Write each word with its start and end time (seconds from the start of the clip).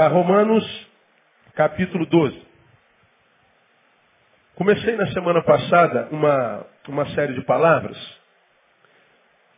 a 0.00 0.06
Romanos 0.06 0.64
capítulo 1.56 2.06
12. 2.06 2.40
Comecei 4.54 4.94
na 4.94 5.08
semana 5.08 5.42
passada 5.42 6.08
uma, 6.12 6.66
uma 6.86 7.06
série 7.14 7.34
de 7.34 7.40
palavras 7.42 7.96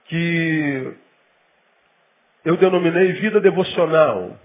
que 0.06 0.94
eu 2.42 2.56
denominei 2.56 3.12
vida 3.14 3.38
devocional 3.40 4.38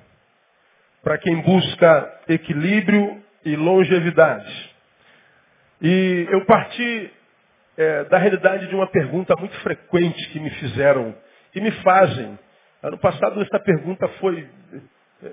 para 1.02 1.18
quem 1.18 1.41
busca 1.41 2.21
equilíbrio 2.27 3.23
e 3.46 3.55
longevidade. 3.55 4.76
E 5.82 6.27
eu 6.30 6.46
parti 6.46 7.13
é, 7.77 8.04
da 8.05 8.18
realidade 8.18 8.68
de 8.68 8.76
uma 8.76 8.88
pergunta 8.88 9.34
muito 9.38 9.57
frequente 9.62 10.30
que 10.30 10.41
me 10.41 10.49
fizeram 10.49 11.16
e 11.54 11.62
me 11.62 11.71
fazem. 11.84 12.38
Ano 12.84 12.98
passado 12.98 13.41
essa 13.41 13.59
pergunta 13.59 14.09
foi 14.20 14.46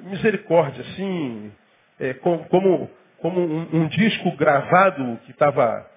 misericórdia, 0.02 0.82
assim, 0.82 1.52
é, 2.00 2.14
como, 2.14 2.44
como, 2.48 2.90
um, 3.22 3.68
um, 3.72 3.88
disco 3.88 4.36
gravado 4.36 5.18
que 5.24 5.30
estava. 5.32 5.90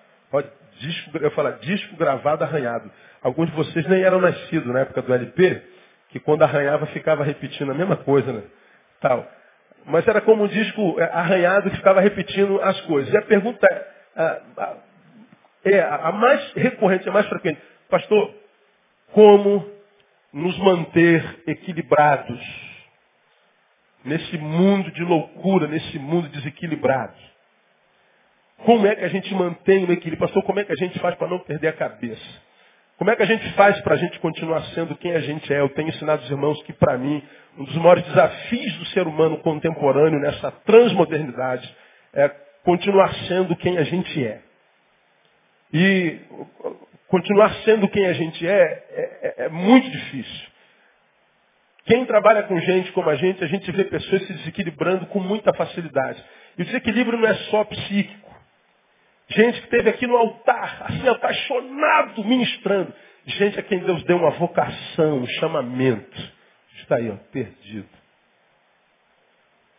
Disco, 0.78 1.18
eu 1.20 1.32
falo, 1.32 1.54
disco 1.60 1.96
gravado 1.96 2.44
arranhado. 2.44 2.92
Alguns 3.22 3.50
de 3.50 3.56
vocês 3.56 3.88
nem 3.88 4.04
eram 4.04 4.20
nascidos 4.20 4.68
na 4.74 4.82
época 4.82 5.02
do 5.02 5.14
LP, 5.14 5.62
que 6.10 6.20
quando 6.20 6.44
arranhava 6.44 6.86
ficava 6.88 7.24
repetindo 7.24 7.72
a 7.72 7.74
mesma 7.74 7.96
coisa, 7.96 8.34
né? 8.34 8.44
Tal. 9.00 9.26
Mas 9.86 10.06
era 10.08 10.20
como 10.20 10.44
um 10.44 10.48
disco 10.48 11.00
é, 11.00 11.04
arranhado 11.06 11.70
que 11.70 11.78
ficava 11.78 12.02
repetindo 12.02 12.62
as 12.62 12.80
coisas. 12.82 13.14
E 13.14 13.18
a 13.18 13.22
pergunta 13.22 13.66
é, 14.16 14.42
é 15.66 15.82
a 15.82 16.12
mais 16.12 16.54
recorrente, 16.54 17.08
a 17.08 17.12
mais 17.12 17.28
frequente. 17.28 17.62
Pastor, 17.90 18.34
como 19.14 19.66
nos 20.34 20.58
manter 20.60 21.24
equilibrados 21.48 22.75
nesse 24.06 24.38
mundo 24.38 24.92
de 24.92 25.04
loucura, 25.04 25.68
nesse 25.68 25.98
mundo 26.00 26.30
desequilibrado? 26.30 27.16
Como 28.64 28.88
é 28.88 28.96
que 28.96 29.04
a 29.04 29.10
gente 29.10 29.34
mantém 29.34 29.84
o 29.84 29.92
equilíbrio? 29.92 30.20
Pastor, 30.20 30.44
como 30.44 30.60
é 30.60 30.64
que 30.64 30.72
a 30.72 30.76
gente 30.76 30.98
faz 31.00 31.16
para 31.16 31.28
não 31.28 31.40
perder 31.40 31.70
a 31.70 31.74
cabeça? 31.74 32.46
Como 32.98 33.12
é 33.12 33.16
que 33.16 33.24
a 33.24 33.26
gente 33.26 33.52
faz 33.54 33.80
para 33.82 33.96
a 33.96 33.98
gente 33.98 34.18
continuar 34.20 34.62
sendo 34.68 34.96
quem 34.96 35.14
a 35.14 35.20
gente 35.20 35.54
é? 35.54 35.60
Eu 35.60 35.70
tenho 35.70 35.90
ensinado 35.90 36.24
os 36.24 36.32
irmãos 36.32 36.62
que, 36.64 36.72
para 36.72 36.98
mim, 36.98 37.22
um 37.58 37.66
dos 37.66 37.76
maiores 37.76 38.06
desafios 38.06 38.74
do 38.78 38.86
ser 38.88 39.06
humano 39.06 39.38
contemporâneo 39.40 40.20
nessa 40.20 40.52
transmodernidade 40.52 41.76
é 42.14 42.30
continuar 42.64 43.14
sendo 43.28 43.56
quem 43.58 43.78
a 43.78 43.84
gente 43.84 44.26
é. 44.26 44.40
E 45.74 46.20
continuar 47.10 47.54
sendo 47.66 47.88
quem 47.90 48.06
a 48.06 48.14
gente 48.14 48.48
é, 48.48 48.62
é, 48.62 49.34
é, 49.40 49.46
é 49.46 49.50
muito 49.50 49.90
difícil. 49.90 50.55
Quem 51.86 52.06
trabalha 52.06 52.44
com 52.44 52.60
gente 52.60 52.92
como 52.94 53.10
a 53.10 53.16
gente, 53.16 53.44
a 53.44 53.48
gente 53.48 53.72
vê 53.72 53.84
pessoas 53.84 54.26
se 54.26 54.34
desequilibrando 54.34 55.06
com 55.08 55.20
muita 55.20 55.54
facilidade. 55.54 56.24
E 56.58 56.64
o 56.64 56.66
desequilíbrio 56.66 57.20
não 57.20 57.28
é 57.28 57.36
só 57.52 57.64
psíquico. 57.64 58.26
Gente 59.30 59.60
que 59.60 59.66
esteve 59.66 59.90
aqui 59.90 60.08
no 60.08 60.18
altar, 60.18 60.84
assim, 60.84 61.08
apaixonado, 61.08 62.24
ministrando. 62.24 62.94
Gente 63.26 63.60
a 63.60 63.64
quem 63.64 63.80
Deus 63.80 64.04
deu 64.04 64.18
uma 64.18 64.32
vocação, 64.32 65.20
um 65.20 65.28
chamamento. 65.28 66.34
Está 66.78 66.98
aí, 66.98 67.10
ó, 67.10 67.16
perdido. 67.32 67.90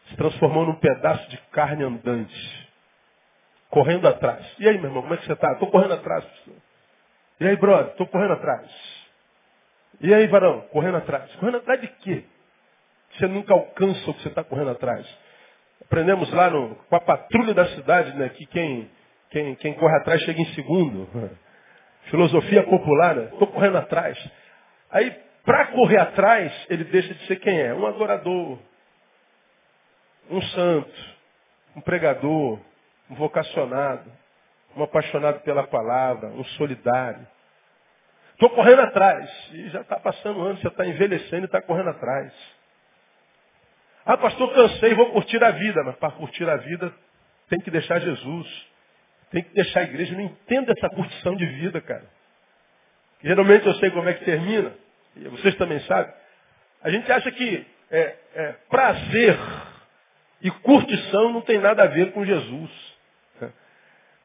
Se 0.09 0.16
transformou 0.16 0.64
num 0.64 0.76
pedaço 0.76 1.28
de 1.28 1.36
carne 1.50 1.84
andante 1.84 2.66
correndo 3.69 4.06
atrás. 4.06 4.44
E 4.59 4.69
aí, 4.69 4.78
meu 4.78 4.86
irmão, 4.86 5.03
como 5.03 5.14
é 5.14 5.16
que 5.16 5.26
você 5.26 5.32
está? 5.32 5.53
Estou 5.53 5.70
correndo 5.70 5.94
atrás, 5.94 6.25
pastor. 6.25 6.54
E 7.41 7.47
aí, 7.47 7.56
brother, 7.56 7.92
estou 7.92 8.06
correndo 8.06 8.32
atrás. 8.32 8.95
E 10.00 10.12
aí, 10.14 10.26
varão, 10.26 10.62
correndo 10.72 10.96
atrás. 10.98 11.34
Correndo 11.36 11.58
atrás 11.58 11.80
de 11.80 11.88
quê? 11.88 12.24
Você 13.12 13.26
nunca 13.26 13.54
alcança 13.54 14.10
o 14.10 14.14
que 14.14 14.22
você 14.22 14.28
está 14.28 14.44
correndo 14.44 14.70
atrás. 14.70 15.06
Aprendemos 15.82 16.30
lá 16.32 16.50
no, 16.50 16.74
com 16.74 16.96
a 16.96 17.00
patrulha 17.00 17.54
da 17.54 17.66
cidade, 17.68 18.16
né, 18.16 18.28
que 18.30 18.44
quem, 18.46 18.90
quem, 19.30 19.54
quem 19.56 19.74
corre 19.74 19.96
atrás 19.96 20.20
chega 20.22 20.40
em 20.40 20.54
segundo. 20.54 21.08
Filosofia 22.10 22.62
popular, 22.64 23.16
né? 23.16 23.24
Estou 23.32 23.48
correndo 23.48 23.78
atrás. 23.78 24.18
Aí, 24.90 25.10
para 25.44 25.66
correr 25.68 25.98
atrás, 25.98 26.52
ele 26.68 26.84
deixa 26.84 27.12
de 27.14 27.26
ser 27.26 27.36
quem 27.36 27.60
é? 27.60 27.74
Um 27.74 27.86
adorador, 27.86 28.58
um 30.30 30.42
santo, 30.42 31.16
um 31.74 31.80
pregador, 31.80 32.60
um 33.10 33.14
vocacionado, 33.14 34.10
um 34.76 34.82
apaixonado 34.82 35.40
pela 35.40 35.66
palavra, 35.66 36.28
um 36.28 36.44
solidário. 36.44 37.26
Estou 38.36 38.50
correndo 38.50 38.82
atrás. 38.82 39.30
E 39.52 39.70
já 39.70 39.80
está 39.80 39.98
passando 39.98 40.42
anos, 40.42 40.60
você 40.60 40.69
está 40.69 40.86
envelhecendo 40.86 41.44
e 41.44 41.47
está 41.47 41.62
correndo 41.62 41.88
atrás. 41.88 42.32
Ah, 44.04 44.19
pastor, 44.19 44.52
cansei, 44.54 44.94
vou 44.94 45.10
curtir 45.10 45.42
a 45.42 45.50
vida. 45.50 45.82
Mas 45.82 45.97
para 45.97 46.12
curtir 46.12 46.48
a 46.48 46.56
vida, 46.56 46.92
tem 47.48 47.58
que 47.58 47.70
deixar 47.70 47.98
Jesus. 47.98 48.66
Tem 49.30 49.42
que 49.42 49.54
deixar 49.54 49.80
a 49.80 49.84
igreja. 49.84 50.12
Eu 50.12 50.19
não 50.19 50.24
entendo 50.26 50.70
essa 50.70 50.88
curtição 50.91 51.34
de 51.34 51.47
vida, 51.47 51.80
cara. 51.80 52.04
Geralmente 53.22 53.66
eu 53.66 53.74
sei 53.76 53.91
como 53.91 54.08
é 54.08 54.12
que 54.12 54.24
termina. 54.24 54.72
E 55.16 55.28
vocês 55.28 55.54
também 55.56 55.80
sabem. 55.80 56.12
A 56.82 56.91
gente 56.91 57.10
acha 57.10 57.32
que 57.32 57.66
é, 57.91 58.16
é, 58.34 58.54
prazer 58.68 59.38
e 60.42 60.50
curtição 60.50 61.32
não 61.32 61.41
tem 61.41 61.58
nada 61.58 61.84
a 61.84 61.86
ver 61.86 62.12
com 62.12 62.24
Jesus. 62.24 62.95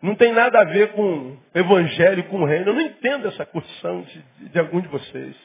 Não 0.02 0.16
tem 0.16 0.34
nada 0.34 0.60
a 0.60 0.64
ver 0.64 0.94
com 0.94 1.38
evangelho, 1.54 2.24
com 2.26 2.44
reino. 2.44 2.70
Eu 2.70 2.74
não 2.74 2.82
entendo 2.82 3.28
essa 3.28 3.46
curtição 3.46 4.02
de, 4.02 4.22
de, 4.50 4.60
algum 4.60 4.82
de 4.82 4.88
vocês. 4.88 5.36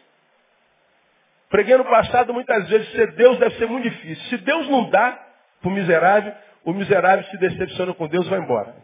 Preguei 1.50 1.76
no 1.76 1.84
passado 1.84 2.32
muitas 2.32 2.68
vezes, 2.68 2.90
ser 2.92 3.12
Deus 3.12 3.38
deve 3.38 3.56
ser 3.56 3.66
muito 3.66 3.88
difícil. 3.88 4.24
Se 4.28 4.38
Deus 4.38 4.68
não 4.68 4.88
dá 4.88 5.22
para 5.60 5.68
o 5.68 5.72
miserável, 5.72 6.32
o 6.64 6.72
miserável 6.72 7.24
se 7.26 7.36
decepciona 7.36 7.92
com 7.92 8.08
Deus 8.08 8.26
e 8.26 8.30
vai 8.30 8.40
embora. 8.40 8.74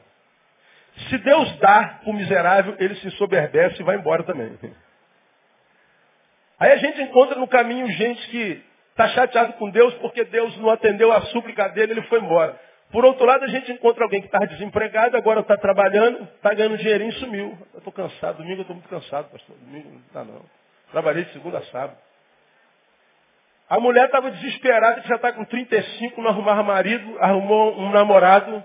Se 1.09 1.19
Deus 1.19 1.59
dá 1.59 2.01
para 2.03 2.11
o 2.11 2.13
miserável, 2.13 2.77
ele 2.79 2.95
se 2.97 3.07
ensoberbece 3.09 3.81
e 3.81 3.85
vai 3.85 3.97
embora 3.97 4.23
também. 4.25 4.59
Aí 6.61 6.73
a 6.73 6.77
gente 6.77 7.01
encontra 7.01 7.39
no 7.39 7.49
caminho 7.49 7.87
gente 7.93 8.29
que 8.29 8.63
está 8.91 9.09
chateado 9.09 9.55
com 9.55 9.71
Deus 9.71 9.95
porque 9.95 10.23
Deus 10.25 10.55
não 10.59 10.69
atendeu 10.69 11.11
a 11.11 11.23
súplica 11.23 11.69
dele, 11.71 11.93
ele 11.93 12.03
foi 12.03 12.21
embora. 12.21 12.61
Por 12.93 13.07
outro 13.07 13.25
lado, 13.25 13.45
a 13.45 13.49
gente 13.49 13.73
encontra 13.73 14.05
alguém 14.05 14.21
que 14.21 14.27
estava 14.27 14.47
desempregado, 14.47 15.17
agora 15.17 15.41
está 15.41 15.57
trabalhando, 15.57 16.25
está 16.25 16.53
ganhando 16.53 16.77
dinheirinho 16.77 17.11
e 17.11 17.15
sumiu. 17.15 17.59
Eu 17.73 17.79
estou 17.79 17.93
cansado, 17.93 18.37
domingo 18.37 18.59
eu 18.59 18.63
estou 18.63 18.77
muito 18.77 18.89
cansado, 18.89 19.31
pastor. 19.31 19.57
Domingo 19.57 19.89
não 19.89 20.01
está 20.01 20.23
não. 20.23 20.43
Trabalhei 20.91 21.25
de 21.25 21.33
segunda 21.33 21.59
a 21.59 21.63
sábado. 21.63 21.97
A 23.71 23.81
mulher 23.81 24.05
estava 24.05 24.31
desesperada, 24.31 25.01
que 25.01 25.09
já 25.09 25.17
está 25.17 25.33
com 25.33 25.43
35, 25.47 26.21
não 26.21 26.29
arrumava 26.29 26.63
marido, 26.63 27.17
arrumou 27.19 27.79
um 27.79 27.91
namorado. 27.91 28.63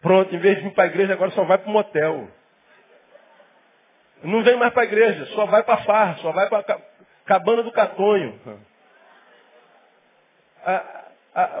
Pronto, 0.00 0.32
em 0.32 0.38
vez 0.38 0.58
de 0.58 0.62
vir 0.62 0.72
para 0.72 0.84
a 0.84 0.86
igreja, 0.86 1.14
agora 1.14 1.32
só 1.32 1.42
vai 1.42 1.58
para 1.58 1.68
o 1.68 1.72
motel. 1.72 2.28
Não 4.22 4.44
vem 4.44 4.56
mais 4.56 4.72
para 4.72 4.82
a 4.82 4.86
igreja, 4.86 5.26
só 5.34 5.46
vai 5.46 5.64
para 5.64 5.74
a 5.74 5.84
farra, 5.84 6.14
só 6.18 6.30
vai 6.30 6.48
para 6.48 6.60
a 6.60 6.78
cabana 7.26 7.64
do 7.64 7.72
catonho. 7.72 8.40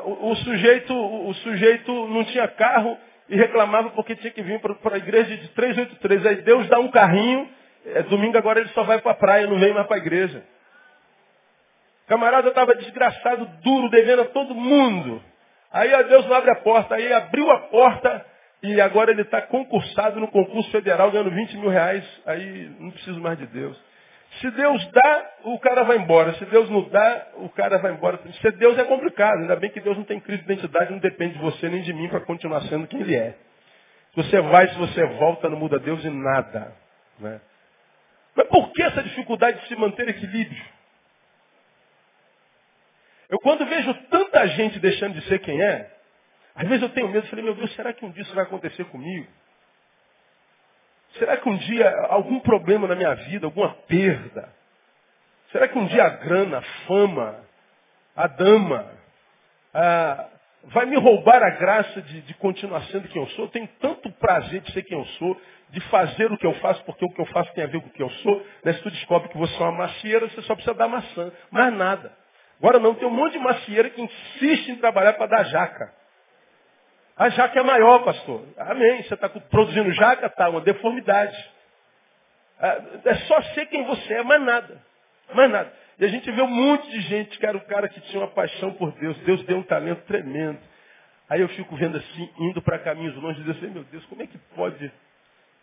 O, 0.04 0.30
o, 0.30 0.36
sujeito, 0.36 0.94
o 0.94 1.34
sujeito 1.34 1.92
não 2.08 2.24
tinha 2.24 2.46
carro 2.48 2.96
e 3.28 3.36
reclamava 3.36 3.90
porque 3.90 4.14
tinha 4.16 4.30
que 4.30 4.42
vir 4.42 4.60
para 4.60 4.94
a 4.94 4.98
igreja 4.98 5.36
de 5.36 5.48
383. 5.48 6.26
Aí 6.26 6.36
Deus 6.42 6.68
dá 6.68 6.78
um 6.78 6.90
carrinho, 6.90 7.48
é, 7.86 8.02
domingo 8.02 8.38
agora 8.38 8.60
ele 8.60 8.68
só 8.70 8.84
vai 8.84 9.00
para 9.00 9.12
a 9.12 9.16
praia, 9.16 9.46
não 9.46 9.58
vem 9.58 9.72
mais 9.72 9.86
para 9.86 9.96
a 9.96 9.98
igreja. 9.98 10.44
Camarada 12.06 12.48
estava 12.48 12.74
desgraçado, 12.74 13.46
duro, 13.62 13.88
devendo 13.88 14.22
a 14.22 14.26
todo 14.26 14.54
mundo. 14.54 15.22
Aí 15.72 15.92
ó, 15.92 16.02
Deus 16.02 16.26
não 16.26 16.36
abre 16.36 16.50
a 16.50 16.56
porta, 16.56 16.94
aí 16.94 17.12
abriu 17.12 17.50
a 17.50 17.58
porta 17.62 18.24
e 18.62 18.80
agora 18.80 19.10
ele 19.10 19.22
está 19.22 19.42
concursado 19.42 20.20
no 20.20 20.28
concurso 20.28 20.70
federal, 20.70 21.10
ganhando 21.10 21.30
20 21.30 21.56
mil 21.56 21.70
reais. 21.70 22.04
Aí 22.26 22.70
não 22.78 22.90
preciso 22.90 23.20
mais 23.20 23.38
de 23.38 23.46
Deus. 23.46 23.76
Se 24.40 24.50
Deus 24.50 24.90
dá, 24.90 25.30
o 25.44 25.58
cara 25.58 25.84
vai 25.84 25.98
embora. 25.98 26.34
Se 26.34 26.44
Deus 26.46 26.68
não 26.68 26.88
dá, 26.88 27.28
o 27.34 27.48
cara 27.50 27.78
vai 27.78 27.92
embora. 27.92 28.18
Se 28.40 28.50
Deus 28.52 28.76
é 28.78 28.84
complicado. 28.84 29.40
Ainda 29.40 29.56
bem 29.56 29.70
que 29.70 29.80
Deus 29.80 29.96
não 29.96 30.04
tem 30.04 30.20
crise 30.20 30.42
de 30.42 30.52
identidade, 30.52 30.92
não 30.92 30.98
depende 30.98 31.34
de 31.34 31.40
você 31.40 31.68
nem 31.68 31.82
de 31.82 31.92
mim 31.92 32.08
para 32.08 32.20
continuar 32.20 32.62
sendo 32.62 32.86
quem 32.86 33.00
Ele 33.00 33.16
é. 33.16 33.36
Se 34.10 34.16
você 34.16 34.40
vai, 34.40 34.68
se 34.68 34.76
você 34.76 35.04
volta, 35.18 35.48
não 35.48 35.58
muda 35.58 35.78
Deus 35.78 36.04
em 36.04 36.10
nada. 36.10 36.72
Né? 37.18 37.40
Mas 38.34 38.48
por 38.48 38.72
que 38.72 38.82
essa 38.82 39.02
dificuldade 39.02 39.60
de 39.60 39.68
se 39.68 39.76
manter 39.76 40.08
equilíbrio? 40.08 40.64
Eu 43.28 43.38
quando 43.40 43.64
vejo 43.66 43.94
tanta 44.10 44.46
gente 44.48 44.78
deixando 44.78 45.14
de 45.14 45.26
ser 45.28 45.38
quem 45.40 45.60
é, 45.60 45.90
às 46.54 46.68
vezes 46.68 46.82
eu 46.82 46.88
tenho 46.90 47.08
medo, 47.08 47.26
eu 47.26 47.30
falei, 47.30 47.44
meu 47.44 47.54
Deus, 47.54 47.74
será 47.74 47.92
que 47.92 48.04
um 48.04 48.10
dia 48.10 48.22
isso 48.22 48.34
vai 48.34 48.44
acontecer 48.44 48.84
comigo? 48.86 49.26
Será 51.18 51.36
que 51.36 51.48
um 51.48 51.56
dia 51.56 51.88
algum 52.08 52.40
problema 52.40 52.88
na 52.88 52.94
minha 52.94 53.14
vida, 53.14 53.46
alguma 53.46 53.74
perda? 53.86 54.48
Será 55.52 55.68
que 55.68 55.78
um 55.78 55.86
dia 55.86 56.04
a 56.04 56.08
grana, 56.08 56.58
a 56.58 56.62
fama, 56.86 57.36
a 58.16 58.26
dama, 58.26 58.90
a, 59.72 60.26
vai 60.64 60.86
me 60.86 60.96
roubar 60.96 61.42
a 61.42 61.50
graça 61.50 62.02
de, 62.02 62.22
de, 62.22 62.34
continuar 62.34 62.82
sendo 62.86 63.08
quem 63.08 63.22
eu 63.22 63.28
sou? 63.28 63.44
Eu 63.44 63.50
tenho 63.50 63.68
tanto 63.80 64.10
prazer 64.12 64.60
de 64.62 64.72
ser 64.72 64.82
quem 64.82 64.98
eu 64.98 65.04
sou, 65.04 65.40
de 65.70 65.80
fazer 65.82 66.32
o 66.32 66.38
que 66.38 66.46
eu 66.46 66.54
faço, 66.54 66.82
porque 66.84 67.04
o 67.04 67.10
que 67.10 67.20
eu 67.20 67.26
faço 67.26 67.52
tem 67.54 67.64
a 67.64 67.68
ver 67.68 67.80
com 67.80 67.88
o 67.88 67.92
que 67.92 68.02
eu 68.02 68.10
sou. 68.10 68.44
Né? 68.64 68.72
Se 68.72 68.82
tu 68.82 68.90
descobre 68.90 69.28
que 69.28 69.38
você 69.38 69.54
é 69.54 69.60
uma 69.60 69.72
macieira, 69.72 70.28
você 70.28 70.42
só 70.42 70.54
precisa 70.54 70.74
dar 70.74 70.88
maçã, 70.88 71.32
mais 71.50 71.72
nada. 71.72 72.12
Agora 72.58 72.78
não, 72.78 72.94
tem 72.94 73.06
um 73.06 73.10
monte 73.10 73.32
de 73.32 73.38
macieira 73.38 73.90
que 73.90 74.00
insiste 74.00 74.70
em 74.70 74.76
trabalhar 74.76 75.12
para 75.14 75.26
dar 75.26 75.44
jaca. 75.44 75.92
A 77.16 77.28
jaca 77.28 77.60
é 77.60 77.62
maior, 77.62 78.04
pastor. 78.04 78.44
Amém. 78.58 79.02
Você 79.02 79.14
está 79.14 79.28
produzindo 79.28 79.92
jaca, 79.92 80.28
tá, 80.28 80.48
uma 80.48 80.60
deformidade. 80.60 81.36
É, 82.60 82.82
é 83.04 83.14
só 83.26 83.40
ser 83.54 83.66
quem 83.66 83.84
você 83.84 84.14
é, 84.14 84.22
mais 84.22 84.42
nada. 84.42 84.82
Mais 85.32 85.50
nada. 85.50 85.72
E 85.98 86.04
a 86.04 86.08
gente 86.08 86.30
vê 86.30 86.42
um 86.42 86.48
monte 86.48 86.90
de 86.90 87.00
gente 87.02 87.38
que 87.38 87.46
era 87.46 87.56
o 87.56 87.64
cara 87.66 87.88
que 87.88 88.00
tinha 88.02 88.20
uma 88.20 88.30
paixão 88.30 88.72
por 88.74 88.90
Deus. 88.92 89.16
Deus 89.18 89.44
deu 89.44 89.58
um 89.58 89.62
talento 89.62 90.02
tremendo. 90.06 90.58
Aí 91.28 91.40
eu 91.40 91.48
fico 91.50 91.76
vendo 91.76 91.96
assim, 91.96 92.30
indo 92.38 92.60
para 92.60 92.78
caminhos 92.78 93.14
longe, 93.16 93.40
e 93.40 93.44
Deus, 93.44 93.60
meu 93.60 93.84
Deus, 93.84 94.04
como 94.06 94.22
é 94.22 94.26
que 94.26 94.36
pode 94.54 94.92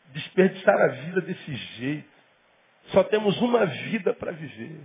desperdiçar 0.08 0.76
a 0.76 0.88
vida 0.88 1.22
desse 1.22 1.54
jeito? 1.54 2.10
Só 2.88 3.04
temos 3.04 3.40
uma 3.42 3.66
vida 3.66 4.14
para 4.14 4.32
viver. 4.32 4.80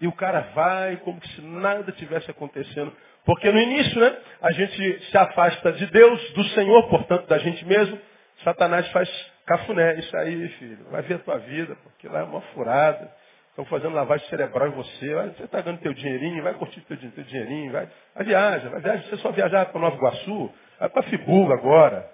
E 0.00 0.06
o 0.06 0.12
cara 0.12 0.40
vai 0.54 0.96
como 0.98 1.24
se 1.26 1.40
nada 1.40 1.92
tivesse 1.92 2.30
acontecendo. 2.30 2.94
Porque 3.26 3.50
no 3.50 3.58
início, 3.58 4.00
né, 4.00 4.16
a 4.40 4.52
gente 4.52 5.04
se 5.10 5.18
afasta 5.18 5.72
de 5.72 5.86
Deus, 5.86 6.32
do 6.32 6.44
Senhor, 6.50 6.88
portanto, 6.88 7.26
da 7.26 7.38
gente 7.38 7.64
mesmo. 7.66 7.98
Satanás 8.44 8.88
faz 8.92 9.10
cafuné. 9.44 9.98
Isso 9.98 10.16
aí, 10.16 10.48
filho, 10.50 10.86
vai 10.90 11.02
ver 11.02 11.14
a 11.14 11.18
tua 11.18 11.38
vida, 11.38 11.76
porque 11.82 12.08
lá 12.08 12.20
é 12.20 12.22
uma 12.22 12.40
furada. 12.52 13.10
Estão 13.48 13.64
fazendo 13.64 13.94
lavagem 13.94 14.28
cerebral 14.28 14.68
em 14.68 14.72
você. 14.72 15.14
Você 15.14 15.42
está 15.42 15.60
ganhando 15.60 15.80
teu 15.80 15.92
dinheirinho, 15.92 16.42
vai 16.42 16.54
curtir 16.54 16.80
teu, 16.82 16.96
teu 16.96 17.24
dinheirinho, 17.24 17.72
vai, 17.72 17.88
vai 18.14 18.24
viaja, 18.24 18.68
vai 18.68 18.80
viaja. 18.80 19.02
Você 19.08 19.16
só 19.16 19.32
viajar 19.32 19.66
para 19.66 19.80
Nova 19.80 19.96
Iguaçu, 19.96 20.54
vai 20.78 20.88
para 20.88 21.02
Fibuga 21.04 21.54
agora. 21.54 22.08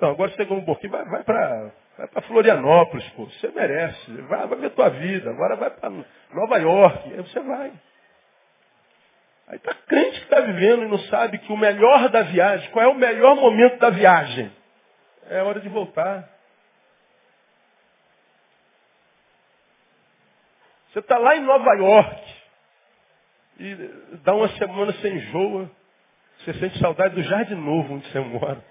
Não, 0.00 0.10
agora 0.10 0.30
você 0.30 0.36
chegou 0.36 0.58
um 0.58 0.64
pouquinho, 0.64 0.92
vai, 0.92 1.04
vai 1.04 1.22
para 1.22 1.70
vai 1.96 2.22
Florianópolis, 2.22 3.08
pô. 3.10 3.26
Você 3.26 3.48
merece. 3.54 4.10
Vai, 4.22 4.48
vai 4.48 4.58
ver 4.58 4.70
tua 4.70 4.88
vida. 4.88 5.30
Agora 5.30 5.54
vai 5.54 5.70
para 5.70 5.90
Nova 5.90 6.58
York. 6.58 7.12
Aí 7.12 7.22
você 7.22 7.40
vai. 7.40 7.72
Aí 9.48 9.56
está 9.56 9.74
crente 9.74 10.18
que 10.18 10.24
está 10.24 10.40
vivendo 10.40 10.84
e 10.84 10.88
não 10.88 10.98
sabe 11.04 11.38
que 11.38 11.52
o 11.52 11.56
melhor 11.56 12.08
da 12.08 12.22
viagem, 12.22 12.70
qual 12.70 12.84
é 12.84 12.88
o 12.88 12.94
melhor 12.94 13.36
momento 13.36 13.78
da 13.78 13.90
viagem? 13.90 14.50
É 15.28 15.42
hora 15.42 15.60
de 15.60 15.68
voltar. 15.68 16.28
Você 20.88 20.98
está 20.98 21.18
lá 21.18 21.36
em 21.36 21.42
Nova 21.42 21.74
York 21.74 22.34
e 23.60 23.74
dá 24.24 24.34
uma 24.34 24.48
semana 24.56 24.92
sem 24.94 25.14
enjoa, 25.14 25.70
você 26.38 26.54
sente 26.54 26.78
saudade 26.78 27.14
do 27.14 27.22
jardim 27.22 27.54
novo 27.54 27.94
onde 27.94 28.10
você 28.10 28.20
mora. 28.20 28.64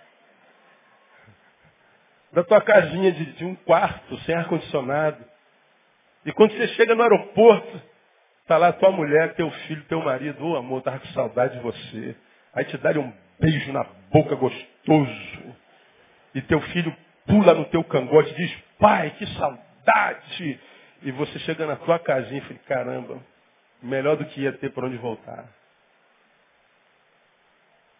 Da 2.33 2.44
tua 2.44 2.62
casinha 2.62 3.12
de, 3.12 3.33
de 3.33 3.45
um 3.45 3.56
quarto, 3.56 4.18
sem 4.21 4.36
ar-condicionado. 4.36 5.24
E 6.25 6.33
quando 6.33 6.51
você 6.51 6.68
chega 6.69 6.95
no 6.95 7.04
aeroporto, 7.04 7.81
está 8.45 8.57
lá 8.59 8.71
tua 8.71 8.92
mulher, 8.92 9.33
teu 9.33 9.50
filho, 9.50 9.83
teu 9.86 10.00
marido, 10.03 10.45
ô 10.45 10.51
oh, 10.51 10.56
amor, 10.57 10.77
estava 10.77 11.00
com 11.00 11.07
saudade 11.07 11.56
de 11.56 11.63
você. 11.63 12.15
Aí 12.53 12.63
te 12.65 12.77
dá 12.77 12.92
um 12.92 13.12
beijo 13.39 13.74
na 13.74 13.83
boca 14.12 14.36
gostoso. 14.36 15.56
E 16.36 16.42
teu 16.44 16.62
filho 16.62 16.95
pula 17.25 17.56
no 17.56 17.65
teu 17.65 17.83
cangote 17.83 18.31
e 18.31 18.36
diz, 18.36 18.56
pai, 18.80 19.09
que 19.18 19.25
saudade. 19.33 20.59
E 21.01 21.12
você 21.12 21.39
chega 21.39 21.65
na 21.65 21.75
tua 21.75 21.97
casinha 21.97 22.38
e 22.38 22.42
fala, 22.42 22.59
caramba, 22.68 23.19
melhor 23.81 24.15
do 24.15 24.25
que 24.25 24.42
ia 24.42 24.53
ter 24.53 24.71
para 24.71 24.86
onde 24.86 24.97
voltar. 24.97 25.45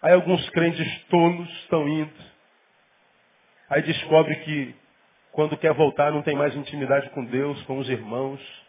Aí 0.04 0.14
alguns 0.14 0.48
crentes 0.52 1.04
tolos 1.06 1.50
estão 1.62 1.88
indo. 1.90 2.14
Aí 3.68 3.82
descobre 3.82 4.36
que 4.36 4.76
quando 5.32 5.58
quer 5.58 5.74
voltar 5.74 6.12
não 6.12 6.22
tem 6.22 6.36
mais 6.36 6.56
intimidade 6.56 7.10
com 7.10 7.26
Deus, 7.26 7.60
com 7.64 7.80
os 7.80 7.90
irmãos, 7.90 8.65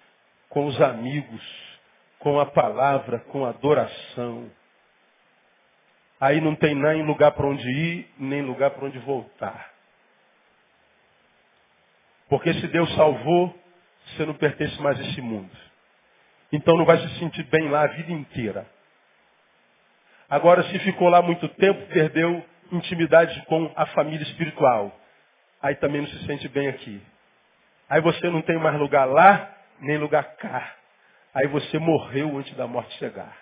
com 0.48 0.66
os 0.66 0.80
amigos, 0.80 1.42
com 2.18 2.40
a 2.40 2.46
palavra, 2.46 3.20
com 3.20 3.44
a 3.44 3.50
adoração. 3.50 4.50
Aí 6.20 6.40
não 6.40 6.54
tem 6.54 6.74
nem 6.74 7.02
lugar 7.02 7.32
para 7.32 7.46
onde 7.46 7.68
ir, 7.68 8.08
nem 8.18 8.42
lugar 8.42 8.70
para 8.70 8.86
onde 8.86 8.98
voltar. 9.00 9.70
Porque 12.28 12.52
se 12.54 12.66
Deus 12.68 12.92
salvou, 12.94 13.54
você 14.06 14.26
não 14.26 14.34
pertence 14.34 14.80
mais 14.80 14.98
a 14.98 15.02
esse 15.02 15.20
mundo. 15.20 15.50
Então 16.52 16.76
não 16.76 16.84
vai 16.84 16.98
se 16.98 17.18
sentir 17.18 17.44
bem 17.44 17.68
lá 17.68 17.82
a 17.82 17.88
vida 17.88 18.12
inteira. 18.12 18.66
Agora, 20.28 20.64
se 20.64 20.78
ficou 20.80 21.08
lá 21.08 21.22
muito 21.22 21.48
tempo, 21.50 21.86
perdeu 21.86 22.44
intimidade 22.72 23.44
com 23.46 23.72
a 23.76 23.86
família 23.86 24.24
espiritual. 24.24 24.92
Aí 25.62 25.74
também 25.76 26.00
não 26.00 26.08
se 26.08 26.26
sente 26.26 26.48
bem 26.48 26.68
aqui. 26.68 27.00
Aí 27.88 28.00
você 28.00 28.28
não 28.28 28.42
tem 28.42 28.58
mais 28.58 28.76
lugar 28.78 29.04
lá, 29.04 29.55
nem 29.80 29.98
lugar 29.98 30.24
cá. 30.36 30.74
Aí 31.34 31.46
você 31.48 31.78
morreu 31.78 32.36
antes 32.38 32.54
da 32.56 32.66
morte 32.66 32.96
chegar. 32.98 33.36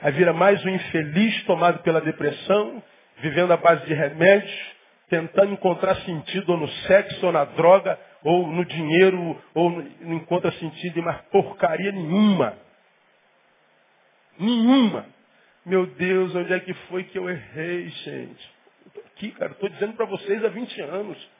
Aí 0.00 0.12
vira 0.12 0.32
mais 0.32 0.64
um 0.64 0.68
infeliz 0.68 1.42
tomado 1.44 1.82
pela 1.82 2.00
depressão, 2.00 2.82
vivendo 3.18 3.52
à 3.52 3.56
base 3.56 3.86
de 3.86 3.94
remédios, 3.94 4.76
tentando 5.08 5.52
encontrar 5.52 5.96
sentido 5.96 6.52
ou 6.52 6.58
no 6.58 6.68
sexo 6.68 7.24
ou 7.26 7.32
na 7.32 7.44
droga, 7.44 7.98
ou 8.22 8.46
no 8.46 8.64
dinheiro, 8.64 9.40
ou 9.54 9.70
não 10.00 10.14
encontra 10.14 10.50
sentido 10.52 10.98
em 10.98 11.02
mais 11.02 11.20
porcaria 11.30 11.92
nenhuma. 11.92 12.58
Nenhuma. 14.38 15.06
Meu 15.64 15.86
Deus, 15.86 16.34
onde 16.34 16.52
é 16.52 16.60
que 16.60 16.74
foi 16.88 17.04
que 17.04 17.18
eu 17.18 17.28
errei, 17.28 17.88
gente? 17.88 18.50
Estou 18.86 19.02
aqui, 19.06 19.30
cara, 19.32 19.52
estou 19.52 19.68
dizendo 19.68 19.94
para 19.94 20.06
vocês 20.06 20.44
há 20.44 20.48
20 20.48 20.80
anos. 20.82 21.35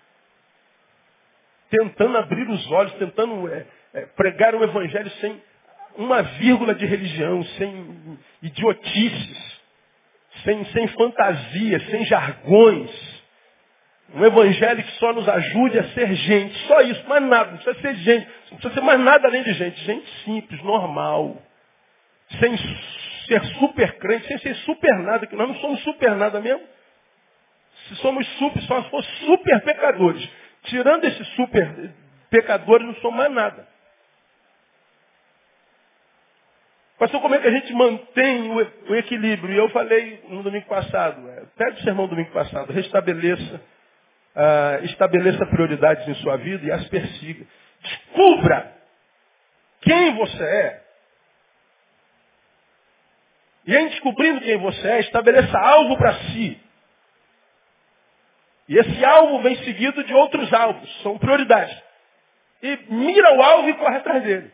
Tentando 1.70 2.16
abrir 2.18 2.48
os 2.48 2.70
olhos, 2.70 2.92
tentando 2.94 3.48
é, 3.48 3.66
é, 3.94 4.00
pregar 4.16 4.54
o 4.54 4.62
evangelho 4.62 5.10
sem 5.20 5.42
uma 5.96 6.22
vírgula 6.22 6.74
de 6.74 6.84
religião, 6.86 7.42
sem 7.58 8.18
idiotices, 8.42 9.60
sem, 10.44 10.64
sem 10.66 10.88
fantasias, 10.88 11.84
sem 11.90 12.04
jargões 12.04 13.16
um 14.14 14.24
evangelho 14.24 14.82
que 14.82 14.92
só 14.92 15.12
nos 15.12 15.28
ajude 15.28 15.78
a 15.78 15.84
ser 15.90 16.14
gente. 16.14 16.56
Só 16.66 16.80
isso, 16.82 17.06
mais 17.08 17.22
nada. 17.24 17.50
Não 17.50 17.58
precisa 17.58 17.80
ser 17.80 17.94
gente. 17.96 18.28
Não 18.50 18.58
precisa 18.58 18.74
ser 18.74 18.80
mais 18.80 19.00
nada 19.00 19.26
além 19.26 19.42
de 19.42 19.52
gente. 19.52 19.84
Gente 19.84 20.24
simples, 20.24 20.62
normal. 20.62 21.36
Sem 22.38 22.56
ser 23.26 23.44
super 23.58 23.98
crente, 23.98 24.26
sem 24.28 24.38
ser 24.38 24.54
super 24.56 24.96
nada, 25.00 25.26
que 25.26 25.34
nós 25.34 25.48
não 25.48 25.56
somos 25.56 25.82
super 25.82 26.14
nada 26.14 26.40
mesmo. 26.40 26.62
Se 27.88 27.96
somos 27.96 28.26
super, 28.38 28.62
só 28.62 28.82
se 28.82 28.90
for 28.90 29.02
super 29.04 29.60
pecadores. 29.62 30.28
Tirando 30.66 31.04
esses 31.04 31.26
super 31.34 31.94
pecadores, 32.30 32.86
não 32.86 32.94
somos 32.96 33.16
mais 33.16 33.32
nada. 33.32 33.66
Pastor, 36.98 37.20
como 37.20 37.34
é 37.34 37.38
que 37.38 37.48
a 37.48 37.50
gente 37.50 37.72
mantém 37.74 38.50
o, 38.88 38.94
equilíbrio? 38.94 39.54
E 39.54 39.58
eu 39.58 39.68
falei 39.70 40.24
no 40.28 40.42
domingo 40.42 40.66
passado, 40.66 41.28
é, 41.28 41.44
pede 41.56 41.80
o 41.80 41.84
sermão 41.84 42.06
do 42.06 42.10
domingo 42.10 42.32
passado, 42.32 42.72
restabeleça 42.72 43.60
uh, 44.36 44.84
estabeleça 44.84 45.46
prioridades 45.46 46.06
em 46.06 46.14
sua 46.16 46.36
vida 46.36 46.66
e 46.66 46.70
as 46.70 46.86
persiga. 46.88 47.46
Descubra 47.82 48.72
quem 49.80 50.14
você 50.14 50.44
é. 50.44 50.82
E 53.66 53.74
em 53.74 53.88
descobrindo 53.88 54.40
quem 54.42 54.58
você 54.58 54.88
é, 54.88 55.00
estabeleça 55.00 55.58
alvo 55.58 55.96
para 55.96 56.14
si. 56.14 56.60
E 58.68 58.76
esse 58.78 59.04
alvo 59.04 59.40
vem 59.42 59.56
seguido 59.64 60.02
de 60.02 60.12
outros 60.12 60.52
alvos, 60.52 61.02
são 61.02 61.18
prioridades. 61.18 61.76
E 62.62 62.78
mira 62.88 63.34
o 63.36 63.42
alvo 63.42 63.68
e 63.68 63.74
corre 63.74 63.96
atrás 63.96 64.22
dele. 64.22 64.50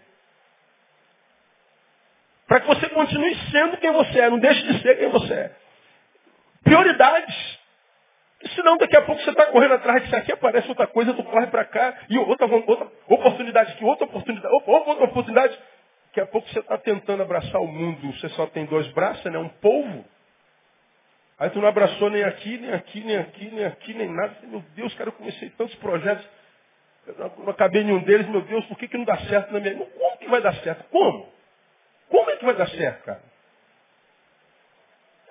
Para 2.47 2.61
que 2.61 2.67
você 2.67 2.89
continue 2.91 3.35
sendo 3.51 3.77
quem 3.79 3.93
você 3.93 4.21
é, 4.21 4.29
não 4.29 4.39
deixe 4.39 4.63
de 4.63 4.83
ser 4.83 4.99
quem 4.99 5.09
você 5.09 5.33
é. 5.33 5.53
Prioridades. 6.63 7.61
Senão 8.55 8.77
daqui 8.77 8.97
a 8.97 9.03
pouco 9.03 9.23
você 9.23 9.31
está 9.31 9.47
correndo 9.47 9.75
atrás 9.75 10.03
disso 10.03 10.17
aqui, 10.17 10.33
aparece 10.33 10.69
outra 10.69 10.87
coisa, 10.87 11.15
tu 11.15 11.23
corre 11.23 11.47
para 11.47 11.65
cá, 11.65 11.95
e 12.11 12.19
outra, 12.19 12.47
outra 12.47 12.89
oportunidade 13.09 13.73
aqui, 13.73 13.85
outra 13.85 14.05
oportunidade, 14.05 14.55
opa, 14.55 14.71
outra 14.91 15.05
oportunidade. 15.05 15.59
Daqui 16.07 16.21
a 16.21 16.27
pouco 16.27 16.49
você 16.49 16.59
está 16.59 16.77
tentando 16.77 17.23
abraçar 17.23 17.61
o 17.61 17.67
mundo, 17.67 18.13
você 18.13 18.29
só 18.31 18.47
tem 18.47 18.67
dois 18.67 18.87
braços, 18.89 19.25
né? 19.33 19.39
Um 19.39 19.49
polvo. 19.49 20.05
Aí 21.43 21.51
tu 21.51 21.61
não 21.61 21.67
abraçou 21.67 22.09
nem 22.09 22.23
aqui, 22.23 22.57
nem 22.57 22.73
aqui, 22.73 23.01
nem 23.01 23.17
aqui, 23.17 23.51
nem 23.51 23.65
aqui, 23.65 23.95
nem 23.95 24.09
nada. 24.09 24.37
Meu 24.45 24.61
Deus, 24.77 24.95
cara, 24.95 25.09
eu 25.09 25.13
comecei 25.13 25.51
tantos 25.51 25.75
projetos. 25.75 26.25
Eu 27.05 27.33
não 27.39 27.49
acabei 27.49 27.83
nenhum 27.83 27.99
deles, 28.05 28.29
meu 28.29 28.43
Deus, 28.43 28.65
por 28.67 28.79
que, 28.79 28.87
que 28.87 28.97
não 28.97 29.05
dá 29.05 29.19
certo 29.27 29.53
na 29.53 29.59
minha. 29.59 29.75
Como 29.75 30.19
que 30.19 30.29
vai 30.29 30.41
dar 30.41 30.55
certo? 30.63 30.85
Como? 30.89 31.29
Como 32.09 32.31
é 32.31 32.37
que 32.37 32.45
vai 32.45 32.55
dar 32.55 32.69
certo, 32.69 33.03
cara? 33.03 33.21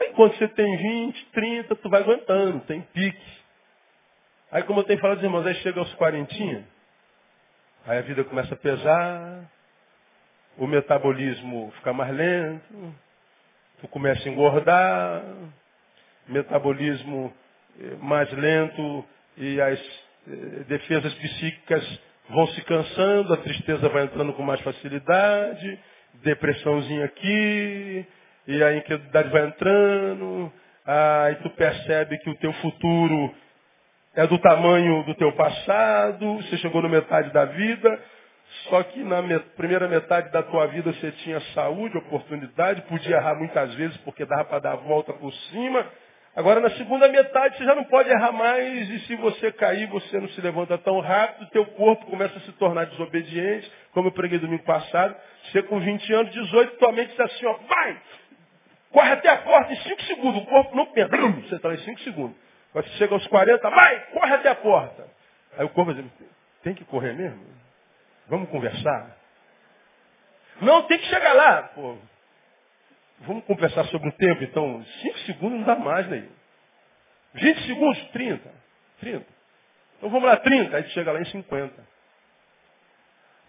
Enquanto 0.01 0.35
você 0.35 0.49
tem 0.49 0.75
20, 0.75 1.25
30, 1.27 1.75
tu 1.77 1.89
vai 1.89 2.01
aguentando, 2.01 2.59
tem 2.65 2.81
pique. 2.81 3.37
Aí 4.51 4.63
como 4.63 4.81
eu 4.81 4.83
tenho 4.83 4.99
falado, 4.99 5.23
irmãos, 5.23 5.47
aí 5.47 5.55
chega 5.55 5.79
aos 5.79 5.93
40, 5.93 6.35
aí 7.87 7.97
a 7.97 8.01
vida 8.01 8.25
começa 8.25 8.53
a 8.53 8.57
pesar, 8.57 9.49
o 10.57 10.67
metabolismo 10.67 11.71
fica 11.77 11.93
mais 11.93 12.13
lento, 12.13 12.95
tu 13.79 13.87
começa 13.87 14.27
a 14.27 14.31
engordar, 14.31 15.23
metabolismo 16.31 17.33
eh, 17.79 17.95
mais 18.01 18.31
lento 18.33 19.05
e 19.38 19.61
as 19.61 19.79
eh, 19.79 20.63
defesas 20.67 21.13
psíquicas 21.15 22.00
vão 22.29 22.47
se 22.47 22.61
cansando, 22.63 23.33
a 23.33 23.38
tristeza 23.38 23.89
vai 23.89 24.03
entrando 24.03 24.33
com 24.33 24.43
mais 24.43 24.61
facilidade, 24.61 25.79
depressãozinha 26.23 27.05
aqui, 27.05 28.05
e 28.47 28.63
a 28.63 28.75
inquietude 28.75 29.29
vai 29.29 29.47
entrando, 29.47 30.51
aí 30.85 31.35
tu 31.35 31.50
percebe 31.51 32.17
que 32.19 32.29
o 32.29 32.35
teu 32.35 32.53
futuro 32.53 33.33
é 34.15 34.27
do 34.27 34.38
tamanho 34.39 35.03
do 35.03 35.15
teu 35.15 35.31
passado, 35.33 36.35
você 36.38 36.57
chegou 36.57 36.81
na 36.81 36.89
metade 36.89 37.31
da 37.31 37.45
vida, 37.45 38.00
só 38.69 38.83
que 38.83 39.01
na 39.03 39.21
primeira 39.55 39.88
metade 39.88 40.29
da 40.31 40.43
tua 40.43 40.67
vida 40.67 40.91
você 40.91 41.11
tinha 41.23 41.39
saúde, 41.53 41.97
oportunidade, 41.97 42.81
podia 42.83 43.15
errar 43.15 43.35
muitas 43.35 43.73
vezes 43.75 43.95
porque 43.97 44.25
dava 44.25 44.45
para 44.45 44.59
dar 44.59 44.73
a 44.73 44.75
volta 44.75 45.13
por 45.13 45.31
cima. 45.33 45.85
Agora 46.35 46.61
na 46.61 46.69
segunda 46.71 47.09
metade 47.09 47.57
você 47.57 47.65
já 47.65 47.75
não 47.75 47.83
pode 47.83 48.09
errar 48.09 48.31
mais 48.31 48.89
e 48.89 49.00
se 49.01 49.15
você 49.17 49.51
cair, 49.51 49.85
você 49.88 50.19
não 50.19 50.29
se 50.29 50.39
levanta 50.39 50.77
tão 50.77 51.00
rápido, 51.01 51.50
teu 51.50 51.65
corpo 51.65 52.05
começa 52.05 52.38
a 52.38 52.41
se 52.41 52.51
tornar 52.53 52.85
desobediente, 52.85 53.69
como 53.91 54.07
eu 54.07 54.11
preguei 54.13 54.39
domingo 54.39 54.63
passado. 54.63 55.13
Você 55.45 55.61
com 55.63 55.79
20 55.79 56.13
anos, 56.13 56.31
18, 56.31 56.77
tua 56.77 56.91
mente 56.93 57.09
diz 57.09 57.19
assim, 57.19 57.45
ó, 57.45 57.53
vai! 57.67 58.01
Corre 58.91 59.11
até 59.11 59.29
a 59.29 59.38
porta 59.38 59.73
em 59.73 59.77
5 59.77 60.01
segundos, 60.03 60.43
o 60.43 60.45
corpo 60.45 60.75
não 60.75 60.85
pensa. 60.88 61.15
Você 61.17 61.55
está 61.55 61.73
em 61.73 61.77
5 61.77 62.00
segundos. 62.01 62.38
Quando 62.71 62.85
você 62.85 62.97
chega 62.97 63.13
aos 63.13 63.27
40, 63.27 63.69
vai, 63.69 64.00
corre 64.11 64.33
até 64.33 64.50
a 64.50 64.55
porta. 64.55 65.05
Aí 65.57 65.65
o 65.65 65.69
corpo 65.69 65.93
vai 65.93 66.01
dizer, 66.01 66.11
tem 66.63 66.73
que 66.73 66.85
correr 66.85 67.13
mesmo? 67.13 67.45
Vamos 68.27 68.50
conversar? 68.50 69.17
Não, 70.61 70.83
tem 70.83 70.97
que 70.97 71.05
chegar 71.05 71.33
lá. 71.33 71.63
Pô, 71.75 71.97
vamos 73.21 73.43
conversar 73.45 73.83
sobre 73.85 74.09
o 74.09 74.11
tempo, 74.13 74.43
então. 74.43 74.83
5 75.01 75.10
segundos 75.33 75.59
não 75.59 75.65
dá 75.65 75.75
mais, 75.75 76.07
né? 76.07 76.27
20 77.33 77.67
segundos, 77.67 78.01
30. 78.11 78.51
30. 79.00 79.25
Então 79.97 80.09
vamos 80.09 80.27
lá, 80.27 80.38
30. 80.38 80.75
Aí 80.75 80.89
chega 80.89 81.11
lá 81.11 81.21
em 81.21 81.25
50. 81.25 81.91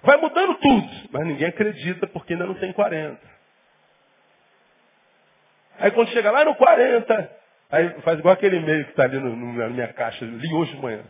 Vai 0.03 0.17
mudando 0.17 0.55
tudo, 0.57 0.89
mas 1.13 1.27
ninguém 1.27 1.49
acredita 1.49 2.07
porque 2.09 2.33
ainda 2.33 2.47
não 2.47 2.55
tem 2.55 2.73
40. 2.73 3.21
Aí 5.79 5.91
quando 5.93 6.09
chega 6.11 6.31
lá 6.31 6.45
no 6.45 6.55
40, 6.57 7.43
Aí 7.73 7.89
faz 8.03 8.19
igual 8.19 8.35
aquele 8.35 8.59
e-mail 8.59 8.85
que 8.85 8.91
está 8.91 9.05
ali 9.05 9.19
no, 9.19 9.35
no, 9.35 9.55
na 9.55 9.71
minha 9.71 9.91
caixa, 9.95 10.27
li 10.27 10.53
hoje 10.53 10.73
de 10.73 10.83
manhã. 10.83 11.03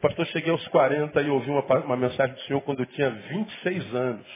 Pastor, 0.00 0.24
cheguei 0.26 0.52
aos 0.52 0.66
40 0.68 1.20
e 1.20 1.28
ouvi 1.28 1.50
uma, 1.50 1.60
uma 1.80 1.96
mensagem 1.96 2.34
do 2.36 2.40
Senhor 2.42 2.60
quando 2.60 2.80
eu 2.80 2.86
tinha 2.86 3.10
26 3.10 3.94
anos. 3.96 4.26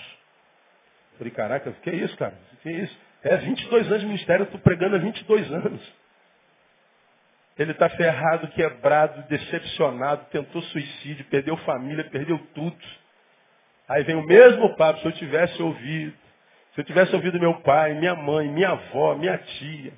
Falei, 1.17 1.33
caraca, 1.33 1.71
que 1.71 1.91
é 1.91 1.95
isso, 1.95 2.17
cara? 2.17 2.35
Que 2.63 2.69
é 2.69 2.73
isso? 2.73 2.99
É 3.27 3.37
22 3.37 3.87
anos 3.89 4.01
de 4.01 4.07
ministério, 4.07 4.43
eu 4.43 4.47
estou 4.47 4.61
pregando 4.61 4.97
há 4.97 4.99
22 4.99 5.53
anos. 5.53 5.95
Ele 7.59 7.73
está 7.73 7.89
ferrado, 7.89 8.49
quebrado, 8.49 9.23
decepcionado, 9.29 10.27
tentou 10.31 10.61
suicídio, 10.63 11.25
perdeu 11.27 11.57
família, 11.59 12.05
perdeu 12.05 12.39
tudo. 12.55 12.77
Aí 13.89 14.03
vem 14.05 14.17
o 14.17 14.27
mesmo 14.27 14.77
papo, 14.77 15.01
se 15.01 15.07
eu 15.07 15.13
tivesse 15.13 15.63
ouvido, 15.63 16.15
se 16.75 16.81
eu 16.81 16.85
tivesse 16.85 17.15
ouvido 17.15 17.41
meu 17.41 17.55
pai, 17.61 17.95
minha 17.95 18.15
mãe, 18.15 18.49
minha 18.49 18.71
avó, 18.71 19.15
minha 19.15 19.39
tia, 19.39 19.93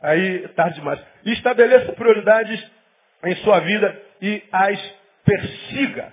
Aí, 0.00 0.46
tarde 0.48 0.76
demais. 0.76 1.00
estabeleça 1.24 1.92
prioridades 1.92 2.64
em 3.24 3.34
sua 3.36 3.60
vida 3.60 4.00
e 4.22 4.42
as 4.52 4.94
persiga. 5.24 6.12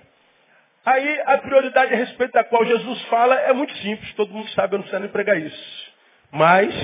Aí, 0.84 1.22
a 1.26 1.38
prioridade 1.38 1.94
a 1.94 1.96
respeito 1.96 2.32
da 2.32 2.44
qual 2.44 2.64
Jesus 2.64 3.02
fala 3.02 3.34
é 3.34 3.52
muito 3.52 3.72
simples. 3.78 4.12
Todo 4.14 4.32
mundo 4.32 4.48
sabe, 4.50 4.74
eu 4.74 4.78
não 4.78 4.82
preciso 4.82 5.00
nem 5.00 5.10
pregar 5.10 5.38
isso. 5.38 5.95
Mas, 6.30 6.74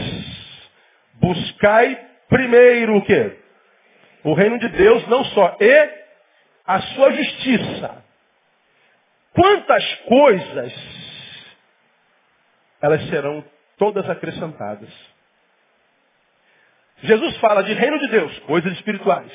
buscai 1.14 1.98
primeiro 2.28 2.96
o 2.96 3.04
quê? 3.04 3.38
O 4.24 4.34
reino 4.34 4.58
de 4.58 4.68
Deus, 4.68 5.06
não 5.08 5.24
só, 5.26 5.56
e 5.60 6.02
a 6.66 6.80
sua 6.80 7.12
justiça. 7.12 8.04
Quantas 9.34 9.94
coisas 10.06 10.72
elas 12.82 13.08
serão 13.08 13.44
todas 13.78 14.08
acrescentadas. 14.10 14.90
Jesus 16.98 17.36
fala 17.38 17.62
de 17.62 17.72
reino 17.72 17.98
de 18.00 18.08
Deus, 18.08 18.38
coisas 18.40 18.72
espirituais. 18.72 19.32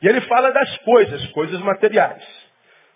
E 0.00 0.08
ele 0.08 0.22
fala 0.22 0.50
das 0.50 0.78
coisas, 0.78 1.26
coisas 1.28 1.60
materiais. 1.60 2.24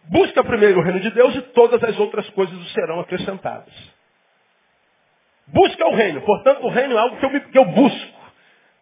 Busca 0.04 0.42
primeiro 0.42 0.80
o 0.80 0.82
reino 0.82 1.00
de 1.00 1.10
Deus 1.10 1.34
e 1.36 1.42
todas 1.52 1.82
as 1.84 1.98
outras 1.98 2.28
coisas 2.30 2.72
serão 2.72 3.00
acrescentadas. 3.00 3.72
Busca 5.48 5.86
o 5.86 5.94
reino. 5.94 6.20
Portanto, 6.22 6.64
o 6.64 6.68
reino 6.68 6.96
é 6.96 6.98
algo 6.98 7.16
que 7.16 7.26
eu, 7.26 7.40
que 7.40 7.58
eu 7.58 7.64
busco. 7.66 8.16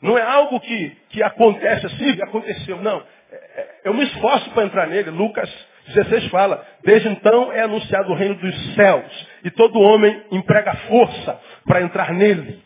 Não 0.01 0.19
é 0.19 0.23
algo 0.23 0.61
que, 0.61 0.97
que 1.11 1.23
acontece 1.23 1.87
assim, 1.87 2.11
aconteceu. 2.23 2.81
Não. 2.83 3.03
É, 3.31 3.35
é, 3.35 3.81
eu 3.85 3.95
me 3.95 4.05
esforço 4.05 4.51
para 4.51 4.65
entrar 4.65 4.87
nele. 4.87 5.11
Lucas 5.11 5.51
16 5.89 6.29
fala, 6.29 6.67
desde 6.83 7.09
então 7.09 7.53
é 7.53 7.63
anunciado 7.63 8.11
o 8.11 8.15
reino 8.15 8.35
dos 8.37 8.75
céus. 8.75 9.29
E 9.45 9.51
todo 9.51 9.81
homem 9.81 10.25
emprega 10.31 10.75
força 10.89 11.41
para 11.67 11.83
entrar 11.83 12.13
nele. 12.13 12.63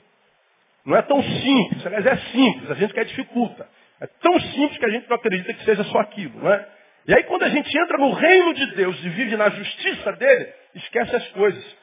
Não 0.84 0.96
é 0.96 1.02
tão 1.02 1.22
simples, 1.22 1.84
aliás 1.86 2.06
é 2.06 2.16
simples, 2.16 2.70
a 2.70 2.74
gente 2.74 2.94
quer 2.94 3.04
dificulta. 3.04 3.66
É 4.00 4.06
tão 4.20 4.40
simples 4.40 4.78
que 4.78 4.84
a 4.86 4.90
gente 4.90 5.08
não 5.08 5.16
acredita 5.16 5.52
que 5.52 5.64
seja 5.64 5.84
só 5.84 5.98
aquilo, 5.98 6.40
não 6.40 6.52
é? 6.52 6.66
E 7.06 7.14
aí 7.14 7.24
quando 7.24 7.42
a 7.42 7.48
gente 7.48 7.76
entra 7.76 7.98
no 7.98 8.12
reino 8.12 8.54
de 8.54 8.74
Deus 8.74 9.04
e 9.04 9.08
vive 9.10 9.36
na 9.36 9.50
justiça 9.50 10.12
dele, 10.12 10.48
esquece 10.74 11.16
as 11.16 11.28
coisas. 11.28 11.76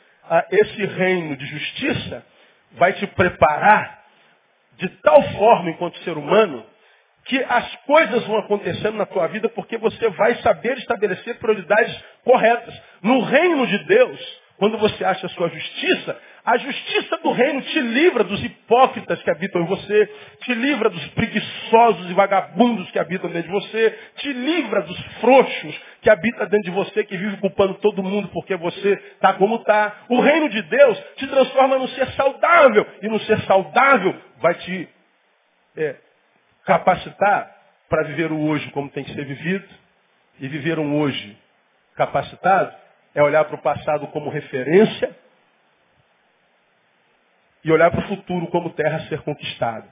Esse 0.52 0.86
reino 0.86 1.36
de 1.36 1.46
justiça 1.46 2.26
vai 2.74 2.94
te 2.94 3.08
preparar 3.08 4.04
de 4.78 4.90
tal 5.02 5.22
forma 5.34 5.70
enquanto 5.70 5.98
ser 6.00 6.18
humano 6.18 6.66
que 7.26 7.44
as 7.44 7.76
coisas 7.88 8.26
vão 8.28 8.38
acontecendo 8.38 8.98
na 8.98 9.06
tua 9.06 9.28
vida 9.28 9.50
porque 9.50 9.78
você 9.78 10.10
vai 10.10 10.36
saber 10.42 10.78
estabelecer 10.78 11.40
prioridades 11.40 12.00
corretas. 12.24 12.80
No 13.02 13.22
reino 13.22 13.66
de 13.66 13.78
Deus, 13.86 14.42
quando 14.58 14.78
você 14.78 15.04
acha 15.04 15.26
a 15.26 15.30
sua 15.30 15.50
justiça, 15.50 16.18
a 16.46 16.58
justiça 16.58 17.18
do 17.18 17.32
reino 17.32 17.62
te 17.62 17.80
livra 17.82 18.24
dos 18.24 18.42
hipócritas 18.44 19.22
que 19.22 19.30
habitam 19.30 19.62
em 19.62 19.66
você, 19.66 20.06
te 20.42 20.54
livra 20.54 20.90
dos 20.90 21.06
preguiçosos 21.08 22.10
e 22.10 22.14
vagabundos 22.14 22.90
que 22.92 23.00
habitam 23.00 23.30
dentro 23.30 23.52
de 23.52 23.54
você, 23.54 24.00
te 24.18 24.32
livra 24.32 24.82
dos 24.84 24.98
frouxos 25.20 25.82
que 26.02 26.10
habitam 26.10 26.48
dentro 26.48 26.72
de 26.72 26.72
você, 26.72 27.04
que 27.04 27.18
vive 27.18 27.38
culpando 27.38 27.74
todo 27.76 28.02
mundo 28.02 28.30
porque 28.30 28.56
você 28.56 28.94
está 29.16 29.34
como 29.34 29.58
está. 29.58 30.06
O 30.08 30.22
reino 30.22 30.48
de 30.50 30.62
Deus 30.62 31.04
te 31.18 31.28
transforma 31.28 31.78
num 31.78 31.88
ser 31.90 32.08
saudável, 32.12 32.88
e 33.02 33.10
no 33.10 33.20
ser 33.22 33.40
saudável 33.42 34.16
vai 34.38 34.54
te 34.56 34.88
é, 35.76 35.96
capacitar 36.64 37.54
para 37.90 38.04
viver 38.04 38.32
o 38.32 38.40
hoje 38.40 38.70
como 38.72 38.90
tem 38.90 39.04
que 39.04 39.14
ser 39.14 39.26
vivido, 39.26 39.68
e 40.40 40.48
viver 40.48 40.80
um 40.80 40.98
hoje 40.98 41.38
capacitado 41.96 42.85
é 43.16 43.24
olhar 43.24 43.46
para 43.46 43.56
o 43.56 43.62
passado 43.62 44.08
como 44.08 44.30
referência 44.30 45.16
e 47.64 47.72
olhar 47.72 47.90
para 47.90 48.02
o 48.02 48.08
futuro 48.10 48.48
como 48.48 48.70
terra 48.72 48.98
a 48.98 49.08
ser 49.08 49.22
conquistada. 49.22 49.88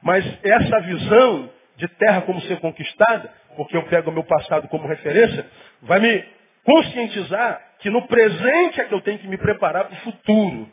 Mas 0.00 0.24
essa 0.42 0.80
visão 0.80 1.50
de 1.76 1.88
terra 1.88 2.22
como 2.22 2.40
ser 2.42 2.60
conquistada, 2.60 3.30
porque 3.56 3.76
eu 3.76 3.82
pego 3.84 4.10
o 4.10 4.14
meu 4.14 4.24
passado 4.24 4.68
como 4.68 4.86
referência, 4.86 5.46
vai 5.82 5.98
me 5.98 6.24
conscientizar 6.64 7.60
que 7.80 7.90
no 7.90 8.06
presente 8.06 8.80
é 8.80 8.84
que 8.84 8.94
eu 8.94 9.00
tenho 9.00 9.18
que 9.18 9.28
me 9.28 9.36
preparar 9.36 9.84
para 9.84 9.94
o 9.94 10.00
futuro. 10.00 10.68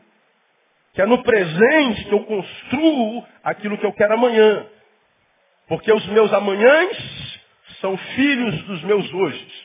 Que 0.93 1.01
é 1.01 1.05
no 1.05 1.21
presente 1.23 2.05
que 2.05 2.13
eu 2.13 2.23
construo 2.23 3.25
aquilo 3.43 3.77
que 3.77 3.85
eu 3.85 3.93
quero 3.93 4.13
amanhã. 4.13 4.65
Porque 5.67 5.91
os 5.91 6.05
meus 6.07 6.31
amanhãs 6.33 7.41
são 7.81 7.97
filhos 7.97 8.63
dos 8.63 8.83
meus 8.83 9.13
hojes. 9.13 9.64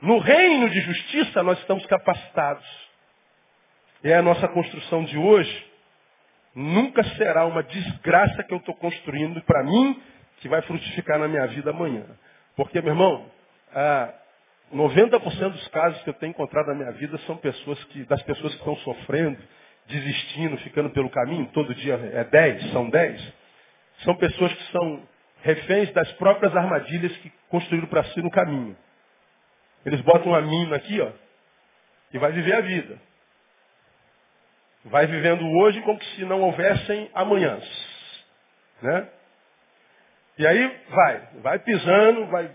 No 0.00 0.18
reino 0.18 0.68
de 0.68 0.80
justiça 0.80 1.42
nós 1.42 1.58
estamos 1.60 1.84
capacitados. 1.86 2.64
E 4.02 4.12
a 4.12 4.20
nossa 4.20 4.46
construção 4.48 5.04
de 5.04 5.16
hoje 5.16 5.66
nunca 6.54 7.02
será 7.16 7.46
uma 7.46 7.62
desgraça 7.62 8.44
que 8.44 8.52
eu 8.52 8.58
estou 8.58 8.74
construindo 8.74 9.42
para 9.42 9.64
mim, 9.64 10.00
que 10.38 10.48
vai 10.48 10.62
frutificar 10.62 11.18
na 11.18 11.26
minha 11.26 11.46
vida 11.46 11.70
amanhã. 11.70 12.04
Porque, 12.54 12.80
meu 12.80 12.92
irmão, 12.92 13.26
ah, 13.74 14.12
90% 14.72 15.50
dos 15.50 15.68
casos 15.68 16.02
que 16.02 16.10
eu 16.10 16.14
tenho 16.14 16.30
encontrado 16.30 16.66
na 16.66 16.74
minha 16.74 16.92
vida 16.92 17.18
são 17.18 17.36
pessoas 17.36 17.82
que, 17.84 18.04
das 18.04 18.22
pessoas 18.22 18.52
que 18.52 18.58
estão 18.58 18.76
sofrendo, 18.76 19.38
desistindo, 19.86 20.56
ficando 20.58 20.90
pelo 20.90 21.10
caminho, 21.10 21.46
todo 21.52 21.74
dia 21.74 21.94
é 21.94 22.24
10, 22.24 22.72
são 22.72 22.88
10. 22.88 23.34
São 23.98 24.14
pessoas 24.16 24.52
que 24.52 24.72
são 24.72 25.02
reféns 25.42 25.92
das 25.92 26.10
próprias 26.12 26.54
armadilhas 26.56 27.16
que 27.18 27.32
construíram 27.48 27.86
para 27.86 28.04
si 28.04 28.22
no 28.22 28.30
caminho. 28.30 28.76
Eles 29.84 30.00
botam 30.00 30.32
uma 30.32 30.40
mina 30.40 30.76
aqui, 30.76 31.00
ó, 31.00 31.10
e 32.12 32.18
vai 32.18 32.32
viver 32.32 32.54
a 32.54 32.60
vida. 32.60 32.98
Vai 34.84 35.06
vivendo 35.06 35.44
hoje 35.58 35.80
como 35.82 36.02
se 36.02 36.24
não 36.24 36.40
houvessem 36.42 37.10
amanhãs. 37.14 37.64
Né? 38.82 39.08
E 40.38 40.46
aí 40.46 40.80
vai, 40.88 41.28
vai 41.42 41.58
pisando, 41.58 42.26
vai 42.26 42.50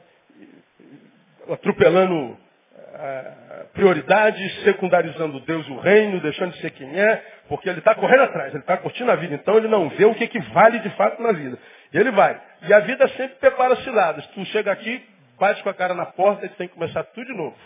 atropelando 1.49 2.15
uh, 2.15 3.65
prioridades, 3.73 4.63
secundarizando 4.63 5.39
Deus 5.41 5.67
e 5.67 5.71
o 5.71 5.79
reino, 5.79 6.19
deixando 6.21 6.53
de 6.53 6.61
ser 6.61 6.71
quem 6.71 6.99
é, 6.99 7.23
porque 7.47 7.69
ele 7.69 7.79
está 7.79 7.95
correndo 7.95 8.23
atrás, 8.23 8.49
ele 8.49 8.59
está 8.61 8.77
curtindo 8.77 9.11
a 9.11 9.15
vida, 9.15 9.33
então 9.33 9.57
ele 9.57 9.67
não 9.67 9.89
vê 9.89 10.05
o 10.05 10.13
que, 10.13 10.27
que 10.27 10.39
vale 10.53 10.79
de 10.79 10.89
fato 10.91 11.21
na 11.21 11.31
vida. 11.31 11.57
E 11.91 11.97
ele 11.97 12.11
vai. 12.11 12.39
E 12.63 12.73
a 12.73 12.79
vida 12.81 13.07
sempre 13.09 13.35
prepara 13.37 13.75
ciladas. 13.77 14.25
Tu 14.27 14.45
chega 14.45 14.71
aqui, 14.71 15.03
bate 15.39 15.63
com 15.63 15.69
a 15.69 15.73
cara 15.73 15.93
na 15.93 16.05
porta 16.05 16.45
e 16.45 16.49
tem 16.49 16.67
que 16.67 16.73
começar 16.73 17.03
tudo 17.05 17.25
de 17.25 17.33
novo. 17.33 17.57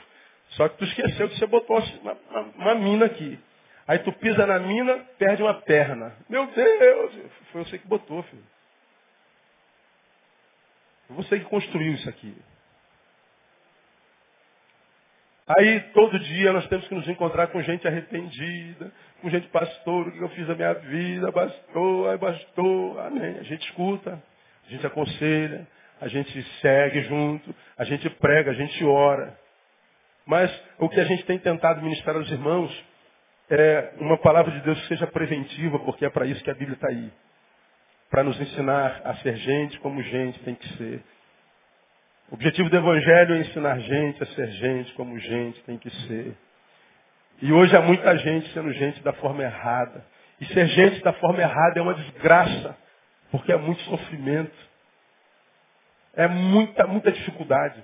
Só 0.52 0.70
que 0.70 0.78
tu 0.78 0.84
esqueceu 0.86 1.28
que 1.30 1.38
você 1.38 1.48
botou 1.48 1.80
uma, 2.02 2.18
uma, 2.30 2.42
uma 2.42 2.76
mina 2.76 3.06
aqui. 3.06 3.40
Aí 3.88 4.00
tu 4.00 4.14
pisa 4.14 4.46
na 4.46 4.60
mina, 4.60 4.98
perde 5.18 5.42
uma 5.42 5.56
perna. 5.56 6.16
Meu 6.30 6.46
Deus, 6.48 7.14
foi 7.52 7.66
você 7.66 7.78
que 7.78 7.88
botou, 7.88 8.24
filho. 8.24 8.44
Foi 11.08 11.16
você 11.18 11.40
que 11.40 11.46
construiu 11.46 11.94
isso 11.94 12.08
aqui. 12.08 12.36
Aí 15.46 15.82
todo 15.94 16.18
dia 16.18 16.54
nós 16.54 16.66
temos 16.68 16.88
que 16.88 16.96
nos 16.96 17.08
encontrar 17.08 17.48
com 17.48 17.62
gente 17.62 17.86
arrependida, 17.86 18.92
com 19.22 19.30
gente 19.30 19.48
pastor, 19.50 20.08
o 20.08 20.12
que 20.12 20.22
eu 20.22 20.30
fiz 20.30 20.48
na 20.48 20.56
minha 20.56 20.74
vida, 20.74 21.32
bastou, 21.32 22.10
aí 22.10 22.18
bastou, 22.18 23.00
amém. 23.02 23.40
A 23.40 23.44
gente 23.44 23.66
escuta, 23.68 24.24
a 24.66 24.70
gente 24.70 24.88
aconselha, 24.88 25.68
a 26.04 26.08
gente 26.10 26.44
segue 26.60 27.02
junto, 27.04 27.56
a 27.78 27.86
gente 27.86 28.10
prega, 28.10 28.52
a 28.52 28.54
gente 28.54 28.84
ora. 28.84 29.40
Mas 30.26 30.52
o 30.78 30.90
que 30.90 31.00
a 31.00 31.06
gente 31.06 31.24
tem 31.24 31.40
tentado 31.40 31.82
ministrar 31.82 32.18
aos 32.18 32.30
irmãos 32.30 32.86
é 33.50 33.94
uma 34.00 34.18
palavra 34.18 34.52
de 34.52 34.60
Deus 34.62 34.80
que 34.82 34.88
seja 34.90 35.08
preventiva, 35.08 35.80
porque 35.80 36.06
é 36.06 36.10
para 36.10 36.26
isso 36.26 36.44
que 36.44 36.52
a 36.52 36.54
Bíblia 36.54 36.76
está 36.76 36.90
aí. 36.90 37.10
Para 38.10 38.22
nos 38.22 38.40
ensinar 38.40 39.02
a 39.06 39.16
ser 39.16 39.38
gente 39.38 39.80
como 39.80 40.04
gente 40.04 40.40
tem 40.42 40.56
que 40.56 40.68
ser. 40.78 41.02
O 42.30 42.36
objetivo 42.36 42.70
do 42.70 42.76
Evangelho 42.76 43.36
é 43.36 43.40
ensinar 43.40 43.80
gente 43.80 44.24
a 44.24 44.26
ser 44.26 44.48
gente 44.52 44.94
como 44.96 45.18
gente 45.18 45.64
tem 45.64 45.78
que 45.78 45.90
ser. 45.90 46.36
E 47.42 47.54
hoje 47.54 47.78
há 47.78 47.82
muita 47.82 48.18
gente 48.18 48.52
sendo 48.52 48.74
gente 48.74 49.02
da 49.04 49.14
forma 49.14 49.42
errada. 49.42 50.06
E 50.42 50.46
ser 50.48 50.68
gente 50.68 51.02
da 51.02 51.14
forma 51.14 51.42
errada 51.42 51.80
é 51.80 51.82
uma 51.82 51.94
desgraça, 51.94 52.76
porque 53.32 53.54
é 53.54 53.58
muito 53.58 53.82
sofrimento. 53.84 54.73
É 56.16 56.28
muita, 56.28 56.86
muita 56.86 57.12
dificuldade. 57.12 57.84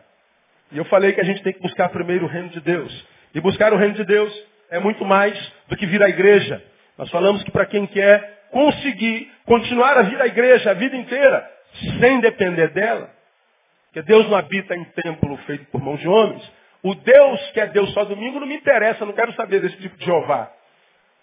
E 0.72 0.78
eu 0.78 0.86
falei 0.86 1.14
que 1.14 1.22
a 1.22 1.24
gente 1.24 1.42
tem 1.42 1.54
que 1.54 1.62
buscar 1.62 1.90
primeiro 1.90 2.26
o 2.26 2.30
reino 2.30 2.50
de 2.50 2.62
Deus. 2.62 3.08
E 3.34 3.42
buscar 3.42 3.74
o 3.74 3.78
reino 3.78 3.96
de 3.96 4.04
Deus 4.04 4.32
é 4.70 4.80
muito 4.80 5.04
mais 5.04 5.36
do 5.68 5.76
que 5.76 5.86
vir 5.86 6.02
à 6.04 6.10
igreja. 6.10 6.64
Nós 6.98 7.10
falamos 7.10 7.44
que 7.44 7.52
para 7.52 7.66
quem 7.66 7.88
quer 7.88 8.48
conseguir 8.52 9.32
continuar 9.46 9.98
a 9.98 10.04
vir 10.04 10.22
à 10.22 10.28
igreja 10.28 10.72
a 10.72 10.74
vida 10.74 10.96
inteira, 10.96 11.50
sem 12.00 12.20
depender 12.20 12.70
dela, 12.70 13.10
porque 13.86 14.02
Deus 14.04 14.28
não 14.30 14.38
habita 14.38 14.76
em 14.76 14.84
templo 14.84 15.38
feito 15.46 15.66
por 15.72 15.82
mãos 15.82 16.00
de 16.00 16.08
homens, 16.08 16.44
o 16.84 16.94
Deus 16.96 17.52
que 17.52 17.60
é 17.60 17.68
Deus 17.68 17.92
só 17.94 18.06
domingo 18.06 18.40
não 18.40 18.48
me 18.48 18.56
interessa, 18.56 19.06
não 19.06 19.14
quero 19.14 19.34
saber 19.34 19.62
desse 19.62 19.78
tipo 19.78 19.98
de 19.98 20.06
Jeová. 20.06 20.52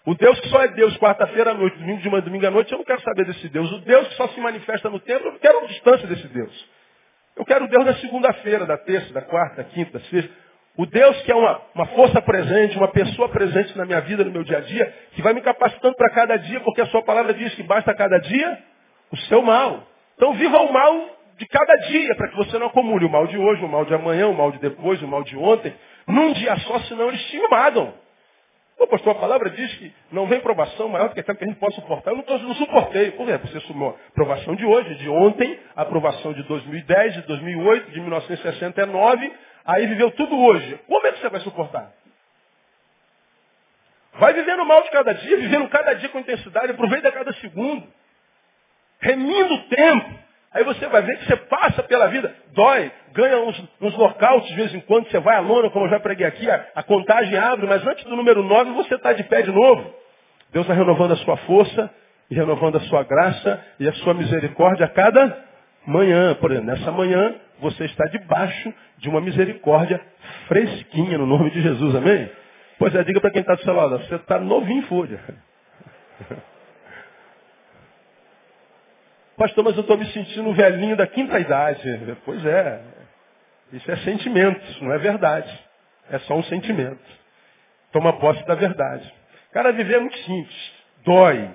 O 0.05 0.15
Deus 0.15 0.39
que 0.39 0.49
só 0.49 0.63
é 0.63 0.69
Deus 0.69 0.95
quarta-feira 0.97 1.51
à 1.51 1.53
noite, 1.53 1.77
domingo 1.77 2.01
de 2.01 2.09
manhã, 2.09 2.23
domingo 2.23 2.47
à 2.47 2.51
noite, 2.51 2.71
eu 2.71 2.77
não 2.77 2.85
quero 2.85 3.01
saber 3.01 3.25
desse 3.25 3.49
Deus. 3.49 3.69
O 3.71 3.79
Deus 3.79 4.07
que 4.07 4.15
só 4.15 4.27
se 4.29 4.39
manifesta 4.39 4.89
no 4.89 4.99
templo, 4.99 5.27
eu 5.27 5.31
não 5.33 5.39
quero 5.39 5.67
distância 5.67 6.07
desse 6.07 6.27
Deus. 6.27 6.69
Eu 7.37 7.45
quero 7.45 7.65
o 7.65 7.67
Deus 7.67 7.85
da 7.85 7.93
segunda-feira, 7.95 8.65
da 8.65 8.77
terça, 8.77 9.13
da 9.13 9.21
quarta, 9.21 9.57
da 9.57 9.63
quinta, 9.63 9.99
sexta. 10.09 10.31
O 10.75 10.85
Deus 10.85 11.21
que 11.21 11.31
é 11.31 11.35
uma, 11.35 11.61
uma 11.73 11.85
força 11.87 12.21
presente, 12.21 12.77
uma 12.77 12.87
pessoa 12.87 13.29
presente 13.29 13.77
na 13.77 13.85
minha 13.85 14.01
vida, 14.01 14.23
no 14.23 14.31
meu 14.31 14.43
dia 14.43 14.57
a 14.57 14.61
dia, 14.61 14.93
que 15.13 15.21
vai 15.21 15.33
me 15.33 15.41
capacitando 15.41 15.95
para 15.95 16.09
cada 16.11 16.37
dia, 16.37 16.59
porque 16.61 16.81
a 16.81 16.85
sua 16.87 17.03
palavra 17.03 17.33
diz 17.33 17.53
que 17.55 17.63
basta 17.63 17.93
cada 17.93 18.17
dia 18.19 18.57
o 19.11 19.17
seu 19.17 19.41
mal. 19.41 19.87
Então 20.15 20.33
viva 20.33 20.57
o 20.59 20.73
mal 20.73 21.09
de 21.37 21.45
cada 21.47 21.75
dia, 21.87 22.15
para 22.15 22.27
que 22.29 22.35
você 22.35 22.57
não 22.57 22.67
acumule 22.67 23.05
o 23.05 23.09
mal 23.09 23.27
de 23.27 23.37
hoje, 23.37 23.63
o 23.63 23.67
mal 23.67 23.85
de 23.85 23.93
amanhã, 23.93 24.27
o 24.27 24.35
mal 24.35 24.51
de 24.51 24.59
depois, 24.59 25.01
o 25.01 25.07
mal 25.07 25.23
de 25.23 25.37
ontem, 25.37 25.73
num 26.07 26.33
dia 26.33 26.55
só, 26.57 26.79
senão 26.81 27.09
eles 27.09 27.23
te 27.25 27.37
invadam. 27.37 27.93
Pô, 28.77 28.85
pastor, 28.85 29.15
a 29.15 29.19
palavra 29.19 29.49
diz 29.49 29.73
que 29.75 29.91
não 30.11 30.27
vem 30.27 30.39
provação 30.39 30.87
maior 30.87 31.09
do 31.09 31.15
que 31.15 31.19
aquela 31.19 31.35
que 31.35 31.43
a 31.43 31.47
gente 31.47 31.59
pode 31.59 31.73
suportar. 31.75 32.11
Eu 32.11 32.17
não, 32.17 32.39
não 32.39 32.55
suportei. 32.55 33.11
Por 33.11 33.27
exemplo, 33.27 33.47
você 33.47 33.59
sumou 33.61 33.89
a 33.89 34.11
provação 34.13 34.55
de 34.55 34.65
hoje, 34.65 34.93
de 34.95 35.09
ontem, 35.09 35.59
a 35.75 35.81
aprovação 35.81 36.31
de 36.31 36.43
2010, 36.43 37.13
de 37.15 37.21
2008, 37.23 37.91
de 37.91 37.99
1969, 37.99 39.33
aí 39.65 39.87
viveu 39.87 40.11
tudo 40.11 40.37
hoje. 40.39 40.79
Como 40.87 41.07
é 41.07 41.11
que 41.11 41.19
você 41.19 41.29
vai 41.29 41.41
suportar? 41.41 41.91
Vai 44.13 44.33
vivendo 44.33 44.63
mal 44.63 44.83
de 44.83 44.91
cada 44.91 45.13
dia, 45.13 45.37
vivendo 45.37 45.67
cada 45.69 45.93
dia 45.93 46.09
com 46.09 46.19
intensidade, 46.19 46.71
aproveita 46.71 47.11
cada 47.11 47.33
segundo. 47.33 47.87
Remindo 48.99 49.53
o 49.55 49.63
tempo. 49.69 50.26
Aí 50.53 50.63
você 50.63 50.87
vai 50.87 51.01
ver 51.01 51.17
que 51.17 51.25
você 51.25 51.35
passa 51.35 51.83
pela 51.83 52.07
vida, 52.07 52.33
dói, 52.53 52.91
ganha 53.13 53.39
uns, 53.39 53.63
uns 53.81 54.47
de 54.47 54.55
vez 54.55 54.73
em 54.73 54.79
quando, 54.81 55.09
você 55.09 55.19
vai 55.19 55.35
à 55.35 55.39
lona, 55.39 55.69
como 55.69 55.85
eu 55.85 55.89
já 55.89 55.99
preguei 55.99 56.25
aqui, 56.25 56.49
a, 56.49 56.65
a 56.75 56.83
contagem 56.83 57.37
abre, 57.37 57.67
mas 57.67 57.85
antes 57.85 58.03
do 58.05 58.15
número 58.15 58.41
9 58.43 58.71
você 58.71 58.95
está 58.95 59.13
de 59.13 59.23
pé 59.23 59.41
de 59.41 59.51
novo. 59.51 59.93
Deus 60.51 60.65
está 60.65 60.73
renovando 60.73 61.11
a 61.11 61.17
sua 61.17 61.37
força, 61.37 61.91
e 62.29 62.35
renovando 62.35 62.77
a 62.77 62.81
sua 62.81 63.03
graça 63.03 63.63
e 63.79 63.87
a 63.87 63.93
sua 63.93 64.13
misericórdia 64.13 64.85
a 64.85 64.89
cada 64.89 65.45
manhã. 65.85 66.35
Por 66.35 66.51
exemplo, 66.51 66.69
nessa 66.69 66.91
manhã 66.91 67.35
você 67.59 67.85
está 67.85 68.05
debaixo 68.05 68.73
de 68.97 69.09
uma 69.09 69.21
misericórdia 69.21 69.99
fresquinha 70.47 71.17
no 71.17 71.25
nome 71.25 71.49
de 71.51 71.61
Jesus, 71.61 71.95
amém? 71.95 72.29
Pois 72.77 72.93
é, 72.93 73.03
diga 73.03 73.19
para 73.19 73.31
quem 73.31 73.41
está 73.41 73.55
do 73.55 73.63
seu 73.63 73.73
lado, 73.73 73.97
você 73.99 74.15
está 74.15 74.39
novinho, 74.39 74.83
folha. 74.83 75.19
Pastor, 79.37 79.63
mas 79.63 79.75
eu 79.75 79.81
estou 79.81 79.97
me 79.97 80.05
sentindo 80.11 80.51
velhinho 80.53 80.95
da 80.97 81.07
quinta 81.07 81.39
idade. 81.39 82.17
Pois 82.25 82.43
é. 82.45 82.81
Isso 83.71 83.91
é 83.91 83.97
sentimento, 83.97 84.83
não 84.83 84.93
é 84.93 84.97
verdade. 84.97 85.67
É 86.09 86.19
só 86.19 86.35
um 86.35 86.43
sentimento. 86.43 87.03
Toma 87.91 88.13
posse 88.19 88.45
da 88.45 88.55
verdade. 88.55 89.13
Cara, 89.51 89.71
viver 89.71 89.95
é 89.95 89.99
muito 89.99 90.17
simples. 90.19 90.73
Dói. 91.03 91.49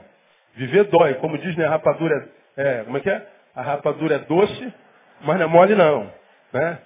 Viver 0.54 0.84
dói. 0.84 1.14
Como 1.14 1.36
diz, 1.38 1.56
né, 1.56 1.66
a 1.66 1.70
rapadura 1.70 2.28
é, 2.56 2.82
como 2.84 2.96
é 2.96 3.00
que 3.00 3.10
é? 3.10 3.26
A 3.54 3.62
rapadura 3.62 4.16
é 4.16 4.18
doce, 4.18 4.74
mas 5.22 5.38
não 5.38 5.46
é 5.46 5.48
mole 5.48 5.74
não. 5.74 6.10
Né? 6.52 6.78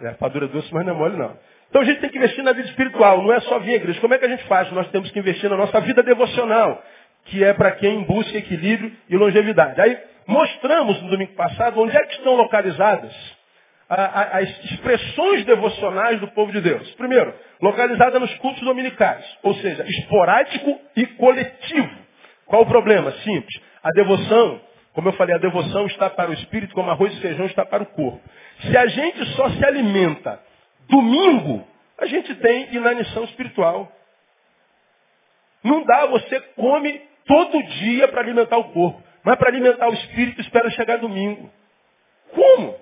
É, 0.00 0.06
a 0.08 0.10
rapadura 0.10 0.46
é 0.46 0.48
doce, 0.48 0.72
mas 0.72 0.84
não 0.84 0.94
é 0.94 0.96
mole 0.96 1.16
não. 1.16 1.36
Então 1.68 1.82
a 1.82 1.84
gente 1.84 2.00
tem 2.00 2.10
que 2.10 2.18
investir 2.18 2.42
na 2.42 2.52
vida 2.52 2.68
espiritual, 2.68 3.22
não 3.22 3.32
é 3.32 3.40
só 3.40 3.58
vir 3.60 3.74
à 3.74 3.76
igreja. 3.76 4.00
Como 4.00 4.12
é 4.14 4.18
que 4.18 4.24
a 4.24 4.28
gente 4.28 4.44
faz? 4.44 4.70
Nós 4.72 4.88
temos 4.90 5.10
que 5.10 5.18
investir 5.18 5.48
na 5.48 5.56
nossa 5.56 5.80
vida 5.80 6.02
devocional, 6.02 6.82
que 7.26 7.44
é 7.44 7.52
para 7.52 7.72
quem 7.72 8.02
busca 8.04 8.36
equilíbrio 8.36 8.92
e 9.08 9.16
longevidade. 9.16 9.80
Aí 9.80 9.98
Mostramos 10.30 11.02
no 11.02 11.10
domingo 11.10 11.34
passado 11.34 11.80
onde 11.80 11.96
é 11.96 12.06
que 12.06 12.14
estão 12.14 12.36
localizadas 12.36 13.12
as 13.88 14.48
expressões 14.66 15.44
devocionais 15.44 16.20
do 16.20 16.28
povo 16.28 16.52
de 16.52 16.60
Deus. 16.60 16.88
Primeiro, 16.92 17.34
localizada 17.60 18.20
nos 18.20 18.32
cultos 18.34 18.62
dominicais, 18.62 19.24
ou 19.42 19.52
seja, 19.56 19.84
esporádico 19.84 20.80
e 20.94 21.04
coletivo. 21.06 21.90
Qual 22.46 22.62
o 22.62 22.66
problema? 22.66 23.10
Simples. 23.24 23.60
A 23.82 23.90
devoção, 23.90 24.60
como 24.92 25.08
eu 25.08 25.12
falei, 25.14 25.34
a 25.34 25.38
devoção 25.38 25.86
está 25.86 26.08
para 26.08 26.30
o 26.30 26.34
espírito, 26.34 26.74
como 26.74 26.92
arroz 26.92 27.12
e 27.12 27.20
feijão 27.20 27.46
está 27.46 27.66
para 27.66 27.82
o 27.82 27.86
corpo. 27.86 28.20
Se 28.60 28.76
a 28.76 28.86
gente 28.86 29.24
só 29.34 29.50
se 29.50 29.64
alimenta 29.64 30.40
domingo, 30.88 31.66
a 31.98 32.06
gente 32.06 32.32
tem 32.36 32.72
inanição 32.72 33.24
espiritual. 33.24 33.90
Não 35.64 35.82
dá, 35.82 36.06
você 36.06 36.38
come 36.54 37.02
todo 37.26 37.60
dia 37.64 38.06
para 38.06 38.20
alimentar 38.20 38.58
o 38.58 38.70
corpo. 38.72 39.09
Mas 39.22 39.36
para 39.36 39.48
alimentar 39.48 39.88
o 39.88 39.94
espírito, 39.94 40.40
espera 40.40 40.70
chegar 40.70 40.98
domingo. 40.98 41.50
Como? 42.32 42.78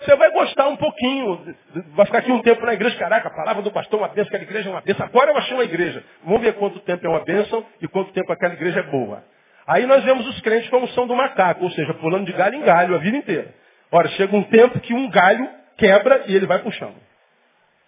Você 0.00 0.16
vai 0.16 0.30
gostar 0.32 0.66
um 0.68 0.76
pouquinho, 0.76 1.54
vai 1.94 2.06
ficar 2.06 2.18
aqui 2.18 2.32
um 2.32 2.40
tempo 2.40 2.64
na 2.64 2.72
igreja, 2.72 2.96
caraca, 2.96 3.28
a 3.28 3.34
palavra 3.34 3.62
do 3.62 3.70
pastor 3.70 4.00
é 4.00 4.02
uma 4.02 4.08
bênção, 4.08 4.28
aquela 4.28 4.42
igreja 4.44 4.68
é 4.68 4.72
uma 4.72 4.80
bênção. 4.80 5.04
Agora 5.04 5.30
eu 5.30 5.36
achei 5.36 5.54
uma 5.54 5.64
igreja. 5.64 6.02
Vamos 6.24 6.40
ver 6.40 6.54
quanto 6.54 6.80
tempo 6.80 7.06
é 7.06 7.08
uma 7.08 7.20
bênção 7.20 7.64
e 7.82 7.86
quanto 7.86 8.10
tempo 8.12 8.32
aquela 8.32 8.54
igreja 8.54 8.80
é 8.80 8.82
boa. 8.84 9.22
Aí 9.66 9.86
nós 9.86 10.02
vemos 10.02 10.26
os 10.26 10.40
crentes 10.40 10.70
como 10.70 10.88
são 10.88 11.06
do 11.06 11.14
macaco, 11.14 11.64
ou 11.64 11.70
seja, 11.72 11.92
pulando 11.94 12.24
de 12.24 12.32
galho 12.32 12.56
em 12.56 12.62
galho 12.62 12.94
a 12.94 12.98
vida 12.98 13.16
inteira. 13.16 13.54
Ora, 13.92 14.08
chega 14.08 14.34
um 14.34 14.42
tempo 14.44 14.80
que 14.80 14.94
um 14.94 15.10
galho 15.10 15.48
quebra 15.76 16.24
e 16.26 16.34
ele 16.34 16.46
vai 16.46 16.60
para 16.60 16.68
o 16.68 16.72
chão. 16.72 16.94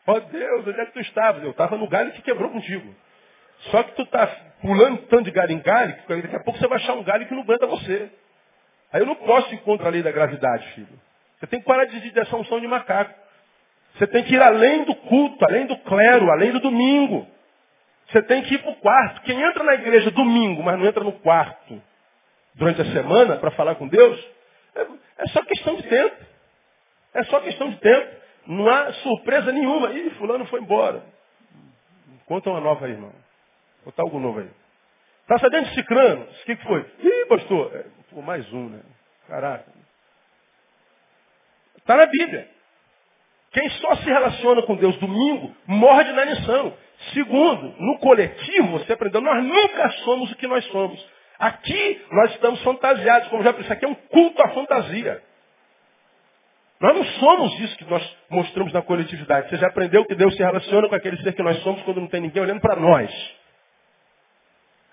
Ó 0.06 0.14
oh, 0.14 0.20
Deus, 0.20 0.66
onde 0.66 0.80
é 0.80 0.86
que 0.86 0.92
tu 0.92 1.00
estava? 1.00 1.38
Eu 1.38 1.52
estava 1.52 1.76
no 1.78 1.88
galho 1.88 2.12
que 2.12 2.22
quebrou 2.22 2.50
contigo. 2.50 2.94
Só 3.70 3.82
que 3.84 3.92
tu 3.92 4.02
está 4.02 4.28
pulando 4.62 5.02
tanto 5.08 5.24
de 5.24 5.32
galho 5.32 5.52
em 5.52 5.60
galho, 5.60 5.94
que 5.94 6.22
daqui 6.22 6.36
a 6.36 6.40
pouco 6.40 6.58
você 6.58 6.68
vai 6.68 6.78
achar 6.78 6.94
um 6.94 7.02
galho 7.02 7.26
que 7.26 7.34
não 7.34 7.42
aguenta 7.42 7.66
você. 7.66 8.08
Aí 8.92 9.02
eu 9.02 9.06
não 9.06 9.16
posso 9.16 9.52
ir 9.52 9.58
contra 9.58 9.88
a 9.88 9.90
lei 9.90 10.02
da 10.02 10.12
gravidade, 10.12 10.66
filho. 10.74 11.00
Você 11.38 11.46
tem 11.48 11.60
que 11.60 11.66
parar 11.66 11.84
de 11.86 12.00
dizer 12.00 12.20
essa 12.20 12.36
unção 12.36 12.60
de 12.60 12.68
macaco. 12.68 13.12
Você 13.94 14.06
tem 14.06 14.22
que 14.22 14.34
ir 14.34 14.40
além 14.40 14.84
do 14.84 14.94
culto, 14.94 15.44
além 15.44 15.66
do 15.66 15.76
clero, 15.78 16.30
além 16.30 16.52
do 16.52 16.60
domingo. 16.60 17.26
Você 18.08 18.22
tem 18.22 18.42
que 18.42 18.54
ir 18.54 18.58
para 18.58 18.70
o 18.70 18.76
quarto. 18.76 19.22
Quem 19.22 19.42
entra 19.42 19.64
na 19.64 19.74
igreja 19.74 20.10
domingo, 20.10 20.62
mas 20.62 20.78
não 20.78 20.86
entra 20.86 21.02
no 21.02 21.12
quarto 21.12 21.82
durante 22.54 22.80
a 22.82 22.84
semana 22.92 23.36
para 23.36 23.50
falar 23.52 23.74
com 23.74 23.88
Deus, 23.88 24.22
é, 24.74 24.86
é, 25.18 25.26
só 25.28 25.42
questão 25.42 25.74
de 25.76 25.82
tempo. 25.84 26.16
É 27.14 27.24
só 27.24 27.40
questão 27.40 27.70
de 27.70 27.76
tempo. 27.76 28.16
Não 28.46 28.68
há 28.68 28.92
surpresa 28.94 29.52
nenhuma. 29.52 29.90
Ih, 29.92 30.10
fulano 30.10 30.46
foi 30.46 30.60
embora. 30.60 31.02
Conta 32.26 32.50
uma 32.50 32.60
nova 32.60 32.86
aí, 32.86 32.92
irmão. 32.92 33.12
Botar 33.84 34.02
algo 34.02 34.18
novo 34.18 34.40
aí. 34.40 34.50
Está 35.22 35.38
sabendo 35.38 35.68
de 35.68 35.74
cicrano? 35.74 36.22
O 36.22 36.44
que, 36.44 36.56
que 36.56 36.64
foi? 36.64 36.86
Ih, 37.00 37.26
pastor, 37.28 37.74
é, 37.74 37.84
pô, 38.10 38.22
mais 38.22 38.50
um, 38.52 38.68
né? 38.68 38.80
Caraca. 39.28 39.70
Está 41.78 41.96
na 41.96 42.06
Bíblia. 42.06 42.48
Quem 43.52 43.68
só 43.70 43.96
se 43.96 44.04
relaciona 44.04 44.62
com 44.62 44.76
Deus 44.76 44.96
domingo 44.96 45.54
morre 45.66 46.04
de 46.04 46.10
inanição. 46.10 46.74
Segundo, 47.12 47.74
no 47.78 47.98
coletivo, 47.98 48.78
você 48.78 48.92
aprendeu, 48.92 49.20
nós 49.20 49.44
nunca 49.44 49.90
somos 50.04 50.30
o 50.30 50.36
que 50.36 50.46
nós 50.46 50.64
somos. 50.66 51.04
Aqui 51.38 52.06
nós 52.12 52.30
estamos 52.32 52.62
fantasiados, 52.62 53.28
como 53.28 53.42
já 53.42 53.52
disse, 53.52 53.72
aqui 53.72 53.84
é 53.84 53.88
um 53.88 53.94
culto 53.94 54.40
à 54.42 54.48
fantasia. 54.50 55.22
Nós 56.80 56.96
não 56.96 57.04
somos 57.04 57.60
isso 57.60 57.76
que 57.76 57.84
nós 57.84 58.16
mostramos 58.30 58.72
na 58.72 58.82
coletividade. 58.82 59.50
Você 59.50 59.56
já 59.56 59.68
aprendeu 59.68 60.04
que 60.04 60.14
Deus 60.14 60.34
se 60.36 60.42
relaciona 60.42 60.88
com 60.88 60.94
aquele 60.94 61.16
ser 61.22 61.32
que 61.32 61.42
nós 61.42 61.58
somos 61.62 61.82
quando 61.82 62.00
não 62.00 62.08
tem 62.08 62.20
ninguém 62.20 62.42
olhando 62.42 62.60
para 62.60 62.76
nós. 62.76 63.10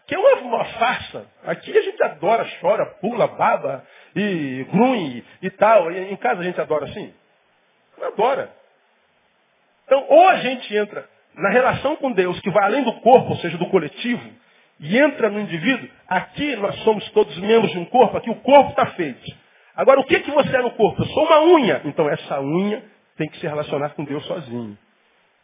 Que 0.10 0.15
é 0.15 0.17
uma, 0.17 0.41
uma, 0.41 0.65
farsa. 0.65 1.28
Aqui 1.45 1.78
a 1.78 1.82
gente 1.84 2.04
adora, 2.04 2.43
chora, 2.60 2.84
pula, 3.00 3.28
baba 3.28 3.86
e 4.15 4.65
grunhe 4.72 5.24
e 5.39 5.52
tal. 5.52 5.91
E 5.91 6.12
em 6.12 6.15
casa 6.15 6.41
a 6.41 6.43
gente 6.43 6.60
adora 6.60 6.86
assim? 6.86 7.13
Adora. 8.02 8.52
Então, 9.86 10.04
ou 10.10 10.28
a 10.30 10.38
gente 10.38 10.76
entra 10.76 11.08
na 11.36 11.52
relação 11.52 11.95
com 11.98 12.12
Deus, 12.12 12.39
que 12.39 12.50
vai 12.50 12.63
além 12.63 12.84
do 12.84 12.93
corpo, 13.02 13.30
ou 13.30 13.36
seja, 13.38 13.56
do 13.60 13.67
coletivo, 13.67 14.28
e 14.80 14.98
entra 14.98 15.30
no 15.30 15.39
indivíduo, 15.41 15.88
aqui 16.08 16.56
nós 16.56 16.76
somos 16.80 17.08
todos 17.12 17.38
membros 17.38 17.72
de 17.72 17.78
um 17.78 17.86
corpo, 17.86 18.17
aqui 18.17 18.32
o 18.32 18.41
corpo 18.41 18.72
está 18.72 18.88
feito. 18.88 19.32
Agora, 19.76 20.00
o 20.00 20.06
que, 20.06 20.22
que 20.22 20.32
você 20.32 20.58
é 20.58 20.62
no 20.63 20.72
corpo? 20.72 21.04
Eu 21.04 21.06
sou 21.06 21.24
uma 21.24 21.43
unha. 21.54 21.82
Então, 21.86 22.10
essa 22.10 22.41
unha 22.41 22.84
tem 23.15 23.30
que 23.30 23.38
se 23.38 23.45
relacionar 23.45 23.89
com 23.89 24.04
Deus 24.04 24.26
sozinho. 24.26 24.76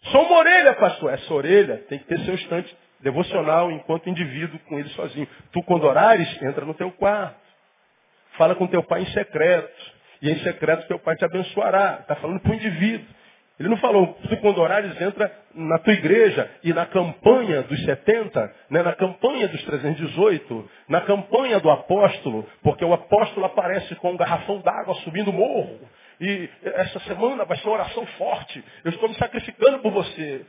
Sou 0.06 0.23
uma 0.23 0.39
orelha, 0.39 0.73
pastor. 0.73 1.13
Essa 1.13 1.32
orelha 1.32 1.86
tem 1.88 1.99
que 1.99 2.06
ter 2.06 2.17
seu 2.21 2.34
instante 2.34 2.75
devocional 3.05 3.71
enquanto 3.71 4.09
indivíduo 4.09 4.59
com 4.67 4.79
ele 4.79 4.89
sozinho. 4.89 5.27
Tu, 5.51 5.61
quando 5.63 5.83
orares, 5.85 6.27
entra 6.41 6.65
no 6.65 6.73
teu 6.73 6.91
quarto. 6.91 7.37
Fala 8.35 8.55
com 8.55 8.65
teu 8.65 8.81
pai 8.81 9.03
em 9.03 9.11
secreto. 9.11 9.93
E 10.23 10.31
em 10.31 10.39
secreto 10.39 10.87
teu 10.87 10.97
pai 10.97 11.15
te 11.15 11.23
abençoará. 11.23 11.99
Está 12.01 12.15
falando 12.15 12.39
para 12.39 12.51
o 12.51 12.55
indivíduo. 12.55 13.05
Ele 13.59 13.69
não 13.69 13.77
falou, 13.77 14.17
tu 14.27 14.37
quando 14.37 14.57
orares 14.57 14.99
entra 14.99 15.31
na 15.53 15.77
tua 15.79 15.93
igreja 15.93 16.49
e 16.61 16.73
na 16.73 16.85
campanha 16.87 17.61
dos 17.61 17.81
70, 17.85 18.53
né, 18.69 18.83
na 18.83 18.93
campanha 18.93 19.47
dos 19.47 19.63
318, 19.63 20.69
na 20.89 20.99
campanha 21.01 21.59
do 21.61 21.69
apóstolo, 21.69 22.45
porque 22.61 22.83
o 22.83 22.91
apóstolo 22.91 23.45
aparece 23.45 23.95
com 23.95 24.11
um 24.11 24.17
garrafão 24.17 24.59
d'água 24.59 24.95
subindo 24.95 25.29
o 25.29 25.33
morro. 25.33 25.79
E 26.19 26.49
essa 26.63 26.99
semana 27.01 27.43
vai 27.43 27.58
ser 27.58 27.67
uma 27.67 27.75
oração 27.75 28.06
forte. 28.17 28.63
Eu 28.84 28.91
estou 28.91 29.10
me 29.10 29.15
sacrificando 29.15 29.80
por 29.80 29.91
você. 29.91 30.45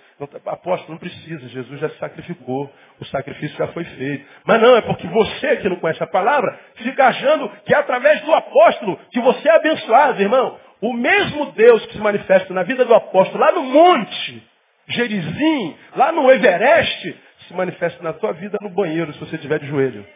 Apóstolo, 0.46 0.92
não 0.92 0.98
precisa. 0.98 1.48
Jesus 1.48 1.80
já 1.80 1.88
se 1.90 1.98
sacrificou. 1.98 2.72
O 3.00 3.04
sacrifício 3.06 3.56
já 3.56 3.68
foi 3.68 3.84
feito. 3.84 4.24
Mas 4.44 4.60
não, 4.60 4.76
é 4.76 4.82
porque 4.82 5.06
você 5.08 5.56
que 5.56 5.68
não 5.68 5.76
conhece 5.76 6.02
a 6.02 6.06
palavra, 6.06 6.58
fica 6.76 7.06
achando 7.06 7.48
que 7.64 7.74
é 7.74 7.78
através 7.78 8.20
do 8.22 8.32
apóstolo 8.32 8.98
que 9.10 9.20
você 9.20 9.48
é 9.48 9.56
abençoado, 9.56 10.22
irmão. 10.22 10.58
O 10.80 10.92
mesmo 10.92 11.52
Deus 11.52 11.84
que 11.86 11.94
se 11.94 12.00
manifesta 12.00 12.52
na 12.54 12.62
vida 12.62 12.84
do 12.84 12.94
apóstolo, 12.94 13.40
lá 13.40 13.50
no 13.52 13.64
monte, 13.64 14.46
Gerizim, 14.88 15.76
lá 15.96 16.12
no 16.12 16.30
Everest, 16.30 17.18
se 17.48 17.54
manifesta 17.54 18.02
na 18.02 18.12
tua 18.12 18.32
vida 18.32 18.56
no 18.60 18.70
banheiro, 18.70 19.12
se 19.12 19.18
você 19.18 19.34
estiver 19.34 19.58
de 19.58 19.66
joelho. 19.66 20.06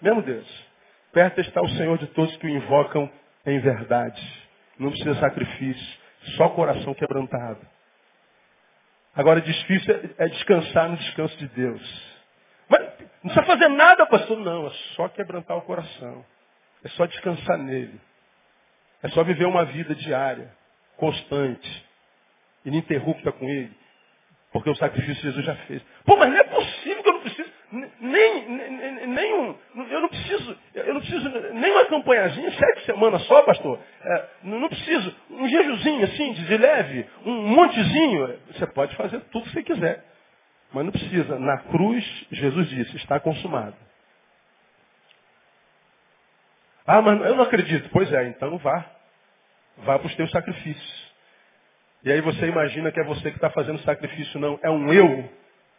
Mesmo 0.00 0.22
Deus. 0.22 0.68
Perto 1.12 1.40
está 1.40 1.62
o 1.62 1.68
Senhor 1.70 1.96
de 1.98 2.06
todos 2.08 2.36
que 2.36 2.46
o 2.46 2.50
invocam 2.50 3.10
em 3.50 3.60
verdade. 3.60 4.22
Não 4.78 4.90
precisa 4.90 5.14
de 5.14 5.20
sacrifício, 5.20 5.98
só 6.36 6.48
coração 6.50 6.94
quebrantado. 6.94 7.60
Agora, 9.14 9.40
difícil 9.40 10.14
é 10.16 10.28
descansar 10.28 10.88
no 10.88 10.96
descanso 10.96 11.36
de 11.38 11.48
Deus. 11.48 12.08
Mas 12.68 12.80
não 12.80 13.32
precisa 13.32 13.42
fazer 13.42 13.68
nada, 13.68 14.06
pastor. 14.06 14.38
Não, 14.38 14.66
é 14.66 14.70
só 14.94 15.08
quebrantar 15.08 15.56
o 15.56 15.62
coração. 15.62 16.24
É 16.84 16.88
só 16.90 17.06
descansar 17.06 17.58
nele. 17.58 18.00
É 19.02 19.08
só 19.08 19.24
viver 19.24 19.46
uma 19.46 19.64
vida 19.64 19.94
diária, 19.94 20.52
constante, 20.96 21.86
ininterrupta 22.64 23.32
com 23.32 23.48
Ele. 23.48 23.76
Porque 24.52 24.70
o 24.70 24.76
sacrifício 24.76 25.22
Jesus 25.22 25.44
já 25.44 25.54
fez. 25.66 25.82
Pô, 26.04 26.16
mas 26.16 26.30
não 26.30 26.38
é 26.38 26.44
possível 26.44 27.02
que 27.02 27.08
eu 27.08 27.12
não 27.12 27.20
preciso. 27.20 27.50
Nem, 28.00 28.48
nem, 28.48 29.06
nem 29.08 29.34
um. 29.34 29.58
Eu 29.90 30.00
não 30.00 30.08
preciso. 30.08 30.58
Eu 30.74 30.94
não 30.94 31.00
preciso 31.00 31.28
nem 31.28 31.70
uma 31.70 31.84
campanhazinha, 31.86 32.50
sete 32.50 32.77
semanas 32.90 33.22
só, 33.26 33.42
pastor. 33.42 33.78
É, 34.02 34.28
não 34.44 34.68
preciso. 34.68 35.14
Um 35.30 35.48
jejuzinho 35.48 36.04
assim, 36.04 36.32
de 36.32 36.56
leve, 36.56 37.06
um 37.26 37.42
montezinho. 37.48 38.38
Você 38.48 38.66
pode 38.68 38.96
fazer 38.96 39.20
tudo 39.30 39.44
que 39.44 39.52
você 39.52 39.62
quiser. 39.62 40.04
Mas 40.72 40.84
não 40.84 40.92
precisa. 40.92 41.38
Na 41.38 41.58
cruz, 41.58 42.26
Jesus 42.30 42.68
disse, 42.68 42.96
está 42.96 43.20
consumado. 43.20 43.76
Ah, 46.86 47.02
mas 47.02 47.20
eu 47.20 47.36
não 47.36 47.44
acredito. 47.44 47.90
Pois 47.90 48.10
é, 48.12 48.28
então 48.28 48.56
vá. 48.58 48.84
Vá 49.78 49.98
para 49.98 50.06
os 50.06 50.14
teus 50.14 50.30
sacrifícios. 50.30 51.08
E 52.02 52.10
aí 52.10 52.20
você 52.20 52.46
imagina 52.46 52.90
que 52.90 53.00
é 53.00 53.04
você 53.04 53.30
que 53.30 53.36
está 53.36 53.50
fazendo 53.50 53.78
sacrifício, 53.80 54.40
não. 54.40 54.58
É 54.62 54.70
um 54.70 54.92
eu 54.92 55.30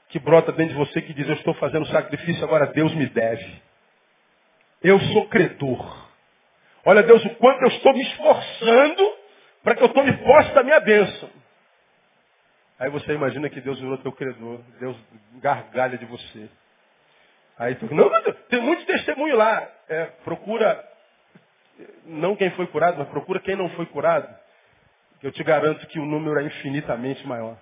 que 0.10 0.20
brota 0.20 0.52
dentro 0.52 0.74
de 0.74 0.80
você 0.80 1.02
que 1.02 1.14
diz, 1.14 1.28
eu 1.28 1.36
estou 1.36 1.54
fazendo 1.56 1.86
sacrifício, 1.88 2.44
agora 2.44 2.68
Deus 2.68 2.94
me 2.94 3.08
deve. 3.08 3.62
Eu 4.84 5.00
sou 5.00 5.28
credor. 5.28 6.09
Olha, 6.90 7.04
Deus, 7.04 7.24
o 7.24 7.36
quanto 7.36 7.62
eu 7.62 7.68
estou 7.68 7.94
me 7.94 8.02
esforçando 8.02 9.18
para 9.62 9.76
que 9.76 9.84
eu 9.84 9.90
tome 9.90 10.12
posse 10.24 10.52
da 10.56 10.64
minha 10.64 10.80
bênção. 10.80 11.30
Aí 12.80 12.90
você 12.90 13.14
imagina 13.14 13.48
que 13.48 13.62
Deus 13.62 13.80
virou 13.80 14.00
teu 14.00 14.12
credor. 14.12 14.60
Deus 14.80 14.98
gargalha 15.36 16.00
de 16.00 16.06
você. 16.06 16.50
Aí 17.60 17.76
tu, 17.76 17.94
não, 17.94 18.10
tem 18.50 18.60
muito 18.60 18.88
testemunho 18.88 19.36
lá. 19.36 19.70
É, 19.88 20.06
procura 20.24 20.84
não 22.06 22.36
quem 22.36 22.50
foi 22.56 22.66
curado, 22.66 22.98
mas 22.98 23.08
procura 23.10 23.40
quem 23.40 23.56
não 23.56 23.70
foi 23.70 23.86
curado. 23.86 24.28
Eu 25.22 25.32
te 25.32 25.44
garanto 25.44 25.86
que 25.86 26.00
o 26.00 26.06
número 26.06 26.40
é 26.40 26.44
infinitamente 26.44 27.24
maior. 27.28 27.56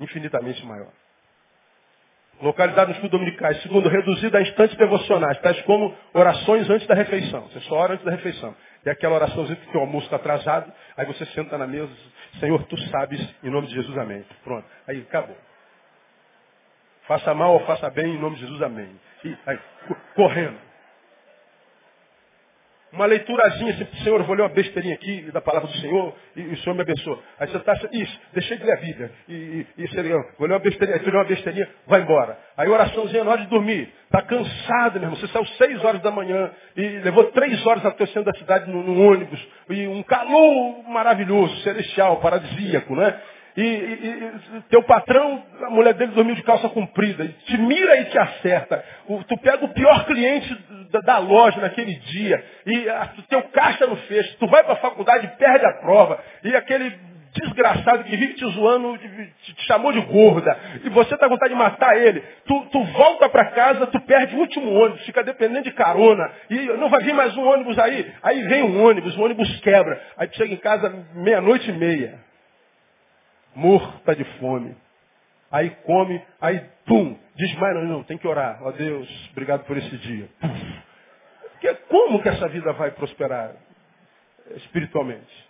Infinitamente 0.00 0.64
maior. 0.64 0.88
Localizado 2.40 2.88
nos 2.88 2.96
estudos 2.96 3.18
dominicais. 3.18 3.60
Segundo, 3.62 3.88
reduzido 3.88 4.36
a 4.36 4.42
instantes 4.42 4.76
devocionais, 4.76 5.38
tais 5.40 5.60
como 5.62 5.94
orações 6.14 6.68
antes 6.70 6.86
da 6.86 6.94
refeição. 6.94 7.42
Você 7.48 7.60
só 7.60 7.74
ora 7.74 7.94
antes 7.94 8.04
da 8.04 8.12
refeição. 8.12 8.54
E 8.86 8.90
aquela 8.90 9.16
oraçãozinha 9.16 9.56
que 9.56 9.76
o 9.76 9.80
almoço 9.80 10.06
está 10.06 10.16
atrasado, 10.16 10.72
aí 10.96 11.04
você 11.06 11.26
senta 11.26 11.58
na 11.58 11.66
mesa, 11.66 11.90
Senhor, 12.38 12.62
tu 12.64 12.78
sabes, 12.90 13.20
em 13.42 13.50
nome 13.50 13.66
de 13.66 13.74
Jesus, 13.74 13.98
amém. 13.98 14.24
Pronto. 14.44 14.64
Aí 14.86 15.00
acabou. 15.00 15.36
Faça 17.08 17.34
mal 17.34 17.54
ou 17.54 17.60
faça 17.60 17.90
bem, 17.90 18.14
em 18.14 18.18
nome 18.18 18.36
de 18.36 18.42
Jesus, 18.42 18.62
amém. 18.62 18.90
E 19.24 19.36
aí, 19.46 19.58
correndo 20.14 20.67
uma 22.92 23.06
leiturazinha, 23.06 23.72
assim, 23.72 23.86
Senhor, 24.02 24.20
eu 24.20 24.24
vou 24.24 24.34
ler 24.34 24.42
uma 24.42 24.48
besteirinha 24.48 24.94
aqui 24.94 25.30
da 25.32 25.40
palavra 25.40 25.68
do 25.68 25.76
Senhor 25.76 26.14
e, 26.34 26.40
e 26.40 26.52
o 26.54 26.56
Senhor 26.58 26.74
me 26.74 26.82
abençoa. 26.82 27.18
Aí 27.38 27.48
você 27.48 27.56
está, 27.58 27.74
isso, 27.92 28.20
deixei 28.32 28.56
de 28.56 28.64
ler 28.64 28.72
a 28.72 28.80
Bíblia. 28.80 29.10
E, 29.28 29.32
e, 29.34 29.66
e 29.76 29.88
você 29.88 30.02
vou 30.38 30.46
ler 30.46 30.54
uma 30.54 30.58
besteirinha, 30.58 31.00
lê 31.04 31.10
uma 31.10 31.24
besteirinha, 31.24 31.68
vai 31.86 32.00
embora. 32.00 32.38
Aí 32.56 32.68
oraçãozinha 32.68 33.24
na 33.24 33.32
hora 33.32 33.42
de 33.42 33.48
dormir. 33.48 33.92
Está 34.04 34.22
cansado, 34.22 34.94
meu 34.94 35.02
irmão. 35.02 35.16
Você 35.16 35.26
saiu 35.28 35.44
seis 35.44 35.84
horas 35.84 36.00
da 36.00 36.10
manhã 36.10 36.50
e 36.76 36.82
levou 37.00 37.24
três 37.24 37.64
horas 37.66 37.84
até 37.84 38.04
o 38.04 38.06
centro 38.06 38.24
da 38.24 38.38
cidade 38.38 38.70
num 38.70 39.06
ônibus. 39.06 39.46
E 39.68 39.86
um 39.86 40.02
calor 40.02 40.82
maravilhoso, 40.88 41.54
celestial, 41.62 42.16
paradisíaco, 42.16 42.96
né? 42.96 43.20
E, 43.58 43.60
e, 43.60 44.54
e, 44.56 44.60
teu 44.70 44.84
patrão, 44.84 45.44
a 45.62 45.70
mulher 45.70 45.92
dele 45.94 46.12
dormiu 46.12 46.36
de 46.36 46.44
calça 46.44 46.68
comprida, 46.68 47.26
te 47.26 47.58
mira 47.58 48.00
e 48.00 48.04
te 48.04 48.16
acerta. 48.16 48.84
O, 49.08 49.24
tu 49.24 49.36
pega 49.36 49.64
o 49.64 49.70
pior 49.70 50.04
cliente 50.06 50.56
da, 50.92 51.00
da 51.00 51.18
loja 51.18 51.60
naquele 51.60 51.96
dia, 51.96 52.44
e 52.64 52.86
o 53.18 53.22
teu 53.22 53.42
caixa 53.48 53.84
no 53.88 53.96
fecho, 53.96 54.36
tu 54.38 54.46
vai 54.46 54.62
para 54.62 54.74
a 54.74 54.76
faculdade 54.76 55.26
e 55.26 55.36
perde 55.36 55.66
a 55.66 55.72
prova, 55.72 56.22
e 56.44 56.54
aquele 56.54 56.96
desgraçado 57.32 58.04
que 58.04 58.16
vive 58.16 58.34
te 58.34 58.46
zoando, 58.46 58.96
te, 58.96 59.54
te 59.54 59.66
chamou 59.66 59.90
de 59.90 60.02
gorda, 60.02 60.56
e 60.84 60.88
você 60.90 61.14
está 61.14 61.26
com 61.26 61.34
vontade 61.34 61.52
de 61.52 61.58
matar 61.58 62.00
ele, 62.00 62.22
tu, 62.46 62.64
tu 62.70 62.84
volta 62.84 63.28
para 63.28 63.46
casa, 63.46 63.88
tu 63.88 63.98
perde 64.02 64.36
o 64.36 64.38
último 64.38 64.72
ônibus, 64.72 65.04
fica 65.04 65.24
dependendo 65.24 65.64
de 65.64 65.72
carona, 65.72 66.30
e 66.48 66.60
não 66.76 66.88
vai 66.88 67.02
vir 67.02 67.12
mais 67.12 67.36
um 67.36 67.44
ônibus 67.44 67.76
aí, 67.76 68.08
aí 68.22 68.40
vem 68.44 68.62
um 68.62 68.84
ônibus, 68.84 69.16
o 69.16 69.20
ônibus 69.24 69.60
quebra, 69.62 70.00
aí 70.16 70.28
tu 70.28 70.36
chega 70.36 70.54
em 70.54 70.58
casa 70.58 70.94
meia-noite 71.16 71.68
e 71.68 71.72
meia 71.72 72.27
morta 73.54 74.14
de 74.14 74.24
fome. 74.38 74.76
Aí 75.50 75.70
come, 75.84 76.22
aí 76.40 76.60
pum, 76.84 77.18
desmaia, 77.34 77.74
não, 77.74 77.84
não, 77.84 78.04
tem 78.04 78.18
que 78.18 78.28
orar. 78.28 78.62
Ó 78.62 78.70
Deus, 78.72 79.08
obrigado 79.32 79.64
por 79.64 79.76
esse 79.76 79.96
dia. 79.98 80.28
Porque 81.52 81.74
como 81.88 82.22
que 82.22 82.28
essa 82.28 82.48
vida 82.48 82.72
vai 82.74 82.90
prosperar 82.90 83.54
espiritualmente? 84.56 85.48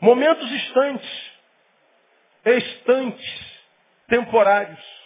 Momentos 0.00 0.50
instantes, 0.50 1.32
estantes, 2.44 3.54
temporários. 4.08 5.04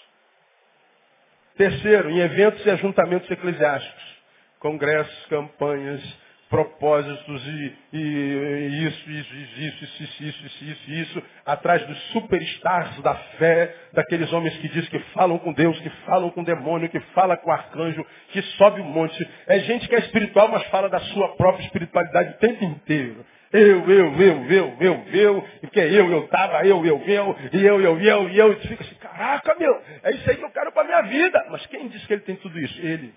Terceiro, 1.57 2.09
em 2.11 2.21
eventos 2.21 2.65
e 2.65 2.71
ajuntamentos 2.71 3.29
eclesiásticos, 3.31 4.23
congressos, 4.61 5.27
campanhas, 5.27 6.01
propósitos 6.49 7.47
e, 7.47 7.77
e, 7.93 7.99
e 7.99 8.87
isso, 8.87 9.11
isso, 9.11 9.35
isso, 9.35 9.61
isso, 9.61 10.03
isso, 10.03 10.25
isso, 10.25 10.65
isso, 10.65 10.91
isso, 10.91 11.23
atrás 11.45 11.87
dos 11.87 11.99
superstars 12.13 13.01
da 13.03 13.15
fé, 13.15 13.75
daqueles 13.93 14.33
homens 14.33 14.57
que 14.59 14.69
dizem 14.69 14.91
que 14.91 14.99
falam 15.13 15.39
com 15.39 15.53
Deus, 15.53 15.79
que 15.81 15.91
falam 16.07 16.31
com 16.31 16.41
o 16.41 16.45
demônio, 16.45 16.89
que 16.89 17.01
fala 17.13 17.37
com 17.37 17.51
o 17.51 17.53
arcanjo, 17.53 18.05
que 18.31 18.41
sobe 18.43 18.81
o 18.81 18.85
um 18.85 18.89
monte. 18.89 19.29
É 19.47 19.59
gente 19.61 19.89
que 19.89 19.95
é 19.95 19.99
espiritual, 19.99 20.49
mas 20.49 20.65
fala 20.69 20.89
da 20.89 21.01
sua 21.01 21.37
própria 21.37 21.65
espiritualidade 21.65 22.31
o 22.31 22.39
tempo 22.39 22.65
inteiro. 22.65 23.25
Eu, 23.53 23.91
eu, 23.91 24.21
eu, 24.21 24.51
eu, 24.51 24.77
eu, 24.79 25.05
eu, 25.13 25.49
e 25.63 25.67
que 25.69 25.81
é 25.81 25.87
eu, 25.87 26.11
eu 26.11 26.29
tava, 26.29 26.67
eu, 26.67 26.85
eu, 26.85 27.03
eu, 27.07 27.37
e 27.53 27.65
eu, 27.65 27.81
eu, 27.81 28.01
eu, 28.01 28.29
e 28.29 28.39
eu, 28.39 28.53
e 28.53 28.57
fica 28.57 28.83
assim, 28.83 28.95
caraca, 28.97 29.55
meu, 29.55 29.83
é 30.03 30.11
isso 30.13 30.29
aí 30.29 30.37
que 30.37 30.45
eu 30.45 30.51
quero 30.51 30.71
para 30.73 30.85
minha 30.85 31.03
vida. 31.03 31.47
Mas 31.51 31.65
quem 31.67 31.89
disse 31.89 32.07
que 32.07 32.13
ele 32.13 32.23
tem 32.23 32.37
tudo 32.37 32.59
isso? 32.59 32.79
Ele. 32.81 33.15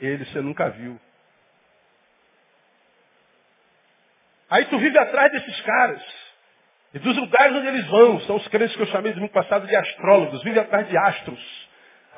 Ele 0.00 0.24
você 0.24 0.40
nunca 0.40 0.68
viu. 0.70 1.00
Aí 4.52 4.66
tu 4.66 4.78
vive 4.78 4.98
atrás 4.98 5.32
desses 5.32 5.60
caras. 5.62 6.02
E 6.92 6.98
dos 6.98 7.16
lugares 7.16 7.56
onde 7.56 7.68
eles 7.68 7.86
vão, 7.86 8.20
são 8.20 8.36
os 8.36 8.46
crentes 8.48 8.76
que 8.76 8.82
eu 8.82 8.86
chamei 8.88 9.14
domingo 9.14 9.32
passado 9.32 9.66
de 9.66 9.74
astrólogos, 9.74 10.42
vive 10.42 10.60
atrás 10.60 10.86
de 10.90 10.94
astros, 10.94 11.68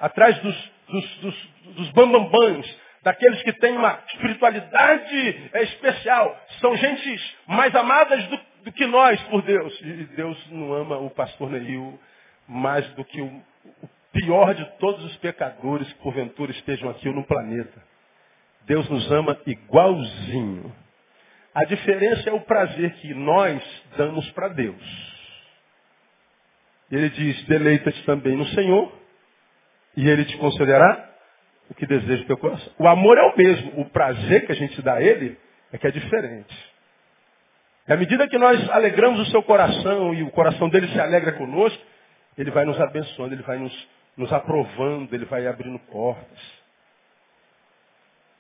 atrás 0.01 0.37
dos, 0.41 0.71
dos, 0.89 1.17
dos, 1.19 1.49
dos 1.77 1.91
bambambãs, 1.93 2.67
daqueles 3.05 3.41
que 3.45 3.53
têm 3.53 3.77
uma 3.77 4.01
espiritualidade 4.09 5.51
especial. 5.55 6.37
São 6.61 6.77
gentes 6.77 7.37
mais 7.47 7.73
amadas 7.73 8.25
do, 8.25 8.41
do, 8.65 8.73
que 8.73 8.85
nós 8.85 9.23
por 9.29 9.41
Deus. 9.43 9.81
E 9.81 10.05
Deus 10.17 10.51
não 10.51 10.75
ama 10.75 10.99
o 10.99 11.11
pastor 11.11 11.49
Neil 11.49 12.01
mais 12.49 12.85
do 12.95 13.05
que 13.05 13.23
o, 13.23 13.27
o 13.27 13.89
pior 14.13 14.55
de 14.57 14.65
todos 14.81 15.05
os 15.05 15.17
pecadores 15.19 15.87
que 15.93 16.03
porventura 16.03 16.51
estejam 16.51 16.91
aqui 16.91 17.09
no 17.11 17.23
planeta. 17.23 17.81
Deus 18.67 18.89
nos 18.89 19.09
ama 19.13 19.39
igualzinho. 19.47 20.84
A 21.55 21.65
diferença 21.65 22.29
é 22.29 22.33
o 22.33 22.41
prazer 22.41 22.95
que 22.95 23.15
nós 23.15 23.63
damos 23.97 24.29
para 24.33 24.49
Deus. 24.49 25.15
Ele 26.91 27.09
diz, 27.11 27.45
deleita-te 27.45 28.03
também 28.05 28.37
no 28.37 28.47
Senhor, 28.49 28.93
e 29.97 30.09
Ele 30.09 30.25
te 30.25 30.37
concederá 30.37 31.11
o 31.71 31.75
que 31.75 31.87
deseja 31.87 32.25
o 32.25 32.27
teu 32.27 32.37
coração. 32.37 32.73
O 32.79 32.89
amor 32.89 33.17
é 33.17 33.23
o 33.23 33.37
mesmo, 33.37 33.81
o 33.81 33.85
prazer 33.91 34.47
que 34.47 34.53
a 34.53 34.55
gente 34.57 34.83
dá 34.83 34.95
a 34.95 35.03
Ele 35.03 35.39
é 35.73 35.79
que 35.79 35.87
é 35.87 35.91
diferente. 35.91 36.75
E 37.87 37.93
à 37.93 37.97
medida 37.97 38.29
que 38.29 38.39
nós 38.39 38.69
alegramos 38.71 39.21
o 39.21 39.31
seu 39.31 39.43
coração 39.43 40.15
e 40.15 40.23
o 40.23 40.31
coração 40.31 40.69
dele 40.69 40.89
se 40.89 41.01
alegra 41.01 41.33
conosco, 41.33 41.83
ele 42.37 42.51
vai 42.51 42.65
nos 42.65 42.81
abençoando, 42.81 43.35
ele 43.35 43.43
vai 43.43 43.59
nos, 43.59 43.89
nos 44.17 44.33
aprovando, 44.33 45.15
ele 45.15 45.27
vai 45.27 45.47
abrindo 45.47 45.79
portas. 45.91 46.65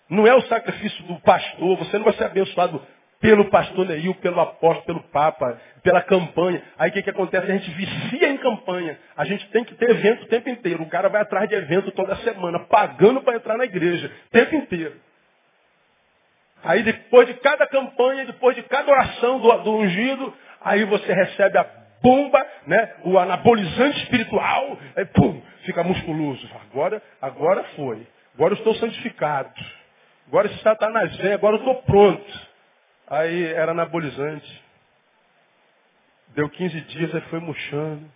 Não 0.08 0.26
é 0.26 0.34
o 0.34 0.42
sacrifício 0.42 1.04
do 1.04 1.20
pastor, 1.20 1.76
você 1.78 1.96
não 1.96 2.04
vai 2.04 2.14
ser 2.14 2.24
abençoado 2.24 2.84
pelo 3.24 3.46
pastor 3.46 3.88
Neil, 3.88 4.14
pelo 4.16 4.38
apóstolo, 4.38 4.84
pelo 4.84 5.02
Papa, 5.04 5.58
pela 5.82 6.02
campanha. 6.02 6.62
Aí 6.78 6.90
o 6.90 6.92
que, 6.92 7.00
que 7.00 7.08
acontece? 7.08 7.50
A 7.50 7.56
gente 7.56 7.70
vicia 7.70 8.28
em 8.28 8.36
campanha. 8.36 8.98
A 9.16 9.24
gente 9.24 9.48
tem 9.48 9.64
que 9.64 9.74
ter 9.76 9.88
evento 9.88 10.24
o 10.24 10.26
tempo 10.26 10.50
inteiro. 10.50 10.82
O 10.82 10.90
cara 10.90 11.08
vai 11.08 11.22
atrás 11.22 11.48
de 11.48 11.54
evento 11.54 11.90
toda 11.92 12.14
semana, 12.16 12.58
pagando 12.58 13.22
para 13.22 13.36
entrar 13.36 13.56
na 13.56 13.64
igreja, 13.64 14.12
o 14.26 14.30
tempo 14.30 14.54
inteiro. 14.56 15.00
Aí 16.62 16.82
depois 16.82 17.26
de 17.26 17.32
cada 17.32 17.66
campanha, 17.66 18.26
depois 18.26 18.54
de 18.56 18.62
cada 18.64 18.92
oração 18.92 19.40
do, 19.40 19.50
do 19.62 19.74
ungido, 19.74 20.34
aí 20.60 20.84
você 20.84 21.10
recebe 21.10 21.56
a 21.56 21.66
bomba, 22.02 22.46
né? 22.66 22.96
o 23.04 23.18
anabolizante 23.18 24.02
espiritual, 24.02 24.78
aí 24.94 25.06
pum, 25.06 25.40
fica 25.64 25.82
musculoso. 25.82 26.46
Agora, 26.68 27.02
agora 27.22 27.64
foi. 27.74 28.06
Agora 28.34 28.52
eu 28.52 28.58
estou 28.58 28.74
santificado. 28.74 29.48
Agora 30.28 30.46
esse 30.46 30.62
Satanás 30.62 31.16
vem, 31.16 31.32
agora 31.32 31.56
eu 31.56 31.60
estou 31.60 31.76
pronto. 31.84 32.53
Aí 33.06 33.52
era 33.52 33.72
anabolizante. 33.72 34.64
Deu 36.28 36.48
15 36.48 36.80
dias, 36.82 37.14
aí 37.14 37.20
foi 37.22 37.38
murchando. 37.38 38.10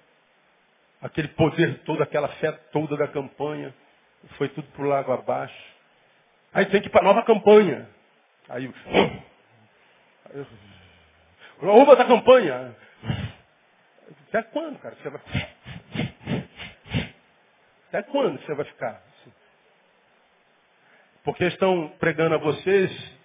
Aquele 1.01 1.29
poder 1.29 1.83
todo, 1.85 2.03
aquela 2.03 2.29
fé 2.29 2.53
toda 2.73 2.97
da 2.97 3.07
campanha. 3.07 3.75
Foi 4.37 4.49
tudo 4.49 4.67
pro 4.73 4.89
lago 4.89 5.13
abaixo. 5.13 5.55
Aí 6.53 6.67
tem 6.67 6.81
que 6.81 6.89
ir 6.89 6.91
para 6.91 7.05
nova 7.05 7.23
campanha. 7.23 7.89
Aí, 8.49 8.73
aí 10.33 10.47
Uva 11.61 11.97
da 11.97 12.05
campanha. 12.05 12.75
Até 14.29 14.43
quando, 14.45 14.79
cara? 14.79 14.97
Você 14.97 15.11
vai... 15.11 15.21
Até 17.89 18.03
quando 18.03 18.41
você 18.41 18.55
vai 18.55 18.65
ficar? 18.65 19.03
Porque 21.25 21.45
estão 21.45 21.89
pregando 21.99 22.35
a 22.35 22.39
vocês 22.39 23.18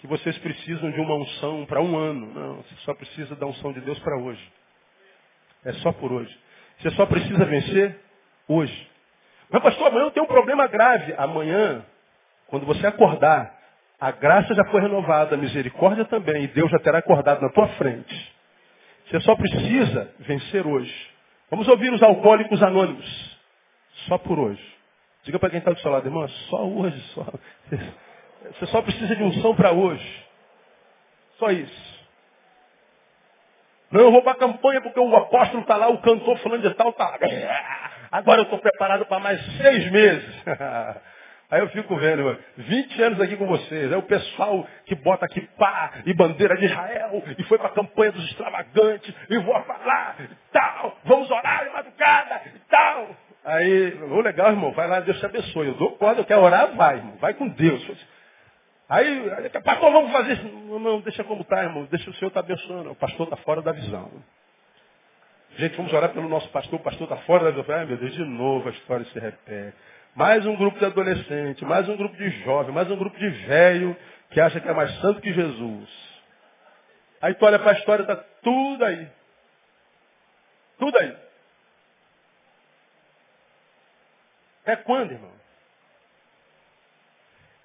que 0.00 0.06
vocês 0.06 0.36
precisam 0.38 0.90
de 0.90 1.00
uma 1.00 1.14
unção 1.14 1.66
para 1.66 1.80
um 1.80 1.96
ano. 1.96 2.32
Não, 2.32 2.56
você 2.56 2.74
só 2.84 2.94
precisa 2.94 3.36
da 3.36 3.46
unção 3.46 3.72
de 3.72 3.80
Deus 3.82 3.98
para 3.98 4.16
hoje. 4.16 4.52
É 5.64 5.72
só 5.74 5.92
por 5.92 6.10
hoje. 6.10 6.36
Você 6.78 6.90
só 6.92 7.04
precisa 7.04 7.44
vencer 7.44 8.00
hoje. 8.48 8.90
Mas 9.50 9.62
pastor, 9.62 9.88
amanhã 9.88 10.06
eu 10.06 10.10
tenho 10.10 10.24
um 10.24 10.28
problema 10.28 10.66
grave. 10.68 11.14
Amanhã, 11.18 11.84
quando 12.46 12.64
você 12.64 12.86
acordar, 12.86 13.54
a 14.00 14.10
graça 14.10 14.54
já 14.54 14.64
foi 14.70 14.80
renovada, 14.80 15.34
a 15.34 15.38
misericórdia 15.38 16.06
também, 16.06 16.44
e 16.44 16.48
Deus 16.48 16.70
já 16.70 16.78
terá 16.78 16.98
acordado 16.98 17.42
na 17.42 17.50
tua 17.50 17.68
frente. 17.68 18.34
Você 19.06 19.20
só 19.20 19.36
precisa 19.36 20.14
vencer 20.20 20.66
hoje. 20.66 21.10
Vamos 21.50 21.68
ouvir 21.68 21.92
os 21.92 22.02
alcoólicos 22.02 22.62
anônimos. 22.62 23.38
Só 24.08 24.16
por 24.16 24.38
hoje. 24.38 24.64
Diga 25.24 25.38
para 25.38 25.50
quem 25.50 25.58
está 25.58 25.72
do 25.72 25.80
seu 25.80 25.90
lado, 25.90 26.06
irmão, 26.06 26.26
só 26.26 26.64
hoje, 26.66 26.98
só. 27.12 27.26
Você 28.44 28.66
só 28.66 28.82
precisa 28.82 29.14
de 29.14 29.22
unção 29.22 29.54
para 29.54 29.72
hoje. 29.72 30.26
Só 31.38 31.50
isso. 31.50 31.90
Não, 33.90 34.02
eu 34.02 34.12
vou 34.12 34.22
para 34.22 34.32
a 34.32 34.36
campanha 34.36 34.80
porque 34.80 35.00
o 35.00 35.16
apóstolo 35.16 35.62
está 35.62 35.76
lá, 35.76 35.88
o 35.88 35.98
cantor 35.98 36.38
falando 36.38 36.62
de 36.62 36.74
tal 36.74 36.94
lá. 36.96 37.18
Agora 38.12 38.40
eu 38.40 38.44
estou 38.44 38.58
preparado 38.58 39.04
para 39.06 39.18
mais 39.18 39.40
seis 39.56 39.90
meses. 39.90 40.44
Aí 41.50 41.60
eu 41.60 41.68
fico 41.70 41.96
vendo, 41.96 42.38
20 42.58 43.02
anos 43.02 43.20
aqui 43.20 43.36
com 43.36 43.46
vocês. 43.46 43.90
Aí 43.90 43.98
o 43.98 44.02
pessoal 44.02 44.64
que 44.86 44.94
bota 44.94 45.26
aqui 45.26 45.40
pá 45.58 45.94
e 46.06 46.14
bandeira 46.14 46.56
de 46.56 46.66
Israel 46.66 47.24
e 47.36 47.42
foi 47.44 47.58
para 47.58 47.66
a 47.66 47.72
campanha 47.72 48.12
dos 48.12 48.24
extravagantes 48.26 49.12
e 49.28 49.38
vou 49.38 49.60
falar 49.62 50.16
tal. 50.52 50.96
Vamos 51.04 51.28
orar 51.28 51.64
de 51.64 51.70
madrugada 51.70 52.42
e 52.54 52.58
tal. 52.70 53.08
Aí, 53.44 53.94
o 54.02 54.20
legal, 54.20 54.50
irmão, 54.50 54.70
vai 54.72 54.86
lá, 54.86 55.00
Deus 55.00 55.18
te 55.18 55.26
abençoe. 55.26 55.68
Eu 55.68 55.74
dou 55.74 55.92
corda, 55.96 56.20
eu 56.20 56.24
quero 56.24 56.42
orar, 56.42 56.76
vai, 56.76 56.98
irmão. 56.98 57.16
Vai 57.16 57.34
com 57.34 57.48
Deus. 57.48 57.84
Aí, 58.90 59.48
pastor, 59.62 59.92
vamos 59.92 60.10
fazer 60.10 60.32
isso. 60.32 60.48
Não, 60.48 60.80
não 60.80 61.00
deixa 61.00 61.22
como 61.22 61.42
está, 61.42 61.62
irmão. 61.62 61.84
Deixa 61.84 62.10
o 62.10 62.14
Senhor 62.14 62.26
estar 62.26 62.42
tá 62.42 62.52
abençoando. 62.52 62.90
O 62.90 62.96
pastor 62.96 63.24
está 63.24 63.36
fora 63.36 63.62
da 63.62 63.70
visão. 63.70 64.10
Gente, 65.56 65.76
vamos 65.76 65.92
orar 65.92 66.12
pelo 66.12 66.28
nosso 66.28 66.48
pastor. 66.48 66.80
O 66.80 66.82
pastor 66.82 67.04
está 67.04 67.16
fora 67.18 67.44
da 67.44 67.50
visão. 67.52 67.76
Ai, 67.76 67.86
meu 67.86 67.96
Deus, 67.96 68.12
de 68.12 68.24
novo 68.24 68.68
a 68.68 68.72
história 68.72 69.06
se 69.06 69.18
repete. 69.18 69.76
Mais 70.16 70.44
um 70.44 70.56
grupo 70.56 70.76
de 70.76 70.84
adolescente, 70.84 71.64
mais 71.64 71.88
um 71.88 71.96
grupo 71.96 72.16
de 72.16 72.30
jovem, 72.42 72.74
mais 72.74 72.90
um 72.90 72.96
grupo 72.96 73.16
de 73.16 73.28
velho 73.28 73.96
que 74.30 74.40
acha 74.40 74.60
que 74.60 74.68
é 74.68 74.72
mais 74.72 74.92
santo 75.00 75.20
que 75.20 75.32
Jesus. 75.32 75.88
Aí 77.22 77.32
tu 77.34 77.46
olha 77.46 77.60
para 77.60 77.70
a 77.70 77.74
história, 77.74 78.02
está 78.02 78.16
tudo 78.16 78.84
aí. 78.84 79.08
Tudo 80.80 80.98
aí. 80.98 81.16
É 84.66 84.74
quando, 84.74 85.12
irmão? 85.12 85.39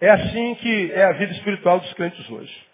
É 0.05 0.11
assim 0.11 0.53
que 0.53 0.91
é 0.91 1.03
a 1.03 1.13
vida 1.13 1.33
espiritual 1.33 1.79
dos 1.79 1.91
crentes 1.95 2.29
hoje. 2.29 2.67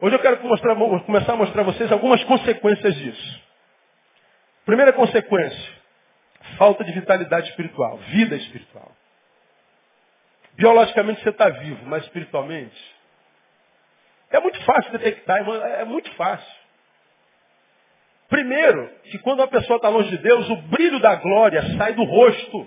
Hoje 0.00 0.16
eu 0.16 0.18
quero 0.18 0.42
mostrar, 0.42 0.74
começar 0.74 1.34
a 1.34 1.36
mostrar 1.36 1.62
a 1.62 1.64
vocês 1.64 1.92
algumas 1.92 2.24
consequências 2.24 2.96
disso. 2.96 3.40
Primeira 4.66 4.92
consequência, 4.92 5.72
falta 6.58 6.82
de 6.82 6.90
vitalidade 6.90 7.50
espiritual, 7.50 7.98
vida 7.98 8.34
espiritual. 8.34 8.90
Biologicamente 10.54 11.22
você 11.22 11.28
está 11.28 11.50
vivo, 11.50 11.86
mas 11.86 12.02
espiritualmente. 12.02 12.96
É 14.30 14.40
muito 14.40 14.60
fácil 14.64 14.90
detectar, 14.90 15.36
irmão, 15.38 15.54
é 15.64 15.84
muito 15.84 16.12
fácil. 16.16 16.52
Primeiro, 18.28 18.90
que 19.04 19.20
quando 19.20 19.38
uma 19.38 19.46
pessoa 19.46 19.76
está 19.76 19.88
longe 19.88 20.10
de 20.10 20.18
Deus, 20.18 20.50
o 20.50 20.56
brilho 20.62 20.98
da 20.98 21.14
glória 21.14 21.62
sai 21.76 21.92
do 21.92 22.02
rosto. 22.02 22.66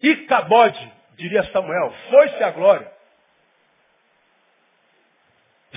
E 0.00 0.16
cabode, 0.24 0.92
diria 1.18 1.42
Samuel, 1.52 1.92
foi-se 2.08 2.42
a 2.42 2.50
glória. 2.52 3.01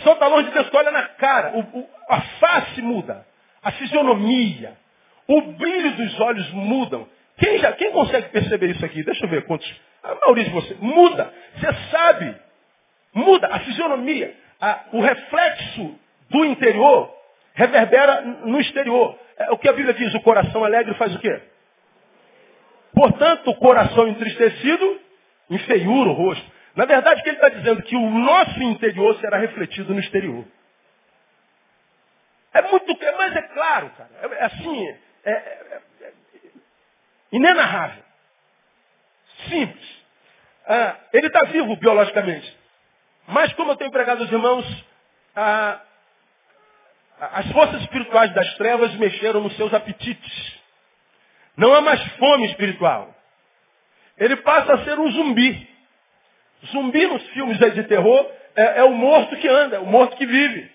Só 0.03 0.13
está 0.13 0.27
longe 0.27 0.47
de 0.47 0.53
Deus, 0.53 0.69
olha 0.73 0.91
na 0.91 1.03
cara, 1.03 1.57
o, 1.57 1.59
o, 1.79 1.89
a 2.09 2.21
face 2.21 2.81
muda, 2.81 3.25
a 3.63 3.71
fisionomia, 3.71 4.77
o 5.27 5.41
brilho 5.41 5.91
dos 5.93 6.19
olhos 6.19 6.49
mudam. 6.51 7.07
Quem, 7.37 7.59
já, 7.59 7.71
quem 7.73 7.91
consegue 7.91 8.29
perceber 8.29 8.71
isso 8.71 8.85
aqui? 8.85 9.03
Deixa 9.03 9.25
eu 9.25 9.29
ver 9.29 9.45
quantos. 9.45 9.69
A 10.03 10.15
maioria 10.15 10.45
de 10.45 10.51
vocês. 10.51 10.79
Muda. 10.79 11.33
Você 11.55 11.73
sabe. 11.91 12.35
Muda 13.13 13.47
a 13.47 13.59
fisionomia. 13.59 14.35
A, 14.61 14.85
o 14.93 15.01
reflexo 15.01 15.99
do 16.29 16.45
interior 16.45 17.13
reverbera 17.53 18.21
no 18.21 18.59
exterior. 18.59 19.17
É, 19.37 19.51
o 19.51 19.57
que 19.57 19.67
a 19.67 19.73
Bíblia 19.73 19.93
diz, 19.93 20.13
o 20.13 20.21
coração 20.21 20.63
alegre 20.63 20.93
faz 20.95 21.13
o 21.15 21.19
quê? 21.19 21.41
Portanto, 22.93 23.49
o 23.49 23.55
coração 23.55 24.07
entristecido 24.07 25.01
enfeiura 25.49 26.09
o 26.09 26.13
rosto. 26.13 26.54
Na 26.75 26.85
verdade, 26.85 27.21
o 27.21 27.23
que 27.23 27.29
ele 27.29 27.37
está 27.37 27.49
dizendo? 27.49 27.81
Que 27.83 27.95
o 27.95 28.09
nosso 28.09 28.61
interior 28.61 29.15
será 29.19 29.37
refletido 29.37 29.93
no 29.93 29.99
exterior. 29.99 30.45
É 32.53 32.61
muito, 32.63 32.97
mas 33.17 33.35
é 33.35 33.41
claro, 33.41 33.89
cara. 33.91 34.09
É, 34.21 34.25
é 34.25 34.45
assim, 34.45 34.87
é, 35.23 35.31
é, 35.31 35.31
é, 35.31 36.05
é 36.05 36.13
inenarrável. 37.31 38.03
Simples. 39.49 40.03
Ah, 40.67 40.95
ele 41.13 41.27
está 41.27 41.43
vivo 41.45 41.75
biologicamente. 41.75 42.57
Mas 43.27 43.53
como 43.53 43.71
eu 43.71 43.75
tenho 43.75 43.91
pregado 43.91 44.23
aos 44.23 44.31
irmãos, 44.31 44.85
ah, 45.35 45.81
as 47.19 47.51
forças 47.51 47.81
espirituais 47.81 48.33
das 48.33 48.53
trevas 48.55 48.93
mexeram 48.95 49.41
nos 49.41 49.55
seus 49.55 49.73
apetites. 49.73 50.59
Não 51.55 51.73
há 51.73 51.81
mais 51.81 52.01
fome 52.17 52.47
espiritual. 52.47 53.13
Ele 54.17 54.35
passa 54.37 54.73
a 54.73 54.83
ser 54.83 54.99
um 54.99 55.11
zumbi. 55.11 55.74
Zumbi 56.67 57.05
nos 57.07 57.23
filmes 57.29 57.57
de 57.57 57.83
terror 57.83 58.31
é, 58.55 58.79
é 58.79 58.83
o 58.83 58.91
morto 58.91 59.35
que 59.37 59.47
anda, 59.47 59.75
é 59.75 59.79
o 59.79 59.85
morto 59.85 60.15
que 60.15 60.25
vive. 60.25 60.71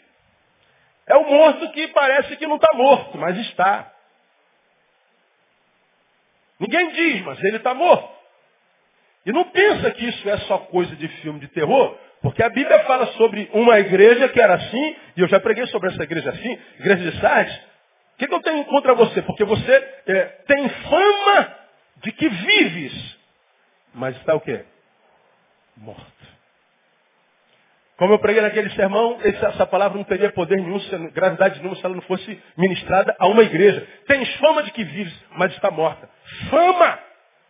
É 1.06 1.16
o 1.16 1.24
morto 1.24 1.70
que 1.72 1.88
parece 1.88 2.36
que 2.36 2.46
não 2.46 2.56
está 2.56 2.72
morto, 2.74 3.18
mas 3.18 3.36
está. 3.38 3.90
Ninguém 6.58 6.90
diz, 6.90 7.22
mas 7.22 7.42
ele 7.42 7.56
está 7.56 7.74
morto. 7.74 8.08
E 9.24 9.32
não 9.32 9.44
pensa 9.44 9.90
que 9.90 10.06
isso 10.06 10.28
é 10.28 10.38
só 10.40 10.58
coisa 10.58 10.94
de 10.96 11.08
filme 11.08 11.40
de 11.40 11.48
terror, 11.48 11.98
porque 12.22 12.42
a 12.42 12.48
Bíblia 12.48 12.84
fala 12.84 13.06
sobre 13.14 13.50
uma 13.52 13.78
igreja 13.80 14.28
que 14.28 14.40
era 14.40 14.54
assim, 14.54 14.96
e 15.16 15.20
eu 15.20 15.28
já 15.28 15.40
preguei 15.40 15.66
sobre 15.66 15.88
essa 15.88 16.02
igreja 16.02 16.30
assim, 16.30 16.58
igreja 16.78 17.10
de 17.10 17.20
Sardes. 17.20 17.56
O 17.56 18.18
que, 18.18 18.26
que 18.28 18.34
eu 18.34 18.42
tenho 18.42 18.64
contra 18.66 18.94
você? 18.94 19.22
Porque 19.22 19.44
você 19.44 19.72
é, 20.06 20.24
tem 20.46 20.68
fama 20.68 21.56
de 22.02 22.12
que 22.12 22.28
vives, 22.28 23.18
mas 23.94 24.16
está 24.16 24.34
o 24.34 24.40
quê? 24.40 24.64
Morto. 25.80 26.20
Como 27.96 28.14
eu 28.14 28.18
preguei 28.18 28.40
naquele 28.40 28.70
sermão, 28.70 29.18
essa 29.22 29.66
palavra 29.66 29.98
não 29.98 30.04
teria 30.04 30.30
poder 30.32 30.56
nenhum, 30.56 30.78
gravidade 31.10 31.58
nenhuma, 31.58 31.76
se 31.76 31.84
ela 31.84 31.94
não 31.94 32.02
fosse 32.02 32.42
ministrada 32.56 33.14
a 33.18 33.26
uma 33.26 33.42
igreja. 33.42 33.86
Tens 34.06 34.34
fama 34.36 34.62
de 34.62 34.70
que 34.70 34.84
vives, 34.84 35.14
mas 35.32 35.52
está 35.52 35.70
morta. 35.70 36.08
Fama! 36.50 36.98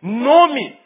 Nome! 0.01 0.79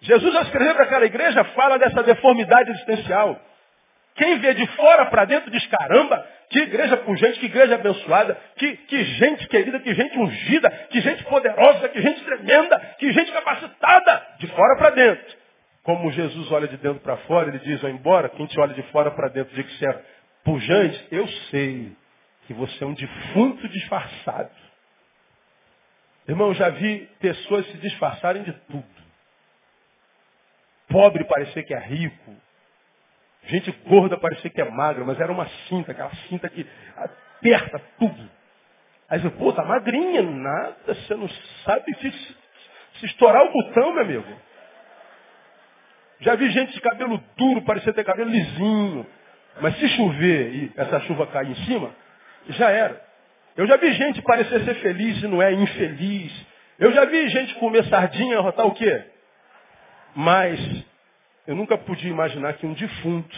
Jesus, 0.00 0.34
ao 0.34 0.42
escrever 0.42 0.74
para 0.74 0.84
aquela 0.84 1.04
igreja, 1.04 1.44
fala 1.44 1.78
dessa 1.78 2.02
deformidade 2.02 2.70
existencial. 2.70 3.40
Quem 4.18 4.36
vê 4.40 4.52
de 4.52 4.66
fora 4.72 5.06
para 5.06 5.24
dentro 5.24 5.48
diz, 5.48 5.64
caramba, 5.68 6.26
que 6.50 6.58
igreja 6.58 6.96
pujante, 6.96 7.38
que 7.38 7.46
igreja 7.46 7.76
abençoada, 7.76 8.36
que, 8.56 8.76
que 8.76 9.04
gente 9.04 9.46
querida, 9.46 9.78
que 9.78 9.94
gente 9.94 10.18
ungida, 10.18 10.68
que 10.90 11.00
gente 11.00 11.22
poderosa, 11.22 11.88
que 11.88 12.02
gente 12.02 12.24
tremenda, 12.24 12.78
que 12.98 13.12
gente 13.12 13.30
capacitada, 13.30 14.26
de 14.40 14.48
fora 14.48 14.76
para 14.76 14.90
dentro. 14.90 15.36
Como 15.84 16.10
Jesus 16.10 16.50
olha 16.50 16.66
de 16.66 16.76
dentro 16.78 16.98
para 16.98 17.16
fora, 17.18 17.48
ele 17.48 17.60
diz, 17.60 17.80
embora 17.84 18.28
quem 18.28 18.44
te 18.46 18.58
olha 18.58 18.74
de 18.74 18.82
fora 18.90 19.12
para 19.12 19.28
dentro 19.28 19.54
diga 19.54 19.68
que 19.68 19.78
você 19.78 19.88
é 19.88 20.02
pujante, 20.42 21.08
eu 21.12 21.28
sei 21.50 21.92
que 22.48 22.54
você 22.54 22.82
é 22.82 22.86
um 22.88 22.94
defunto 22.94 23.68
disfarçado. 23.68 24.50
Irmão, 26.26 26.52
já 26.54 26.70
vi 26.70 27.08
pessoas 27.20 27.64
se 27.68 27.78
disfarçarem 27.78 28.42
de 28.42 28.52
tudo. 28.52 28.84
Pobre 30.88 31.22
parecer 31.24 31.62
que 31.62 31.72
é 31.72 31.78
rico. 31.78 32.47
Gente 33.44 33.70
gorda 33.86 34.16
parecer 34.18 34.50
que 34.50 34.60
é 34.60 34.70
magra, 34.70 35.04
mas 35.04 35.18
era 35.18 35.32
uma 35.32 35.48
cinta, 35.68 35.92
aquela 35.92 36.10
cinta 36.28 36.48
que 36.48 36.66
aperta 36.96 37.80
tudo. 37.98 38.30
Aí 39.08 39.20
você, 39.20 39.30
pô, 39.30 39.52
tá 39.52 39.64
magrinha, 39.64 40.22
nada, 40.22 40.76
você 40.86 41.14
não 41.14 41.28
sabe 41.64 41.94
se, 41.94 42.10
se 43.00 43.06
estourar 43.06 43.42
o 43.44 43.52
botão, 43.52 43.92
meu 43.92 44.02
amigo. 44.02 44.48
Já 46.20 46.34
vi 46.34 46.50
gente 46.50 46.72
de 46.72 46.80
cabelo 46.80 47.22
duro, 47.36 47.62
parecia 47.62 47.92
ter 47.92 48.04
cabelo 48.04 48.30
lisinho. 48.30 49.06
Mas 49.60 49.76
se 49.78 49.88
chover 49.88 50.54
e 50.54 50.72
essa 50.76 51.00
chuva 51.00 51.26
cair 51.28 51.50
em 51.50 51.64
cima, 51.64 51.90
já 52.50 52.70
era. 52.70 53.02
Eu 53.56 53.66
já 53.66 53.76
vi 53.76 53.92
gente 53.92 54.22
parecer 54.22 54.64
ser 54.64 54.74
feliz 54.76 55.22
e 55.22 55.26
não 55.26 55.42
é 55.42 55.52
infeliz. 55.52 56.46
Eu 56.78 56.92
já 56.92 57.04
vi 57.06 57.28
gente 57.28 57.54
comer 57.56 57.84
sardinha, 57.86 58.40
rotar 58.40 58.66
o 58.66 58.74
quê? 58.74 59.02
Mas 60.14 60.60
eu 61.48 61.56
nunca 61.56 61.78
podia 61.78 62.10
imaginar 62.10 62.52
que 62.58 62.66
um 62.66 62.74
defunto 62.74 63.34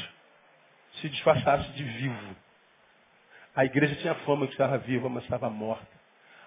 se 0.94 1.08
disfarçasse 1.08 1.70
de 1.74 1.84
vivo. 1.84 2.36
A 3.54 3.64
igreja 3.64 3.94
tinha 3.94 4.16
fama 4.26 4.46
que 4.46 4.52
estava 4.52 4.78
viva, 4.78 5.08
mas 5.08 5.22
estava 5.22 5.48
morta. 5.48 5.86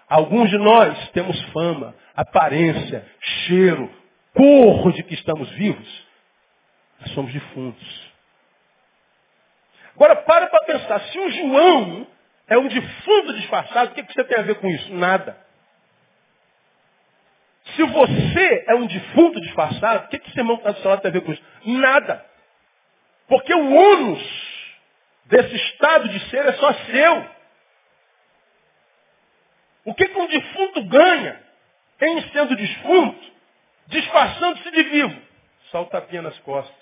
Alguns 0.09 0.49
de 0.49 0.57
nós 0.57 1.09
temos 1.11 1.41
fama, 1.53 1.95
aparência, 2.13 3.09
cheiro, 3.45 3.89
corro 4.33 4.91
de 4.91 5.03
que 5.03 5.13
estamos 5.13 5.49
vivos, 5.51 6.07
nós 6.99 7.11
somos 7.11 7.31
defuntos. 7.31 8.11
Agora 9.95 10.17
para 10.17 10.47
para 10.47 10.65
pensar, 10.65 10.99
se 10.99 11.17
o 11.17 11.31
João 11.31 12.07
é 12.45 12.57
um 12.57 12.67
defunto 12.67 13.33
disfarçado, 13.35 13.91
o 13.91 13.93
que, 13.93 14.03
que 14.03 14.13
você 14.13 14.25
tem 14.25 14.37
a 14.37 14.43
ver 14.43 14.55
com 14.55 14.67
isso? 14.67 14.93
Nada. 14.93 15.37
Se 17.75 17.83
você 17.83 18.65
é 18.67 18.75
um 18.75 18.85
defunto 18.85 19.41
disfarçado, 19.41 20.05
o 20.05 20.07
que, 20.09 20.19
que 20.19 20.29
está 20.29 20.43
do 20.43 20.81
seu 20.81 20.89
lado 20.89 21.01
tem 21.01 21.09
a 21.09 21.13
ver 21.13 21.21
com 21.21 21.31
isso? 21.31 21.43
Nada. 21.65 22.25
Porque 23.27 23.53
o 23.53 23.73
ônus 23.73 24.23
desse 25.25 25.55
estado 25.55 26.09
de 26.09 26.19
ser 26.29 26.45
é 26.45 26.53
só 26.53 26.73
seu. 26.73 27.29
O 29.85 29.93
que, 29.93 30.07
que 30.07 30.17
um 30.17 30.27
defunto 30.27 30.83
ganha 30.85 31.41
em 32.01 32.21
sendo 32.29 32.55
defunto, 32.55 33.31
disfarçando-se 33.87 34.71
de 34.71 34.83
vivo? 34.83 35.21
Só 35.71 35.81
o 35.81 35.85
tapinha 35.87 36.21
nas 36.21 36.37
costas 36.39 36.75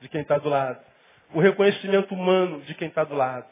de 0.00 0.08
quem 0.08 0.22
está 0.22 0.38
do 0.38 0.48
lado. 0.48 0.80
O 1.34 1.40
reconhecimento 1.40 2.14
humano 2.14 2.60
de 2.62 2.74
quem 2.74 2.88
está 2.88 3.04
do 3.04 3.14
lado. 3.14 3.46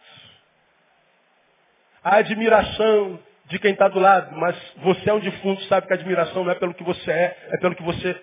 A 2.03 2.17
admiração 2.17 3.21
de 3.51 3.59
quem 3.59 3.73
está 3.73 3.89
do 3.89 3.99
lado. 3.99 4.35
Mas 4.37 4.57
você 4.79 5.11
é 5.11 5.13
um 5.13 5.19
defunto, 5.21 5.63
sabe 5.65 5.87
que 5.87 5.93
a 5.93 5.97
admiração 5.97 6.45
não 6.45 6.53
é 6.53 6.55
pelo 6.55 6.73
que 6.73 6.85
você 6.85 7.11
é, 7.11 7.37
é 7.51 7.59
pelo 7.59 7.75
que 7.75 7.83
você 7.83 8.21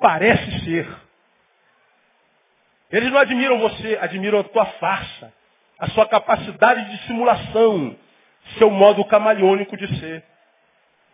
parece 0.00 0.64
ser. 0.64 0.88
Eles 2.90 3.10
não 3.10 3.18
admiram 3.18 3.58
você, 3.58 3.98
admiram 4.00 4.40
a 4.40 4.44
tua 4.44 4.66
farsa, 4.66 5.32
a 5.78 5.88
sua 5.88 6.06
capacidade 6.06 6.90
de 6.90 7.06
simulação, 7.06 7.96
seu 8.58 8.70
modo 8.70 9.04
camaleônico 9.04 9.76
de 9.76 9.98
ser. 9.98 10.22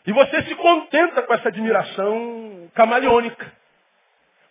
E 0.06 0.12
você 0.12 0.42
se 0.42 0.54
contenta 0.54 1.22
com 1.22 1.34
essa 1.34 1.48
admiração 1.48 2.70
camaleônica. 2.74 3.52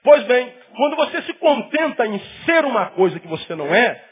Pois 0.03 0.23
bem, 0.23 0.53
quando 0.75 0.95
você 0.95 1.21
se 1.23 1.33
contenta 1.33 2.05
em 2.05 2.19
ser 2.45 2.63
uma 2.65 2.87
coisa 2.91 3.19
que 3.19 3.27
você 3.27 3.55
não 3.55 3.73
é, 3.73 4.03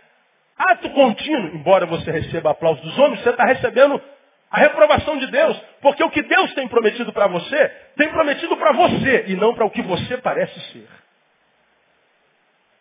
ato 0.57 0.89
contínuo, 0.89 1.55
embora 1.55 1.85
você 1.85 2.11
receba 2.11 2.51
aplausos 2.51 2.83
dos 2.83 2.97
homens, 2.99 3.21
você 3.21 3.29
está 3.29 3.45
recebendo 3.45 4.01
a 4.55 4.59
reprovação 4.59 5.17
de 5.17 5.27
Deus. 5.27 5.61
Porque 5.81 6.01
o 6.01 6.09
que 6.09 6.21
Deus 6.21 6.53
tem 6.53 6.65
prometido 6.69 7.11
para 7.11 7.27
você, 7.27 7.67
tem 7.97 8.09
prometido 8.09 8.55
para 8.55 8.71
você 8.71 9.25
e 9.27 9.35
não 9.35 9.53
para 9.53 9.65
o 9.65 9.69
que 9.69 9.81
você 9.81 10.17
parece 10.17 10.57
ser. 10.71 10.87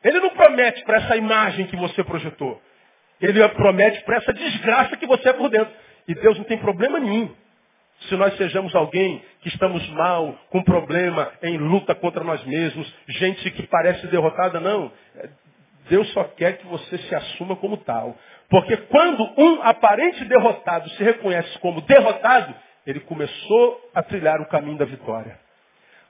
Ele 0.05 0.21
não 0.21 0.31
promete 0.31 0.85
para 0.85 0.99
essa 0.99 1.17
imagem 1.17 1.67
que 1.67 1.75
você 1.75 2.05
projetou. 2.05 2.63
Ele 3.21 3.47
promete 3.49 4.03
para 4.05 4.19
essa 4.19 4.33
desgraça 4.33 4.97
que 4.97 5.07
você 5.07 5.31
é 5.31 5.33
por 5.33 5.49
dentro. 5.51 5.75
E 6.07 6.15
Deus 6.15 6.39
não 6.39 6.45
tem 6.45 6.59
problema 6.59 7.01
nenhum 7.01 7.35
se 8.09 8.17
nós 8.17 8.37
sejamos 8.37 8.75
alguém 8.75 9.23
que 9.41 9.49
estamos 9.49 9.89
mal, 9.91 10.39
com 10.51 10.63
problema, 10.63 11.33
em 11.43 11.57
luta 11.57 11.95
contra 11.95 12.23
nós 12.23 12.45
mesmos, 12.45 12.93
gente 13.09 13.51
que 13.53 13.67
parece 13.67 14.07
derrotada, 14.09 14.61
não. 14.61 14.93
Deus 15.88 16.11
só 16.12 16.25
quer 16.25 16.59
que 16.59 16.66
você 16.66 16.99
se 16.99 17.14
assuma 17.14 17.57
como 17.57 17.77
tal. 17.79 18.16
Porque 18.49 18.77
quando 18.77 19.23
um 19.37 19.62
aparente 19.62 20.25
derrotado 20.25 20.88
se 20.90 21.03
reconhece 21.03 21.59
como 21.59 21.81
derrotado, 21.83 22.55
ele 22.87 23.01
começou 23.01 23.90
a 23.94 24.03
trilhar 24.03 24.40
o 24.40 24.47
caminho 24.47 24.79
da 24.79 24.85
vitória. 24.85 25.38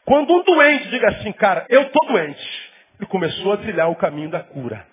Quando 0.05 0.35
um 0.35 0.43
doente 0.43 0.89
diga 0.89 1.09
assim, 1.09 1.33
cara, 1.33 1.67
eu 1.69 1.83
estou 1.83 2.07
doente, 2.07 2.73
ele 2.99 3.09
começou 3.09 3.53
a 3.53 3.57
trilhar 3.57 3.91
o 3.91 3.97
caminho 3.97 4.31
da 4.31 4.41
cura. 4.41 4.87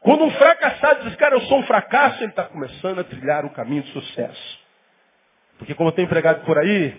Quando 0.00 0.24
um 0.24 0.30
fracassado 0.30 1.04
diz, 1.04 1.16
cara, 1.16 1.34
eu 1.34 1.40
sou 1.42 1.58
um 1.58 1.62
fracasso, 1.64 2.22
ele 2.22 2.30
está 2.30 2.44
começando 2.44 2.98
a 2.98 3.04
trilhar 3.04 3.44
o 3.44 3.50
caminho 3.50 3.82
do 3.82 3.88
sucesso. 3.88 4.60
Porque 5.58 5.74
como 5.74 5.88
eu 5.88 5.94
tenho 5.94 6.08
pregado 6.08 6.44
por 6.44 6.58
aí, 6.58 6.94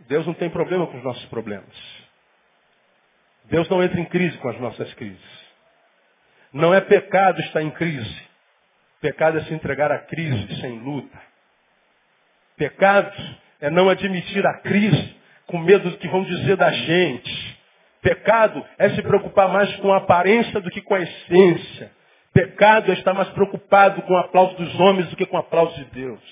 Deus 0.00 0.26
não 0.26 0.34
tem 0.34 0.50
problema 0.50 0.86
com 0.86 0.98
os 0.98 1.04
nossos 1.04 1.24
problemas. 1.26 1.74
Deus 3.44 3.68
não 3.68 3.82
entra 3.82 4.00
em 4.00 4.04
crise 4.04 4.36
com 4.38 4.48
as 4.48 4.58
nossas 4.60 4.92
crises. 4.94 5.41
Não 6.52 6.74
é 6.74 6.80
pecado 6.80 7.40
estar 7.40 7.62
em 7.62 7.70
crise. 7.70 8.22
Pecado 9.00 9.38
é 9.38 9.44
se 9.44 9.54
entregar 9.54 9.90
à 9.90 9.98
crise 9.98 10.60
sem 10.60 10.78
luta. 10.78 11.18
Pecado 12.56 13.12
é 13.60 13.70
não 13.70 13.88
admitir 13.88 14.46
a 14.46 14.58
crise 14.58 15.16
com 15.46 15.58
medo 15.58 15.90
do 15.90 15.98
que 15.98 16.08
vão 16.08 16.22
dizer 16.24 16.56
da 16.56 16.70
gente. 16.70 17.60
Pecado 18.00 18.64
é 18.78 18.90
se 18.90 19.02
preocupar 19.02 19.48
mais 19.48 19.74
com 19.76 19.92
a 19.92 19.98
aparência 19.98 20.60
do 20.60 20.70
que 20.70 20.82
com 20.82 20.94
a 20.94 21.00
essência. 21.00 21.90
Pecado 22.32 22.90
é 22.90 22.94
estar 22.94 23.14
mais 23.14 23.28
preocupado 23.30 24.02
com 24.02 24.12
o 24.12 24.18
aplauso 24.18 24.54
dos 24.56 24.78
homens 24.80 25.08
do 25.08 25.16
que 25.16 25.26
com 25.26 25.36
o 25.36 25.40
aplauso 25.40 25.74
de 25.76 25.84
Deus. 25.86 26.22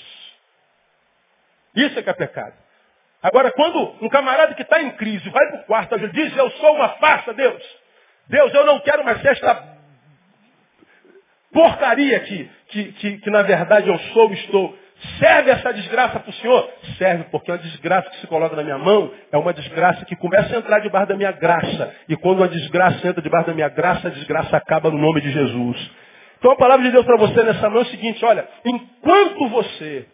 Isso 1.75 1.99
é 1.99 2.03
que 2.03 2.11
é 2.11 2.14
pecado. 2.14 2.55
Agora, 3.23 3.53
quando 3.53 3.97
um 4.01 4.09
camarada 4.09 4.55
que 4.55 4.62
está 4.62 4.83
em 4.83 4.91
crise 4.93 5.29
vai 5.31 5.47
para 5.49 5.61
o 5.61 5.64
quarto 5.64 5.97
e 5.97 6.09
diz, 6.09 6.37
eu 6.37 6.51
sou 6.53 6.75
uma 6.75 6.89
farsa, 6.91 7.35
Deus. 7.35 7.62
Deus, 8.29 8.55
eu 8.55 8.64
não 8.64 8.81
quero 8.81 9.05
mais 9.05 9.21
ser 9.21 9.33
esta 9.33 9.80
porcaria 11.53 12.21
que, 12.21 12.51
que, 12.69 12.93
que, 12.93 13.19
que 13.19 13.31
na 13.31 13.43
verdade 13.43 13.89
eu 13.89 13.99
sou 14.13 14.33
estou. 14.33 14.79
Serve 15.19 15.51
essa 15.51 15.73
desgraça 15.73 16.21
para 16.21 16.29
o 16.29 16.35
Senhor? 16.35 16.71
Serve, 16.99 17.25
porque 17.31 17.51
a 17.51 17.57
desgraça 17.57 18.11
que 18.11 18.19
se 18.19 18.27
coloca 18.27 18.55
na 18.55 18.63
minha 18.63 18.77
mão 18.77 19.11
é 19.33 19.39
uma 19.39 19.53
desgraça 19.53 20.05
que 20.05 20.15
começa 20.15 20.55
a 20.55 20.59
entrar 20.59 20.81
debaixo 20.81 21.09
da 21.09 21.17
minha 21.17 21.33
graça. 21.33 21.95
E 22.07 22.17
quando 22.17 22.45
a 22.45 22.47
desgraça 22.47 23.09
entra 23.09 23.23
debaixo 23.23 23.47
da 23.47 23.55
minha 23.55 23.69
graça, 23.71 24.09
a 24.09 24.11
desgraça 24.11 24.57
acaba 24.57 24.91
no 24.91 24.99
nome 24.99 25.23
de 25.23 25.33
Jesus. 25.33 25.91
Então 26.39 26.53
a 26.53 26.57
palavra 26.57 26.85
de 26.85 26.93
Deus 26.93 27.05
para 27.05 27.17
você 27.17 27.43
nessa 27.43 27.71
mão 27.71 27.81
é 27.81 27.83
o 27.83 27.87
seguinte, 27.87 28.23
olha, 28.25 28.47
enquanto 28.65 29.49
você 29.49 30.07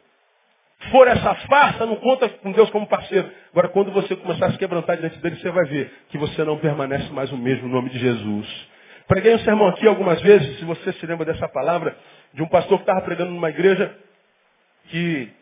for 0.90 1.08
essa 1.08 1.34
farsa, 1.34 1.86
não 1.86 1.96
conta 1.96 2.28
com 2.28 2.52
Deus 2.52 2.70
como 2.70 2.86
parceiro. 2.86 3.30
Agora, 3.50 3.68
quando 3.68 3.90
você 3.90 4.14
começar 4.14 4.46
a 4.46 4.52
se 4.52 4.58
quebrantar 4.58 4.96
diante 4.98 5.18
dele, 5.18 5.36
você 5.36 5.50
vai 5.50 5.64
ver 5.64 5.90
que 6.10 6.18
você 6.18 6.44
não 6.44 6.58
permanece 6.58 7.10
mais 7.12 7.32
o 7.32 7.36
mesmo 7.36 7.68
no 7.68 7.74
nome 7.74 7.90
de 7.90 7.98
Jesus. 7.98 8.68
Preguei 9.06 9.34
um 9.34 9.38
sermão 9.40 9.68
aqui 9.68 9.86
algumas 9.86 10.20
vezes, 10.20 10.58
se 10.58 10.64
você 10.64 10.92
se 10.94 11.06
lembra 11.06 11.24
dessa 11.24 11.48
palavra, 11.48 11.96
de 12.34 12.42
um 12.42 12.48
pastor 12.48 12.78
que 12.78 12.82
estava 12.82 13.02
pregando 13.02 13.30
numa 13.30 13.50
igreja 13.50 13.94
que 14.88 15.32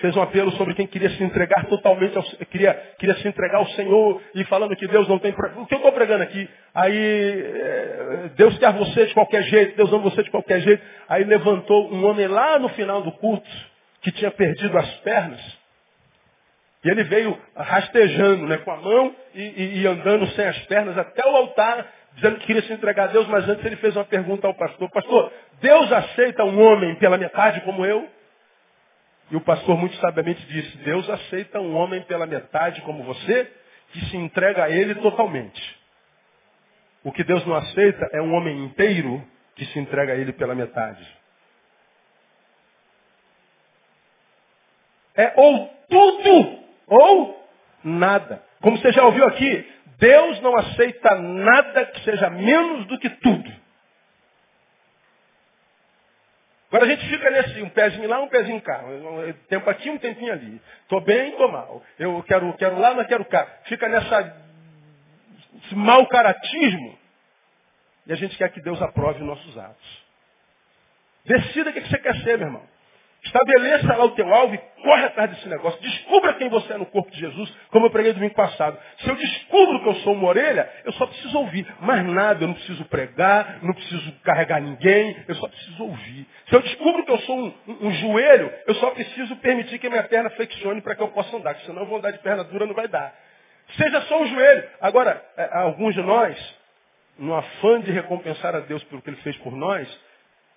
fez 0.00 0.16
um 0.16 0.22
apelo 0.22 0.50
sobre 0.52 0.74
quem 0.74 0.86
queria 0.86 1.10
se 1.10 1.22
entregar 1.22 1.66
totalmente, 1.66 2.16
ao, 2.16 2.22
queria, 2.46 2.74
queria 2.98 3.14
se 3.16 3.28
entregar 3.28 3.58
ao 3.58 3.66
Senhor 3.70 4.20
e 4.34 4.44
falando 4.44 4.74
que 4.74 4.86
Deus 4.86 5.08
não 5.08 5.18
tem. 5.18 5.32
O 5.56 5.66
que 5.66 5.74
eu 5.74 5.78
estou 5.78 5.92
pregando 5.92 6.22
aqui? 6.22 6.48
Aí 6.74 7.42
é, 7.44 8.30
Deus 8.36 8.58
quer 8.58 8.72
você 8.72 9.06
de 9.06 9.14
qualquer 9.14 9.42
jeito, 9.44 9.76
Deus 9.76 9.92
ama 9.92 10.02
você 10.02 10.22
de 10.22 10.30
qualquer 10.30 10.60
jeito. 10.60 10.82
Aí 11.08 11.24
levantou 11.24 11.92
um 11.92 12.04
homem 12.06 12.26
lá 12.26 12.58
no 12.58 12.68
final 12.70 13.02
do 13.02 13.12
culto 13.12 13.48
que 14.02 14.10
tinha 14.12 14.30
perdido 14.30 14.76
as 14.78 14.90
pernas. 15.00 15.58
E 16.84 16.88
ele 16.88 17.04
veio 17.04 17.36
rastejando 17.56 18.46
né, 18.46 18.58
com 18.58 18.70
a 18.70 18.76
mão 18.76 19.14
e, 19.34 19.42
e, 19.42 19.80
e 19.80 19.86
andando 19.86 20.26
sem 20.28 20.46
as 20.46 20.58
pernas 20.66 20.96
até 20.96 21.26
o 21.26 21.36
altar, 21.36 21.86
dizendo 22.18 22.38
que 22.40 22.46
queria 22.46 22.62
se 22.62 22.72
entregar 22.72 23.04
a 23.04 23.12
Deus, 23.12 23.28
mas 23.28 23.48
antes 23.48 23.64
ele 23.64 23.76
fez 23.76 23.94
uma 23.96 24.04
pergunta 24.04 24.46
ao 24.46 24.54
pastor. 24.54 24.90
Pastor, 24.90 25.32
Deus 25.60 25.92
aceita 25.92 26.44
um 26.44 26.60
homem 26.60 26.96
pela 26.96 27.16
metade 27.16 27.60
como 27.60 27.86
eu? 27.86 28.08
E 29.30 29.36
o 29.36 29.40
pastor 29.40 29.78
muito 29.78 29.94
sabiamente 29.96 30.44
disse, 30.46 30.78
Deus 30.78 31.08
aceita 31.08 31.60
um 31.60 31.76
homem 31.76 32.02
pela 32.02 32.26
metade 32.26 32.80
como 32.82 33.04
você, 33.04 33.50
que 33.92 34.04
se 34.06 34.16
entrega 34.16 34.64
a 34.64 34.70
ele 34.70 34.96
totalmente. 34.96 35.78
O 37.04 37.12
que 37.12 37.22
Deus 37.22 37.46
não 37.46 37.54
aceita 37.54 38.08
é 38.12 38.20
um 38.20 38.34
homem 38.34 38.64
inteiro 38.64 39.22
que 39.54 39.64
se 39.66 39.78
entrega 39.78 40.12
a 40.12 40.16
ele 40.16 40.32
pela 40.32 40.54
metade. 40.54 41.06
É 45.14 45.32
ou 45.36 45.68
tudo 45.88 46.58
ou 46.86 47.48
nada. 47.84 48.42
Como 48.60 48.76
você 48.76 48.92
já 48.92 49.04
ouviu 49.04 49.24
aqui, 49.26 49.72
Deus 49.98 50.40
não 50.40 50.56
aceita 50.56 51.14
nada 51.16 51.86
que 51.86 52.04
seja 52.04 52.30
menos 52.30 52.86
do 52.86 52.98
que 52.98 53.10
tudo. 53.10 53.52
Agora 56.68 56.84
a 56.84 56.88
gente 56.88 57.08
fica 57.08 57.30
nesse, 57.30 57.62
um 57.62 57.70
pezinho 57.70 58.08
lá, 58.08 58.20
um 58.20 58.28
pezinho 58.28 58.60
cá. 58.60 58.84
Um 58.84 59.32
tempo 59.48 59.68
aqui, 59.70 59.90
um 59.90 59.98
tempinho 59.98 60.32
ali. 60.32 60.60
Estou 60.82 61.00
bem, 61.00 61.30
estou 61.30 61.50
mal. 61.50 61.82
Eu 61.98 62.22
quero, 62.24 62.52
quero 62.54 62.78
lá, 62.78 62.94
mas 62.94 63.06
quero 63.06 63.24
cá. 63.24 63.46
Fica 63.64 63.88
nessa 63.88 64.48
esse 65.64 65.74
mau 65.74 66.06
caratismo. 66.06 66.98
E 68.06 68.12
a 68.12 68.16
gente 68.16 68.36
quer 68.36 68.50
que 68.50 68.60
Deus 68.60 68.80
aprove 68.80 69.22
nossos 69.22 69.56
atos. 69.58 70.04
Decida 71.24 71.70
o 71.70 71.72
que 71.72 71.80
você 71.80 71.98
quer 71.98 72.14
ser, 72.22 72.38
meu 72.38 72.48
irmão. 72.48 72.66
Estabeleça 73.28 73.94
lá 73.94 74.04
o 74.06 74.10
teu 74.12 74.32
alvo 74.32 74.54
e 74.54 74.58
corre 74.82 75.04
atrás 75.04 75.30
desse 75.30 75.48
negócio. 75.48 75.78
Descubra 75.82 76.32
quem 76.34 76.48
você 76.48 76.72
é 76.72 76.78
no 76.78 76.86
corpo 76.86 77.10
de 77.10 77.20
Jesus, 77.20 77.54
como 77.70 77.86
eu 77.86 77.90
preguei 77.90 78.14
domingo 78.14 78.34
passado. 78.34 78.78
Se 78.98 79.08
eu 79.08 79.14
descubro 79.16 79.82
que 79.82 79.88
eu 79.88 79.94
sou 79.96 80.14
uma 80.14 80.28
orelha, 80.28 80.68
eu 80.84 80.92
só 80.92 81.06
preciso 81.06 81.38
ouvir. 81.38 81.66
Mais 81.80 82.04
nada, 82.06 82.42
eu 82.42 82.48
não 82.48 82.54
preciso 82.54 82.84
pregar, 82.86 83.58
não 83.62 83.74
preciso 83.74 84.12
carregar 84.22 84.60
ninguém, 84.60 85.14
eu 85.28 85.34
só 85.34 85.46
preciso 85.46 85.84
ouvir. 85.84 86.26
Se 86.48 86.56
eu 86.56 86.62
descubro 86.62 87.04
que 87.04 87.12
eu 87.12 87.18
sou 87.18 87.38
um, 87.38 87.54
um, 87.68 87.86
um 87.88 87.92
joelho, 87.92 88.50
eu 88.66 88.74
só 88.76 88.90
preciso 88.92 89.36
permitir 89.36 89.78
que 89.78 89.86
a 89.86 89.90
minha 89.90 90.04
perna 90.04 90.30
flexione 90.30 90.80
para 90.80 90.94
que 90.94 91.02
eu 91.02 91.08
possa 91.08 91.36
andar, 91.36 91.54
senão 91.66 91.82
eu 91.82 91.86
vou 91.86 91.98
andar 91.98 92.12
de 92.12 92.18
perna 92.20 92.44
dura, 92.44 92.66
não 92.66 92.74
vai 92.74 92.88
dar. 92.88 93.14
Seja 93.76 94.00
só 94.02 94.22
um 94.22 94.26
joelho. 94.26 94.64
Agora, 94.80 95.22
é, 95.36 95.50
alguns 95.58 95.94
de 95.94 96.00
nós, 96.00 96.56
no 97.18 97.34
afã 97.34 97.78
de 97.82 97.90
recompensar 97.90 98.56
a 98.56 98.60
Deus 98.60 98.82
pelo 98.84 99.02
que 99.02 99.10
Ele 99.10 99.18
fez 99.18 99.36
por 99.38 99.52
nós, 99.54 99.86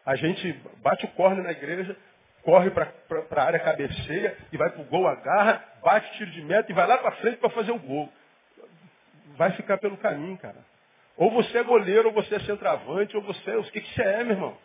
a 0.05 0.15
gente 0.15 0.53
bate 0.81 1.05
o 1.05 1.09
corno 1.09 1.43
na 1.43 1.51
igreja, 1.51 1.95
corre 2.43 2.71
para 2.71 2.91
a 3.35 3.43
área 3.43 3.59
cabeceia 3.59 4.37
e 4.51 4.57
vai 4.57 4.69
para 4.69 4.81
o 4.81 4.85
gol, 4.85 5.07
agarra, 5.07 5.63
bate 5.83 6.11
tiro 6.17 6.31
de 6.31 6.41
meta 6.41 6.71
e 6.71 6.75
vai 6.75 6.87
lá 6.87 6.97
para 6.97 7.11
frente 7.13 7.37
para 7.37 7.49
fazer 7.49 7.71
o 7.71 7.79
gol. 7.79 8.09
Vai 9.37 9.51
ficar 9.51 9.77
pelo 9.77 9.97
caminho, 9.97 10.37
cara. 10.37 10.57
Ou 11.17 11.31
você 11.31 11.59
é 11.59 11.63
goleiro, 11.63 12.09
ou 12.09 12.13
você 12.13 12.35
é 12.35 12.39
centroavante, 12.39 13.15
ou 13.15 13.23
você 13.23 13.51
é... 13.51 13.57
O 13.57 13.63
que, 13.63 13.81
que 13.81 13.93
você 13.93 14.01
é, 14.01 14.23
meu 14.23 14.35
irmão? 14.35 14.57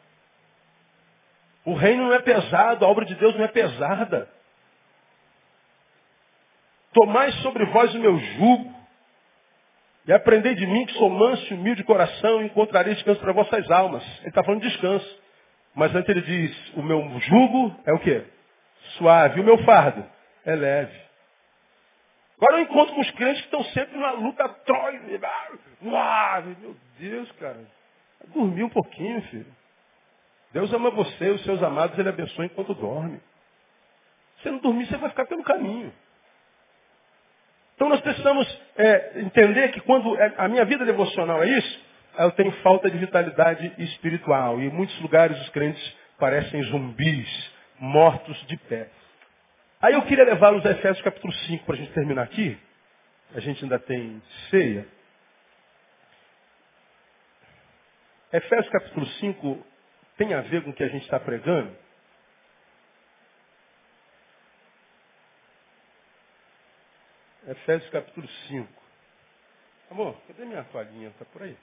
O 1.65 1.75
reino 1.75 2.05
não 2.05 2.15
é 2.15 2.21
pesado, 2.21 2.85
a 2.85 2.89
obra 2.89 3.05
de 3.05 3.15
Deus 3.17 3.35
não 3.37 3.45
é 3.45 3.49
pesada. 3.49 4.29
Tomai 6.93 7.31
sobre 7.43 7.65
vós 7.67 7.95
o 7.95 7.99
meu 7.99 8.19
jugo, 8.19 8.75
e 10.07 10.13
aprendei 10.13 10.55
de 10.55 10.67
mim 10.67 10.87
que 10.87 10.95
sou 10.95 11.11
manso 11.11 11.53
e 11.53 11.57
humilde 11.57 11.83
de 11.83 11.87
coração, 11.87 12.41
e 12.41 12.47
encontrarei 12.47 12.95
descanso 12.95 13.21
para 13.21 13.33
vossas 13.33 13.69
almas. 13.71 14.05
Ele 14.21 14.29
está 14.29 14.43
falando 14.43 14.63
de 14.63 14.69
descanso. 14.69 15.26
Mas 15.77 15.95
antes 15.95 16.09
ele 16.09 16.23
diz, 16.23 16.75
o 16.75 16.83
meu 16.83 17.03
jugo 17.21 17.77
é 17.85 17.93
o 17.93 17.99
quê? 17.99 18.25
Suave. 18.97 19.43
O 19.43 19.45
meu 19.45 19.59
fardo 19.59 20.05
é 20.47 20.57
leve. 20.57 21.07
Agora 22.39 22.57
eu 22.57 22.63
encontro 22.63 22.95
com 22.95 23.01
os 23.03 23.11
crentes 23.13 23.41
que 23.43 23.47
estão 23.47 23.63
sempre 23.73 23.99
na 23.99 24.13
luta 24.13 24.49
trói. 24.65 24.99
Meu 25.81 26.77
Deus, 26.99 27.31
cara. 27.33 27.61
Dormir 28.29 28.65
um 28.65 28.71
pouquinho, 28.71 29.21
filho. 29.25 29.55
Deus 30.53 30.73
ama 30.73 30.91
você, 30.91 31.29
os 31.31 31.45
seus 31.45 31.63
amados, 31.63 31.99
Ele 31.99 32.09
abençoa 32.09 32.47
enquanto 32.47 32.73
dorme. 32.75 33.21
Se 34.43 34.51
não 34.51 34.59
dormir, 34.59 34.87
você 34.87 34.97
vai 34.97 35.11
ficar 35.11 35.27
pelo 35.27 35.45
caminho. 35.45 35.93
Então 37.75 37.91
nós 37.91 38.01
precisamos 38.01 38.63
é, 38.77 39.21
entender 39.21 39.73
que 39.73 39.81
quando 39.81 40.19
é, 40.19 40.35
a 40.39 40.49
minha 40.49 40.65
vida 40.65 40.87
devocional 40.87 41.43
é 41.43 41.49
isso, 41.49 41.86
eu 42.19 42.33
tenho 42.33 42.53
falta 42.63 42.91
de 42.91 42.99
vitalidade 42.99 43.73
espiritual. 43.79 44.61
E 44.61 44.67
em 44.67 44.71
muitos 44.71 44.99
lugares 45.01 45.39
os 45.41 45.49
crentes 45.51 45.97
parecem 46.19 46.63
zumbis, 46.65 47.53
mortos 47.79 48.37
de 48.47 48.57
pé. 48.57 48.89
Aí 49.81 49.95
eu 49.95 50.03
queria 50.03 50.25
levá-los 50.25 50.65
a 50.65 50.71
Efésios 50.71 51.03
capítulo 51.03 51.33
5 51.33 51.65
para 51.65 51.75
a 51.75 51.79
gente 51.79 51.93
terminar 51.93 52.23
aqui. 52.23 52.59
A 53.35 53.41
gente 53.41 53.63
ainda 53.63 53.79
tem 53.79 54.23
ceia. 54.51 54.87
Efésios 58.33 58.69
capítulo 58.71 59.07
5 59.07 59.67
tem 60.17 60.33
a 60.35 60.41
ver 60.41 60.63
com 60.65 60.71
o 60.71 60.75
que 60.75 60.83
a 60.83 60.89
gente 60.89 61.03
está 61.03 61.21
pregando. 61.21 61.77
Efésios 67.47 67.91
capítulo 67.91 68.27
5. 68.49 68.83
Amor, 69.91 70.17
cadê 70.27 70.45
minha 70.45 70.65
toalhinha? 70.65 71.09
Está 71.09 71.25
por 71.27 71.43
aí? 71.43 71.57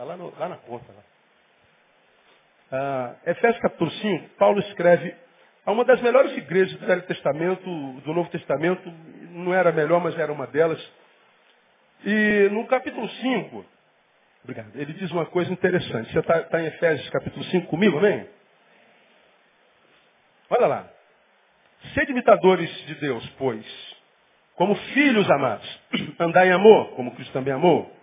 Está 0.00 0.14
lá, 0.14 0.30
lá, 0.38 0.48
na 0.48 0.56
ponta. 0.56 0.90
Lá. 0.90 1.02
Ah, 2.72 3.30
Efésios 3.30 3.60
capítulo 3.60 3.90
5, 3.90 4.28
Paulo 4.38 4.58
escreve 4.60 5.14
a 5.66 5.72
uma 5.72 5.84
das 5.84 6.00
melhores 6.00 6.34
igrejas 6.38 6.80
do 6.80 6.86
Velho 6.86 7.02
Testamento, 7.02 7.64
do 8.00 8.14
Novo 8.14 8.30
Testamento, 8.30 8.90
não 9.32 9.52
era 9.52 9.68
a 9.68 9.72
melhor, 9.72 10.00
mas 10.00 10.18
era 10.18 10.32
uma 10.32 10.46
delas. 10.46 10.80
E 12.02 12.48
no 12.50 12.66
capítulo 12.66 13.06
5, 13.10 13.66
obrigado, 14.42 14.74
ele 14.74 14.94
diz 14.94 15.10
uma 15.10 15.26
coisa 15.26 15.52
interessante. 15.52 16.10
Você 16.10 16.18
está 16.18 16.44
tá 16.44 16.62
em 16.62 16.66
Efésios 16.68 17.10
capítulo 17.10 17.44
5 17.44 17.66
comigo, 17.66 17.98
amém? 17.98 18.26
Olha 20.48 20.66
lá. 20.66 20.90
Sede 21.92 22.12
imitadores 22.12 22.70
de 22.86 22.94
Deus, 22.94 23.28
pois, 23.36 23.66
como 24.54 24.74
filhos 24.94 25.30
amados, 25.30 25.80
andai 26.18 26.48
em 26.48 26.52
amor, 26.52 26.92
como 26.92 27.14
Cristo 27.14 27.34
também 27.34 27.52
amou 27.52 27.99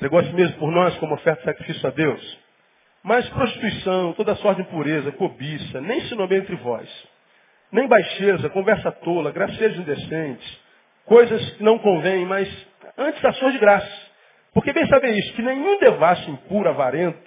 Entregou 0.00 0.18
a 0.18 0.24
si 0.24 0.32
mesmo 0.32 0.56
por 0.56 0.72
nós 0.72 0.96
como 0.96 1.12
oferta 1.12 1.40
de 1.40 1.44
sacrifício 1.44 1.86
a 1.86 1.90
Deus. 1.90 2.38
Mas 3.02 3.28
prostituição, 3.28 4.14
toda 4.14 4.34
sorte 4.36 4.62
de 4.62 4.66
impureza, 4.66 5.12
cobiça, 5.12 5.78
nem 5.82 6.00
se 6.06 6.14
nomeia 6.14 6.38
entre 6.38 6.56
vós. 6.56 6.88
Nem 7.70 7.86
baixeza, 7.86 8.48
conversa 8.48 8.90
tola, 8.90 9.30
gracejos 9.30 9.78
indecentes, 9.78 10.58
coisas 11.04 11.50
que 11.50 11.62
não 11.62 11.78
convêm, 11.78 12.24
mas 12.24 12.48
antes 12.96 13.22
ações 13.22 13.52
de 13.52 13.58
graça. 13.58 14.10
Porque 14.54 14.72
bem 14.72 14.86
saber 14.88 15.10
isso, 15.10 15.34
que 15.34 15.42
nenhum 15.42 15.78
devasso 15.78 16.30
impuro, 16.30 16.70
avarento, 16.70 17.20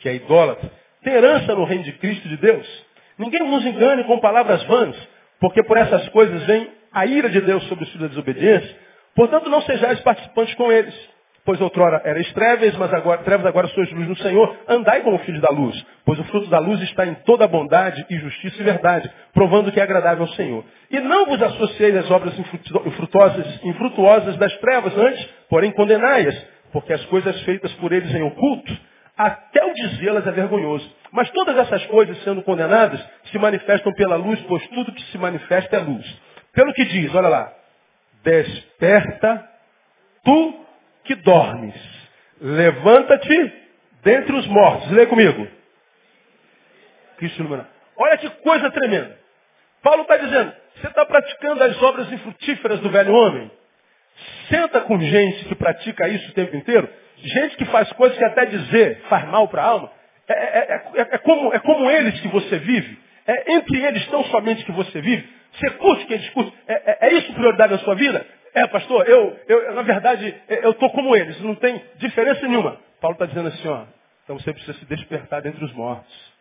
que 0.00 0.10
é 0.10 0.16
idólatra, 0.16 0.70
tem 1.02 1.14
herança 1.14 1.54
no 1.54 1.64
reino 1.64 1.84
de 1.84 1.92
Cristo 1.92 2.28
de 2.28 2.36
Deus. 2.36 2.84
Ninguém 3.16 3.40
nos 3.40 3.64
engane 3.64 4.04
com 4.04 4.20
palavras 4.20 4.62
vãs, 4.64 4.94
porque 5.40 5.62
por 5.62 5.78
essas 5.78 6.06
coisas 6.10 6.42
vem 6.42 6.70
a 6.92 7.06
ira 7.06 7.30
de 7.30 7.40
Deus 7.40 7.66
sobre 7.68 7.84
os 7.84 7.90
filhos 7.90 8.02
da 8.02 8.08
desobediência. 8.08 8.76
Portanto, 9.14 9.48
não 9.48 9.62
sejais 9.62 9.98
participantes 10.00 10.54
com 10.56 10.70
eles. 10.70 10.94
Pois 11.48 11.62
outrora 11.62 12.02
erais 12.04 12.30
trevas, 12.34 12.76
mas 12.76 12.92
agora, 12.92 13.22
trevas 13.22 13.46
agora 13.46 13.68
sois 13.68 13.90
luz 13.90 14.06
no 14.06 14.16
Senhor. 14.18 14.54
Andai 14.68 15.00
como 15.00 15.18
filhos 15.20 15.40
da 15.40 15.48
luz, 15.48 15.82
pois 16.04 16.18
o 16.18 16.24
fruto 16.24 16.46
da 16.50 16.58
luz 16.58 16.78
está 16.82 17.06
em 17.06 17.14
toda 17.24 17.48
bondade 17.48 18.04
e 18.10 18.18
justiça 18.18 18.60
e 18.60 18.64
verdade, 18.64 19.10
provando 19.32 19.72
que 19.72 19.80
é 19.80 19.82
agradável 19.82 20.24
ao 20.24 20.32
Senhor. 20.32 20.62
E 20.90 21.00
não 21.00 21.24
vos 21.24 21.40
associeis 21.40 21.96
às 21.96 22.10
obras 22.10 22.38
infrutuosas, 22.84 23.64
infrutuosas 23.64 24.36
das 24.36 24.54
trevas, 24.58 24.94
antes, 24.94 25.24
porém 25.48 25.70
condenai-as, 25.70 26.38
porque 26.70 26.92
as 26.92 27.02
coisas 27.06 27.40
feitas 27.44 27.72
por 27.76 27.94
eles 27.94 28.14
em 28.14 28.24
oculto, 28.24 28.76
até 29.16 29.64
o 29.64 29.72
dizê-las 29.72 30.26
é 30.26 30.30
vergonhoso. 30.30 30.86
Mas 31.12 31.30
todas 31.30 31.56
essas 31.56 31.82
coisas, 31.86 32.22
sendo 32.24 32.42
condenadas, 32.42 33.02
se 33.32 33.38
manifestam 33.38 33.90
pela 33.94 34.16
luz, 34.16 34.38
pois 34.46 34.68
tudo 34.68 34.92
que 34.92 35.02
se 35.04 35.16
manifesta 35.16 35.76
é 35.76 35.80
luz. 35.80 36.20
Pelo 36.52 36.74
que 36.74 36.84
diz, 36.84 37.14
olha 37.14 37.28
lá, 37.28 37.50
desperta 38.22 39.48
tu 40.22 40.67
que 41.08 41.14
dormes. 41.16 41.74
Levanta-te 42.40 43.52
dentre 44.04 44.36
os 44.36 44.46
mortos. 44.46 44.90
Lê 44.92 45.06
comigo. 45.06 45.48
Cristo 47.16 47.40
iluminado. 47.40 47.68
Olha 47.96 48.16
que 48.16 48.30
coisa 48.30 48.70
tremenda. 48.70 49.18
Paulo 49.82 50.02
está 50.02 50.16
dizendo, 50.18 50.52
você 50.76 50.86
está 50.86 51.04
praticando 51.04 51.64
as 51.64 51.82
obras 51.82 52.12
infrutíferas 52.12 52.78
do 52.80 52.90
velho 52.90 53.12
homem? 53.12 53.50
Senta 54.48 54.80
com 54.82 55.00
gente 55.00 55.44
que 55.46 55.54
pratica 55.54 56.08
isso 56.08 56.30
o 56.30 56.34
tempo 56.34 56.54
inteiro 56.56 56.88
Gente 57.22 57.56
que 57.56 57.64
faz 57.66 57.92
coisas 57.92 58.16
que 58.16 58.24
até 58.24 58.46
dizer 58.46 59.02
faz 59.08 59.26
mal 59.28 59.48
para 59.48 59.62
a 59.62 59.66
alma. 59.66 59.90
É, 60.28 60.32
é, 60.32 60.82
é, 60.94 61.00
é, 61.14 61.18
como, 61.18 61.52
é 61.52 61.58
como 61.58 61.90
eles 61.90 62.20
que 62.20 62.28
você 62.28 62.58
vive. 62.58 62.98
É 63.26 63.52
entre 63.54 63.84
eles 63.84 64.06
tão 64.06 64.24
somente 64.24 64.64
que 64.64 64.72
você 64.72 65.00
vive. 65.00 65.28
Você 65.52 65.70
curte 65.70 66.06
que 66.06 66.14
eles 66.14 66.28
curtem. 66.30 66.52
É, 66.68 67.08
é, 67.08 67.14
isso 67.14 67.32
prioridade 67.32 67.72
na 67.72 67.78
sua 67.80 67.94
vida? 67.94 68.24
É, 68.54 68.66
pastor, 68.68 69.08
eu, 69.08 69.38
eu 69.48 69.74
na 69.74 69.82
verdade, 69.82 70.42
eu 70.48 70.70
estou 70.72 70.90
como 70.90 71.14
eles. 71.14 71.40
Não 71.40 71.54
tem 71.54 71.82
diferença 71.96 72.46
nenhuma. 72.46 72.80
Paulo 73.00 73.14
está 73.14 73.26
dizendo 73.26 73.48
assim, 73.48 73.68
ó. 73.68 73.84
Então 74.24 74.38
você 74.38 74.52
precisa 74.52 74.78
se 74.78 74.84
despertar 74.86 75.42
dentre 75.42 75.64
os 75.64 75.72
mortos. 75.72 76.32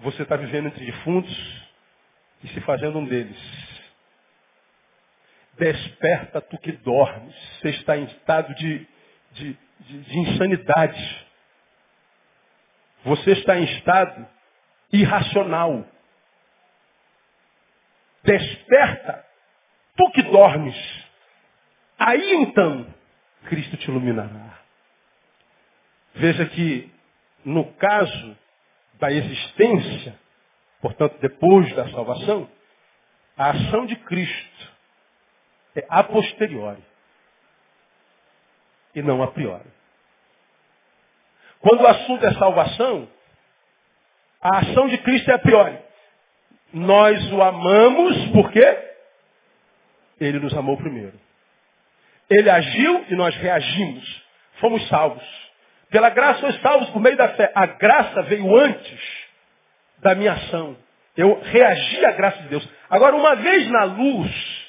Você 0.00 0.22
está 0.22 0.36
vivendo 0.36 0.66
entre 0.66 0.84
defuntos 0.84 1.68
e 2.42 2.48
se 2.48 2.60
fazendo 2.62 2.98
um 2.98 3.04
deles. 3.04 3.38
Desperta 5.58 6.40
tu 6.40 6.56
que 6.58 6.72
dormes. 6.72 7.34
Você 7.60 7.70
está 7.70 7.96
em 7.96 8.04
estado 8.04 8.54
de, 8.54 8.86
de, 9.32 9.58
de, 9.80 10.00
de 10.02 10.18
insanidade. 10.18 11.26
Você 13.04 13.32
está 13.32 13.58
em 13.58 13.64
estado 13.64 14.26
irracional. 14.92 15.84
Desperta, 18.22 19.24
tu 19.98 20.10
que 20.12 20.22
dormes. 20.22 20.76
Aí 21.98 22.34
então, 22.36 22.86
Cristo 23.46 23.76
te 23.76 23.90
iluminará. 23.90 24.60
Veja 26.14 26.46
que, 26.46 26.90
no 27.44 27.72
caso 27.74 28.38
da 28.94 29.10
existência, 29.10 30.18
portanto, 30.80 31.18
depois 31.20 31.74
da 31.74 31.90
salvação, 31.90 32.48
a 33.36 33.50
ação 33.50 33.86
de 33.86 33.96
Cristo 33.96 34.72
é 35.76 35.84
a 35.88 36.02
posteriori 36.04 36.82
e 38.94 39.02
não 39.02 39.22
a 39.22 39.28
priori. 39.28 39.70
Quando 41.60 41.82
o 41.82 41.86
assunto 41.86 42.24
é 42.24 42.32
salvação, 42.34 43.08
a 44.40 44.58
ação 44.58 44.88
de 44.88 44.98
Cristo 44.98 45.30
é 45.30 45.34
a 45.34 45.38
priori. 45.38 45.78
Nós 46.72 47.32
o 47.32 47.42
amamos 47.42 48.28
porque 48.32 48.87
ele 50.20 50.38
nos 50.38 50.56
amou 50.56 50.76
primeiro. 50.76 51.18
Ele 52.30 52.50
agiu 52.50 53.04
e 53.08 53.14
nós 53.14 53.34
reagimos. 53.36 54.22
Fomos 54.60 54.86
salvos. 54.88 55.24
Pela 55.90 56.10
graça 56.10 56.40
sois 56.40 56.60
salvos 56.60 56.90
por 56.90 57.00
meio 57.00 57.16
da 57.16 57.28
fé. 57.30 57.50
A 57.54 57.66
graça 57.66 58.22
veio 58.22 58.56
antes 58.56 59.00
da 59.98 60.14
minha 60.14 60.32
ação. 60.32 60.76
Eu 61.16 61.40
reagi 61.40 62.04
à 62.04 62.12
graça 62.12 62.42
de 62.42 62.48
Deus. 62.48 62.68
Agora, 62.90 63.16
uma 63.16 63.34
vez 63.36 63.68
na 63.70 63.84
luz, 63.84 64.68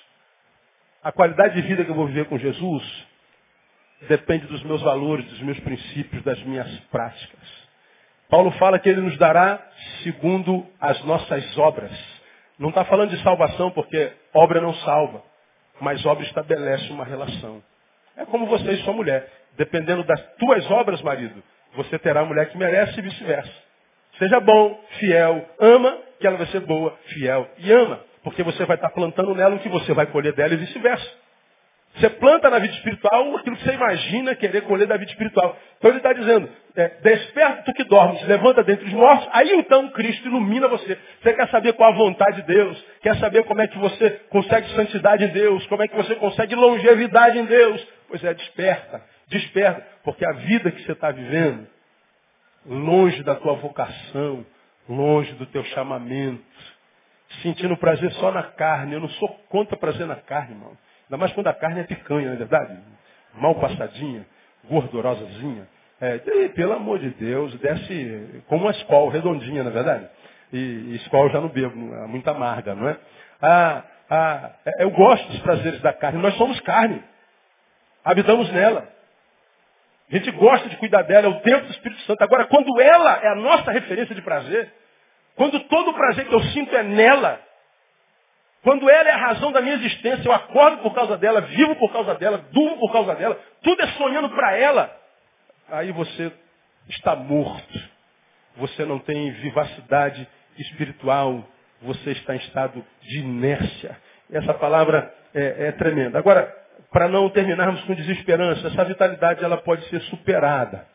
a 1.03 1.11
qualidade 1.11 1.55
de 1.55 1.67
vida 1.67 1.83
que 1.83 1.91
eu 1.91 1.95
vou 1.95 2.07
viver 2.07 2.25
com 2.25 2.37
Jesus 2.37 3.07
depende 4.07 4.47
dos 4.47 4.63
meus 4.63 4.81
valores, 4.81 5.25
dos 5.25 5.41
meus 5.41 5.59
princípios, 5.59 6.23
das 6.23 6.41
minhas 6.43 6.69
práticas. 6.91 7.69
Paulo 8.29 8.51
fala 8.51 8.79
que 8.79 8.87
ele 8.87 9.01
nos 9.01 9.17
dará 9.17 9.59
segundo 10.03 10.65
as 10.79 11.03
nossas 11.03 11.57
obras. 11.57 11.91
Não 12.57 12.69
está 12.69 12.85
falando 12.85 13.09
de 13.09 13.21
salvação, 13.23 13.71
porque 13.71 14.11
obra 14.33 14.61
não 14.61 14.73
salva, 14.75 15.23
mas 15.81 16.05
obra 16.05 16.23
estabelece 16.25 16.91
uma 16.91 17.03
relação. 17.03 17.61
É 18.17 18.25
como 18.25 18.45
você 18.47 18.71
e 18.71 18.83
sua 18.83 18.93
mulher. 18.93 19.27
Dependendo 19.57 20.03
das 20.03 20.21
tuas 20.37 20.69
obras, 20.71 21.01
marido, 21.01 21.43
você 21.75 21.97
terá 21.99 22.21
a 22.21 22.25
mulher 22.25 22.49
que 22.49 22.57
merece 22.57 22.99
e 22.99 23.01
vice-versa. 23.01 23.51
Seja 24.17 24.39
bom, 24.39 24.79
fiel, 24.99 25.45
ama, 25.59 25.97
que 26.19 26.27
ela 26.27 26.37
vai 26.37 26.47
ser 26.47 26.59
boa, 26.61 26.97
fiel 27.05 27.47
e 27.57 27.71
ama. 27.71 28.01
Porque 28.23 28.43
você 28.43 28.65
vai 28.65 28.75
estar 28.75 28.89
plantando 28.89 29.33
nela 29.33 29.55
o 29.55 29.59
que 29.59 29.69
você 29.69 29.93
vai 29.93 30.05
colher 30.07 30.33
dela 30.33 30.53
e 30.53 30.57
vice-versa. 30.57 31.09
Você 31.99 32.09
planta 32.11 32.49
na 32.49 32.59
vida 32.59 32.73
espiritual 32.75 33.35
aquilo 33.35 33.57
que 33.57 33.63
você 33.63 33.73
imagina 33.73 34.33
querer 34.33 34.61
colher 34.61 34.87
da 34.87 34.95
vida 34.95 35.11
espiritual. 35.11 35.57
Então 35.77 35.91
ele 35.91 35.97
está 35.97 36.13
dizendo, 36.13 36.49
é, 36.75 36.87
desperta 37.01 37.63
tu 37.63 37.73
que 37.73 37.83
dormes, 37.83 38.25
levanta 38.25 38.63
dentre 38.63 38.85
os 38.85 38.93
mortos, 38.93 39.27
aí 39.33 39.51
então 39.55 39.89
Cristo 39.89 40.25
ilumina 40.27 40.69
você. 40.69 40.97
Você 41.21 41.33
quer 41.33 41.49
saber 41.49 41.73
qual 41.73 41.91
a 41.91 41.95
vontade 41.95 42.37
de 42.37 42.47
Deus, 42.47 42.85
quer 43.01 43.17
saber 43.17 43.43
como 43.43 43.61
é 43.61 43.67
que 43.67 43.77
você 43.77 44.11
consegue 44.29 44.69
santidade 44.75 45.25
em 45.25 45.27
Deus, 45.27 45.65
como 45.67 45.83
é 45.83 45.89
que 45.89 45.95
você 45.95 46.15
consegue 46.15 46.55
longevidade 46.55 47.37
em 47.37 47.45
Deus. 47.45 47.85
Pois 48.07 48.23
é, 48.23 48.33
desperta, 48.33 49.03
desperta, 49.27 49.85
porque 50.03 50.25
a 50.25 50.31
vida 50.31 50.71
que 50.71 50.81
você 50.83 50.93
está 50.93 51.11
vivendo, 51.11 51.67
longe 52.65 53.21
da 53.23 53.35
tua 53.35 53.55
vocação, 53.55 54.45
longe 54.87 55.33
do 55.33 55.45
teu 55.47 55.65
chamamento, 55.65 56.43
sentindo 57.41 57.75
prazer 57.75 58.09
só 58.13 58.31
na 58.31 58.43
carne. 58.43 58.93
Eu 58.93 59.01
não 59.01 59.09
sou 59.09 59.27
contra 59.49 59.75
prazer 59.75 60.07
na 60.07 60.15
carne, 60.15 60.53
irmão. 60.53 60.77
Ainda 61.09 61.17
mais 61.17 61.33
quando 61.33 61.47
a 61.47 61.53
carne 61.53 61.79
é 61.79 61.83
picanha, 61.83 62.27
não 62.27 62.33
é 62.33 62.37
verdade? 62.37 62.77
Mal 63.33 63.55
passadinha, 63.55 64.25
gordurosazinha. 64.69 65.67
É, 65.99 66.21
e, 66.23 66.49
pelo 66.49 66.73
amor 66.73 66.99
de 66.99 67.09
Deus, 67.09 67.53
desce 67.59 68.43
como 68.47 68.65
uma 68.65 68.71
escola 68.71 69.11
redondinha, 69.11 69.63
não 69.63 69.71
é 69.71 69.73
verdade? 69.73 70.07
E, 70.53 70.57
e 70.57 70.95
escola 70.97 71.29
já 71.29 71.41
não 71.41 71.49
bebo, 71.49 71.95
é 71.95 72.07
muito 72.07 72.29
amarga, 72.29 72.75
não 72.75 72.87
é? 72.87 72.97
Ah, 73.41 73.83
ah, 74.09 74.51
é, 74.65 74.83
eu 74.83 74.91
gosto 74.91 75.27
dos 75.29 75.39
prazeres 75.39 75.81
da 75.81 75.93
carne. 75.93 76.21
Nós 76.21 76.35
somos 76.35 76.59
carne. 76.61 77.03
Habitamos 78.05 78.51
nela. 78.51 78.87
A 80.11 80.15
gente 80.15 80.31
gosta 80.31 80.69
de 80.69 80.77
cuidar 80.77 81.03
dela, 81.03 81.27
é 81.27 81.29
o 81.29 81.41
tempo 81.41 81.65
do 81.65 81.71
Espírito 81.71 82.01
Santo. 82.01 82.21
Agora, 82.23 82.45
quando 82.45 82.79
ela 82.79 83.19
é 83.23 83.27
a 83.29 83.35
nossa 83.35 83.71
referência 83.71 84.13
de 84.13 84.21
prazer, 84.21 84.71
quando 85.35 85.59
todo 85.61 85.91
o 85.91 85.93
prazer 85.93 86.27
que 86.27 86.33
eu 86.33 86.41
sinto 86.41 86.75
é 86.75 86.83
nela, 86.83 87.39
quando 88.61 88.89
ela 88.89 89.09
é 89.09 89.13
a 89.13 89.27
razão 89.27 89.51
da 89.51 89.61
minha 89.61 89.75
existência, 89.75 90.27
eu 90.27 90.33
acordo 90.33 90.81
por 90.81 90.93
causa 90.93 91.17
dela, 91.17 91.41
vivo 91.41 91.75
por 91.77 91.91
causa 91.91 92.15
dela, 92.15 92.45
durmo 92.51 92.77
por 92.77 92.91
causa 92.91 93.15
dela, 93.15 93.39
tudo 93.63 93.81
é 93.81 93.87
sonhando 93.93 94.29
para 94.29 94.57
ela. 94.57 94.95
Aí 95.69 95.91
você 95.91 96.31
está 96.89 97.15
morto. 97.15 97.79
Você 98.57 98.83
não 98.83 98.99
tem 98.99 99.31
vivacidade 99.31 100.27
espiritual. 100.57 101.47
Você 101.81 102.11
está 102.11 102.35
em 102.35 102.39
estado 102.39 102.85
de 103.01 103.19
inércia. 103.19 103.97
Essa 104.29 104.53
palavra 104.53 105.13
é, 105.33 105.67
é 105.67 105.71
tremenda. 105.73 106.19
Agora, 106.19 106.53
para 106.91 107.07
não 107.07 107.29
terminarmos 107.29 107.81
com 107.83 107.93
desesperança, 107.93 108.67
essa 108.67 108.83
vitalidade 108.83 109.43
ela 109.43 109.57
pode 109.57 109.87
ser 109.89 110.01
superada. 110.01 110.85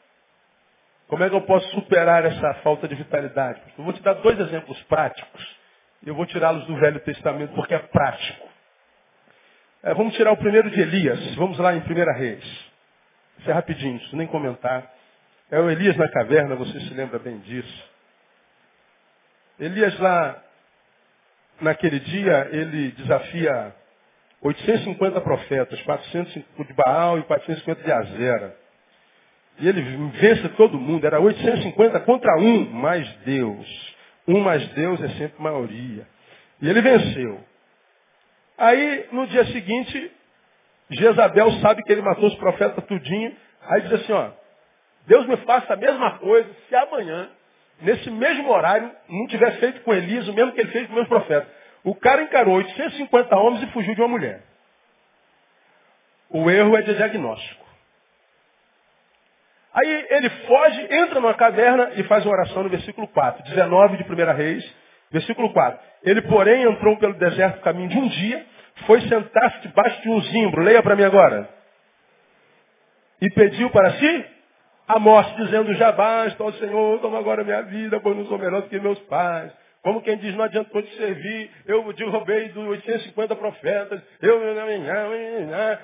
Como 1.08 1.24
é 1.24 1.30
que 1.30 1.34
eu 1.34 1.42
posso 1.42 1.66
superar 1.70 2.26
essa 2.26 2.54
falta 2.62 2.86
de 2.86 2.94
vitalidade? 2.94 3.60
Eu 3.78 3.84
vou 3.84 3.92
te 3.92 4.02
dar 4.02 4.14
dois 4.14 4.38
exemplos 4.38 4.82
práticos 4.82 5.63
eu 6.06 6.14
vou 6.14 6.26
tirá-los 6.26 6.64
do 6.66 6.76
Velho 6.76 7.00
Testamento 7.00 7.54
porque 7.54 7.74
é 7.74 7.78
prático. 7.78 8.48
É, 9.82 9.92
vamos 9.94 10.14
tirar 10.14 10.32
o 10.32 10.36
primeiro 10.36 10.70
de 10.70 10.80
Elias. 10.80 11.34
Vamos 11.34 11.58
lá 11.58 11.74
em 11.74 11.80
1 11.80 12.18
Reis. 12.18 12.70
Isso 13.38 13.50
é 13.50 13.52
rapidinho, 13.52 13.96
isso 13.96 14.16
nem 14.16 14.26
comentar. 14.26 14.90
É 15.50 15.60
o 15.60 15.70
Elias 15.70 15.96
na 15.96 16.08
caverna, 16.08 16.54
você 16.56 16.80
se 16.80 16.94
lembra 16.94 17.18
bem 17.18 17.38
disso. 17.40 17.90
Elias 19.58 19.98
lá, 20.00 20.42
naquele 21.60 22.00
dia, 22.00 22.48
ele 22.50 22.92
desafia 22.92 23.74
850 24.40 25.20
profetas, 25.20 25.80
450 25.82 26.64
de 26.64 26.72
Baal 26.74 27.18
e 27.18 27.22
450 27.22 27.82
de 27.82 27.92
Azera. 27.92 28.56
E 29.58 29.68
ele 29.68 29.82
vence 30.18 30.48
todo 30.50 30.78
mundo, 30.78 31.06
era 31.06 31.20
850 31.20 32.00
contra 32.00 32.36
um, 32.38 32.70
mais 32.70 33.08
Deus. 33.18 33.93
Um 34.26 34.40
mais 34.40 34.66
Deus 34.70 35.02
é 35.02 35.08
sempre 35.10 35.42
maioria. 35.42 36.06
E 36.60 36.68
ele 36.68 36.80
venceu. 36.80 37.40
Aí, 38.56 39.06
no 39.12 39.26
dia 39.26 39.44
seguinte, 39.46 40.12
Jezabel 40.90 41.50
sabe 41.60 41.82
que 41.82 41.92
ele 41.92 42.02
matou 42.02 42.26
os 42.26 42.34
profetas 42.36 42.84
tudinho. 42.86 43.36
Aí 43.62 43.82
diz 43.82 43.92
assim, 43.92 44.12
ó, 44.12 44.30
Deus 45.06 45.26
me 45.26 45.36
faça 45.38 45.74
a 45.74 45.76
mesma 45.76 46.18
coisa 46.18 46.48
se 46.68 46.74
amanhã, 46.74 47.30
nesse 47.82 48.10
mesmo 48.10 48.50
horário, 48.50 48.90
não 49.08 49.26
tiver 49.26 49.58
feito 49.58 49.80
com 49.82 49.92
Elias 49.92 50.28
o 50.28 50.32
mesmo 50.32 50.52
que 50.52 50.60
ele 50.60 50.70
fez 50.70 50.86
com 50.86 50.94
meus 50.94 51.08
profetas. 51.08 51.48
O 51.82 51.94
cara 51.94 52.22
encarou 52.22 52.54
850 52.56 53.36
homens 53.36 53.62
e 53.62 53.72
fugiu 53.72 53.94
de 53.94 54.00
uma 54.00 54.08
mulher. 54.08 54.42
O 56.30 56.50
erro 56.50 56.76
é 56.76 56.82
de 56.82 56.94
diagnóstico. 56.94 57.63
Aí 59.74 60.06
ele 60.10 60.30
foge, 60.30 60.88
entra 60.88 61.20
numa 61.20 61.34
caverna 61.34 61.90
e 61.96 62.04
faz 62.04 62.24
uma 62.24 62.32
oração 62.32 62.62
no 62.62 62.68
versículo 62.68 63.08
4, 63.08 63.42
19 63.42 63.96
de 63.96 64.04
1 64.04 64.36
Reis, 64.36 64.74
versículo 65.10 65.52
4. 65.52 65.80
Ele, 66.04 66.22
porém, 66.22 66.62
entrou 66.62 66.96
pelo 66.96 67.14
deserto 67.14 67.60
caminho 67.60 67.88
de 67.88 67.98
um 67.98 68.08
dia, 68.08 68.46
foi 68.86 69.00
sentar-se 69.08 69.60
debaixo 69.62 70.00
de 70.02 70.08
um 70.10 70.20
zimbro, 70.20 70.62
leia 70.62 70.82
para 70.82 70.94
mim 70.94 71.02
agora, 71.02 71.48
e 73.20 73.28
pediu 73.30 73.68
para 73.70 73.92
si 73.92 74.26
a 74.86 74.98
morte, 74.98 75.34
dizendo, 75.36 75.74
já 75.74 75.90
basta, 75.90 76.44
ó 76.44 76.52
Senhor, 76.52 77.00
toma 77.00 77.18
agora 77.18 77.42
minha 77.42 77.62
vida, 77.62 77.98
pois 78.00 78.16
não 78.16 78.26
sou 78.26 78.38
melhor 78.38 78.62
do 78.62 78.68
que 78.68 78.78
meus 78.78 78.98
pais. 79.00 79.50
Como 79.84 80.00
quem 80.00 80.16
diz, 80.16 80.34
não 80.34 80.44
adiantou 80.44 80.80
te 80.80 80.96
servir, 80.96 81.50
eu 81.66 81.92
derrubei 81.92 82.48
dos 82.48 82.66
850 82.66 83.36
profetas, 83.36 84.00
eu, 84.22 84.40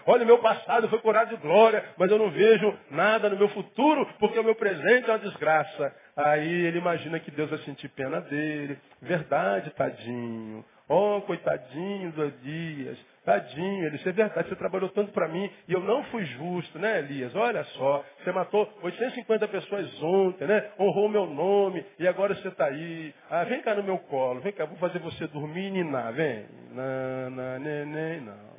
olha, 0.07 0.25
meu 0.25 0.39
passado 0.39 0.89
foi 0.89 0.99
curado 1.01 1.29
de 1.29 1.37
glória, 1.37 1.85
mas 1.99 2.11
eu 2.11 2.19
não 2.19 2.31
vejo 2.31 2.75
nada 2.91 3.29
no 3.29 3.37
meu 3.37 3.51
futuro, 3.51 4.09
porque 4.19 4.39
o 4.39 4.43
meu 4.43 4.55
presente 4.55 5.05
é 5.05 5.13
uma 5.13 5.19
desgraça. 5.19 5.95
Aí 6.17 6.65
ele 6.65 6.79
imagina 6.79 7.21
que 7.21 7.31
Deus 7.31 7.51
vai 7.51 7.59
sentir 7.59 7.89
pena 7.91 8.23
dele. 8.23 8.79
Verdade, 9.03 9.69
tadinho. 9.73 10.65
Oh, 10.89 11.21
coitadinho 11.21 12.11
do 12.13 12.25
Elias. 12.25 12.99
Tadinho, 13.25 13.85
ele, 13.85 13.97
isso 13.97 14.09
é 14.09 14.13
verdade, 14.13 14.49
você 14.49 14.57
trabalhou 14.57 14.89
tanto 14.91 15.13
para 15.13 15.29
mim 15.29 15.51
e 15.69 15.73
eu 15.73 15.81
não 15.81 16.03
fui 16.05 16.25
justo, 16.25 16.79
né, 16.79 17.01
Elias? 17.01 17.35
Olha 17.35 17.63
só, 17.65 18.05
você 18.19 18.33
matou 18.33 18.67
850 18.83 19.47
pessoas 19.49 20.03
ontem, 20.03 20.47
né? 20.47 20.73
Honrou 20.79 21.09
meu 21.09 21.27
nome 21.27 21.85
e 21.99 22.09
agora 22.09 22.35
você 22.35 22.49
está 22.49 22.67
aí. 22.67 23.15
Ah, 23.29 23.45
vem 23.45 23.61
cá 23.61 23.75
no 23.75 23.83
meu 23.83 23.99
colo, 23.99 24.41
vem 24.41 24.53
cá, 24.53 24.65
vou 24.65 24.79
fazer 24.79 25.01
você 25.01 25.27
dormir 25.27 25.67
e 25.67 25.71
ninar, 25.71 26.15
vem. 26.15 26.47
Não, 26.71 27.31
não, 27.31 27.59
neném, 27.59 28.23
não. 28.23 28.51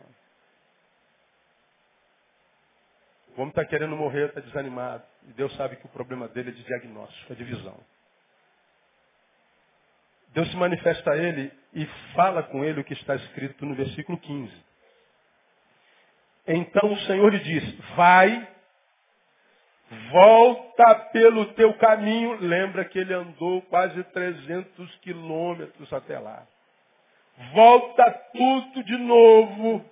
O 3.36 3.42
homem 3.42 3.50
está 3.50 3.66
querendo 3.66 3.96
morrer, 3.96 4.28
está 4.28 4.42
desanimado. 4.42 5.04
E 5.28 5.34
Deus 5.34 5.56
sabe 5.56 5.78
que 5.78 5.86
o 5.86 5.90
problema 5.90 6.28
dele 6.28 6.50
é 6.50 6.54
de 6.54 6.64
diagnóstico, 6.64 7.34
é 7.34 7.36
de 7.36 7.44
visão. 7.44 7.80
Deus 10.34 10.50
se 10.50 10.58
manifesta 10.58 11.12
a 11.12 11.18
ele 11.18 11.52
e 11.74 11.86
fala 12.16 12.44
com 12.44 12.64
ele 12.64 12.82
o 12.82 12.84
que 12.84 12.94
está 12.94 13.16
escrito 13.16 13.66
no 13.66 13.76
versículo 13.76 14.18
15. 14.18 14.52
Então 16.48 16.92
o 16.92 16.98
Senhor 17.02 17.30
lhe 17.32 17.40
diz, 17.40 17.76
vai, 17.96 18.48
volta 20.12 20.96
pelo 21.12 21.46
teu 21.54 21.74
caminho. 21.76 22.38
Lembra 22.40 22.86
que 22.86 23.00
ele 23.00 23.14
andou 23.14 23.62
quase 23.64 24.04
300 24.06 24.96
quilômetros 24.98 25.92
até 25.92 26.18
lá. 26.18 26.46
Volta 27.54 28.12
tudo 28.34 28.84
de 28.84 28.98
novo 28.98 29.86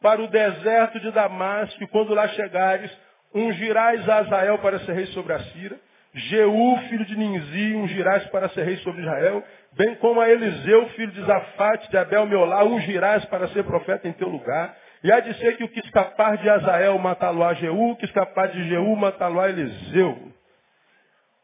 para 0.00 0.22
o 0.22 0.28
deserto 0.28 0.98
de 0.98 1.10
Damasco, 1.10 1.82
e 1.82 1.86
quando 1.88 2.14
lá 2.14 2.26
chegares, 2.28 2.90
ungirás 3.34 4.08
a 4.08 4.18
Azael 4.18 4.58
para 4.58 4.78
ser 4.80 4.92
rei 4.94 5.06
sobre 5.06 5.34
a 5.34 5.40
Síria, 5.40 5.78
Jeú, 6.12 6.76
filho 6.88 7.04
de 7.04 7.16
Ninzi, 7.16 7.74
ungirás 7.76 8.26
para 8.30 8.48
ser 8.48 8.64
rei 8.64 8.76
sobre 8.78 9.02
Israel, 9.02 9.44
bem 9.72 9.94
como 9.96 10.20
a 10.20 10.28
Eliseu, 10.28 10.88
filho 10.90 11.12
de 11.12 11.24
Zafate, 11.24 11.88
de 11.90 11.96
Abel 11.96 12.26
Meolá, 12.26 12.64
ungirás 12.64 13.24
para 13.26 13.48
ser 13.48 13.64
profeta 13.64 14.08
em 14.08 14.12
teu 14.12 14.28
lugar. 14.28 14.76
E 15.04 15.12
há 15.12 15.20
de 15.20 15.32
ser 15.38 15.56
que 15.56 15.64
o 15.64 15.68
que 15.68 15.80
escapar 15.80 16.36
de 16.38 16.50
Azael 16.50 16.98
matá-lo 16.98 17.44
a 17.44 17.54
Jeú, 17.54 17.92
o 17.92 17.96
que 17.96 18.04
escapar 18.04 18.48
de 18.48 18.68
Jeú 18.68 18.96
matá-lo 18.96 19.40
a 19.40 19.48
Eliseu. 19.48 20.30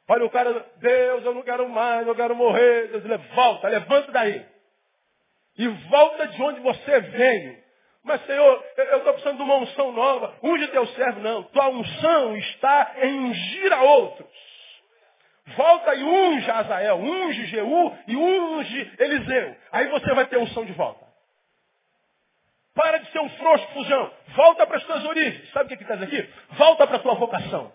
Olha 0.08 0.24
o 0.24 0.30
cara, 0.30 0.64
Deus, 0.76 1.24
eu 1.24 1.34
não 1.34 1.42
quero 1.42 1.68
mais, 1.68 2.06
eu 2.06 2.14
quero 2.14 2.34
morrer. 2.34 2.88
Deus 2.88 3.20
volta, 3.34 3.68
levanta 3.68 4.12
daí. 4.12 4.44
E 5.58 5.68
volta 5.68 6.28
de 6.28 6.42
onde 6.42 6.60
você 6.60 7.00
veio. 7.00 7.56
Mas, 8.04 8.24
Senhor, 8.24 8.64
eu 8.76 8.98
estou 8.98 9.12
precisando 9.14 9.38
de 9.38 9.42
uma 9.42 9.56
unção 9.56 9.90
nova. 9.90 10.36
Unge 10.42 10.68
teu 10.68 10.86
servo. 10.88 11.20
Não, 11.20 11.42
tua 11.44 11.68
unção 11.68 12.36
está 12.36 12.94
em 13.02 13.18
ungir 13.18 13.72
a 13.72 13.82
outros. 13.82 14.35
Volta 15.54 15.94
e 15.94 16.02
unge 16.02 16.50
Azael, 16.50 16.96
unge 16.96 17.46
Jeú 17.46 17.96
e 18.08 18.16
unge 18.16 18.92
Eliseu. 18.98 19.56
Aí 19.70 19.86
você 19.88 20.12
vai 20.12 20.26
ter 20.26 20.38
unção 20.38 20.64
de 20.64 20.72
volta. 20.72 21.06
Para 22.74 22.98
de 22.98 23.10
ser 23.12 23.20
um 23.20 23.28
frouxo 23.30 23.66
fusão. 23.68 24.10
Volta 24.34 24.66
para 24.66 24.76
as 24.76 24.84
tuas 24.84 25.04
origens. 25.04 25.50
Sabe 25.52 25.72
o 25.72 25.76
que 25.76 25.82
estás 25.82 26.02
aqui? 26.02 26.28
Volta 26.50 26.86
para 26.86 26.96
a 26.96 27.00
tua 27.00 27.14
vocação. 27.14 27.72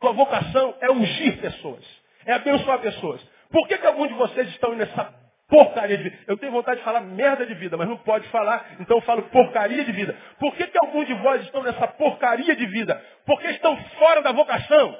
Tua 0.00 0.12
vocação 0.12 0.74
é 0.80 0.90
ungir 0.90 1.40
pessoas. 1.40 1.84
É 2.26 2.32
abençoar 2.32 2.80
pessoas. 2.80 3.22
Por 3.50 3.68
que, 3.68 3.78
que 3.78 3.86
alguns 3.86 4.08
de 4.08 4.14
vocês 4.14 4.48
estão 4.48 4.74
nessa 4.74 5.14
porcaria 5.48 5.96
de 5.96 6.02
vida? 6.02 6.18
Eu 6.26 6.36
tenho 6.36 6.52
vontade 6.52 6.78
de 6.78 6.84
falar 6.84 7.00
merda 7.00 7.46
de 7.46 7.54
vida, 7.54 7.76
mas 7.76 7.88
não 7.88 7.96
pode 7.98 8.28
falar, 8.28 8.76
então 8.80 8.96
eu 8.96 9.00
falo 9.02 9.22
porcaria 9.24 9.84
de 9.84 9.92
vida. 9.92 10.16
Por 10.40 10.54
que, 10.56 10.66
que 10.66 10.78
alguns 10.78 11.06
de 11.06 11.14
vós 11.14 11.42
estão 11.42 11.62
nessa 11.62 11.86
porcaria 11.86 12.56
de 12.56 12.66
vida? 12.66 13.02
Porque 13.24 13.46
estão 13.48 13.76
fora 13.98 14.22
da 14.22 14.32
vocação 14.32 14.98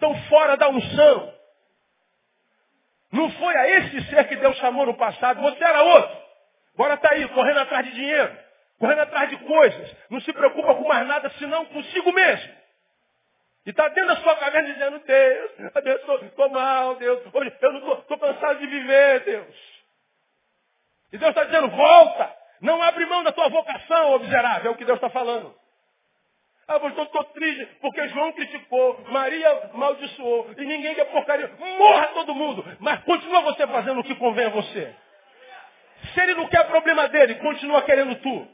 estão 0.00 0.14
fora 0.28 0.56
da 0.56 0.68
unção. 0.70 1.34
Não 3.12 3.30
foi 3.32 3.56
a 3.56 3.68
esse 3.68 4.08
ser 4.08 4.26
que 4.28 4.36
Deus 4.36 4.56
chamou 4.56 4.86
no 4.86 4.96
passado, 4.96 5.42
você 5.42 5.62
era 5.62 5.82
outro. 5.82 6.20
Agora 6.74 6.94
está 6.94 7.12
aí, 7.12 7.28
correndo 7.28 7.58
atrás 7.58 7.84
de 7.84 7.92
dinheiro, 7.92 8.38
correndo 8.78 9.00
atrás 9.00 9.28
de 9.28 9.36
coisas. 9.36 9.96
Não 10.08 10.20
se 10.20 10.32
preocupa 10.32 10.74
com 10.74 10.88
mais 10.88 11.06
nada 11.06 11.28
senão 11.38 11.66
consigo 11.66 12.12
mesmo. 12.12 12.60
E 13.66 13.70
está 13.70 13.88
dentro 13.88 14.14
da 14.14 14.16
sua 14.22 14.36
caverna 14.36 14.72
dizendo, 14.72 14.98
Deus, 15.00 16.22
estou 16.22 16.48
mal, 16.48 16.94
Deus, 16.96 17.20
hoje 17.32 17.52
eu 17.60 17.72
não 17.72 17.98
estou 17.98 18.18
cansado 18.18 18.58
de 18.58 18.66
viver, 18.66 19.20
Deus. 19.20 19.56
E 21.12 21.18
Deus 21.18 21.30
está 21.30 21.44
dizendo, 21.44 21.68
volta, 21.68 22.34
não 22.62 22.80
abre 22.80 23.04
mão 23.04 23.22
da 23.22 23.32
tua 23.32 23.48
vocação, 23.48 24.12
ô 24.12 24.18
miserável, 24.20 24.70
é 24.70 24.74
o 24.74 24.78
que 24.78 24.84
Deus 24.84 24.96
está 24.96 25.10
falando. 25.10 25.59
Ah, 26.72 26.78
pastor, 26.78 27.04
estou 27.04 27.24
triste 27.24 27.66
porque 27.80 28.06
João 28.10 28.30
criticou, 28.30 29.04
Maria 29.08 29.70
maldiçoou 29.74 30.50
e 30.56 30.64
ninguém 30.64 30.94
quer 30.94 31.06
porcaria. 31.06 31.50
Morra 31.58 32.06
todo 32.14 32.32
mundo, 32.32 32.64
mas 32.78 33.00
continua 33.00 33.40
você 33.40 33.66
fazendo 33.66 33.98
o 33.98 34.04
que 34.04 34.14
convém 34.14 34.46
a 34.46 34.50
você. 34.50 34.94
Se 36.14 36.20
ele 36.20 36.34
não 36.34 36.46
quer 36.46 36.68
problema 36.68 37.08
dele, 37.08 37.34
continua 37.34 37.82
querendo 37.82 38.14
tu. 38.14 38.46